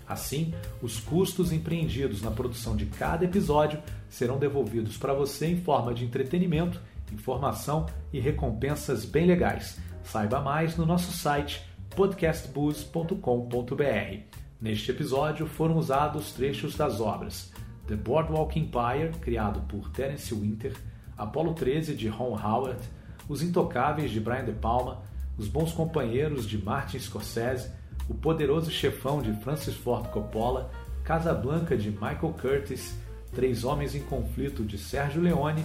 Assim, 0.10 0.56
os 0.82 1.00
custos 1.00 1.52
empreendidos 1.52 2.24
na 2.24 2.32
produção 2.32 2.76
de 2.76 2.88
cada 2.88 3.26
episódio 3.26 3.80
serão 4.10 4.40
devolvidos 4.40 4.98
para 4.98 5.14
você 5.14 5.46
em 5.46 5.58
forma 5.58 5.94
de 5.94 6.04
entretenimento, 6.04 6.82
informação 7.14 7.86
e 8.12 8.20
recompensas 8.20 9.06
bem 9.06 9.28
legais. 9.28 9.80
Saiba 10.04 10.42
mais 10.42 10.76
no 10.76 10.84
nosso 10.84 11.12
site 11.12 11.62
podcastbooze.com.br. 11.96 14.38
Neste 14.60 14.90
episódio 14.90 15.46
foram 15.46 15.78
usados 15.78 16.32
trechos 16.32 16.76
das 16.76 17.00
obras 17.00 17.56
The 17.88 17.96
Boardwalk 17.96 18.60
Empire, 18.60 19.14
criado 19.22 19.62
por 19.62 19.90
Terence 19.92 20.34
Winter, 20.36 20.74
Apollo 21.18 21.54
13 21.54 21.96
de 21.96 22.10
Ron 22.10 22.38
Howard, 22.38 22.82
Os 23.30 23.42
Intocáveis 23.42 24.12
de 24.12 24.20
Brian 24.20 24.44
De 24.44 24.52
Palma, 24.52 25.02
Os 25.38 25.48
Bons 25.48 25.72
Companheiros 25.72 26.46
de 26.46 26.58
Martin 26.58 27.00
Scorsese, 27.00 27.72
O 28.10 28.14
Poderoso 28.14 28.70
Chefão 28.70 29.22
de 29.22 29.32
Francis 29.42 29.74
Ford 29.74 30.10
Coppola, 30.10 30.70
Casablanca 31.06 31.78
de 31.78 31.90
Michael 31.90 32.36
Curtis, 32.40 32.94
Três 33.34 33.64
Homens 33.64 33.96
em 33.96 34.02
Conflito 34.02 34.66
de 34.66 34.78
Sergio 34.78 35.22
Leone 35.22 35.64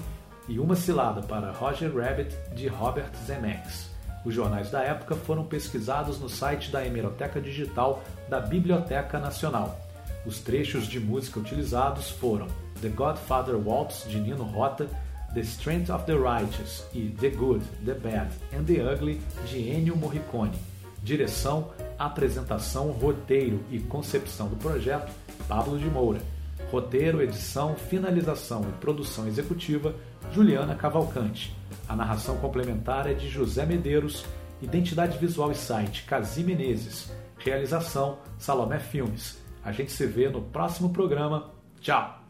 e 0.49 0.61
Uma 0.61 0.77
Cilada 0.77 1.23
para 1.23 1.51
Roger 1.51 1.93
Rabbit 1.93 2.33
de 2.55 2.69
Robert 2.69 3.11
Zemeckis. 3.27 3.91
Os 4.25 4.33
jornais 4.33 4.71
da 4.71 4.81
época 4.83 5.17
foram 5.17 5.45
pesquisados 5.45 6.21
no 6.21 6.29
site 6.29 6.71
da 6.71 6.87
Hemeroteca 6.87 7.41
Digital 7.41 8.01
da 8.29 8.39
Biblioteca 8.39 9.19
Nacional. 9.19 9.82
Os 10.25 10.39
trechos 10.39 10.87
de 10.87 11.01
música 11.01 11.41
utilizados 11.41 12.11
foram 12.11 12.47
The 12.81 12.89
Godfather 12.89 13.57
Waltz 13.57 14.07
de 14.09 14.21
Nino 14.21 14.45
Rota, 14.45 14.89
The 15.35 15.41
Strength 15.41 15.91
of 15.91 16.05
the 16.05 16.15
Righteous 16.15 16.85
e 16.93 17.09
The 17.19 17.31
Good, 17.31 17.65
The 17.85 17.95
Bad 17.95 18.31
and 18.53 18.65
The 18.65 18.93
Ugly 18.93 19.21
de 19.47 19.59
Ennio 19.59 19.97
Morricone. 19.97 20.59
Direção, 21.03 21.73
apresentação, 21.99 22.93
roteiro 22.93 23.61
e 23.71 23.81
concepção 23.81 24.49
do 24.49 24.57
projeto 24.57 25.13
Pablo 25.49 25.79
de 25.79 25.87
Moura. 25.87 26.21
Roteiro, 26.71 27.21
edição, 27.21 27.75
finalização 27.75 28.63
e 28.63 28.73
produção 28.81 29.27
executiva 29.27 29.95
Juliana 30.33 30.77
Cavalcante. 30.77 31.55
A 31.89 31.97
narração 31.97 32.37
complementar 32.37 33.11
é 33.11 33.15
de 33.15 33.29
José 33.29 33.67
Medeiros, 33.67 34.25
identidade 34.61 35.19
visual 35.19 35.51
e 35.51 35.57
site 35.57 36.05
Casim 36.05 36.45
Menezes. 36.45 37.11
Realização 37.39 38.19
Salomé 38.39 38.79
Filmes. 38.79 39.42
A 39.65 39.73
gente 39.73 39.93
se 39.93 40.07
vê 40.07 40.29
no 40.29 40.43
próximo 40.43 40.93
programa. 40.93 41.53
Tchau! 41.81 42.22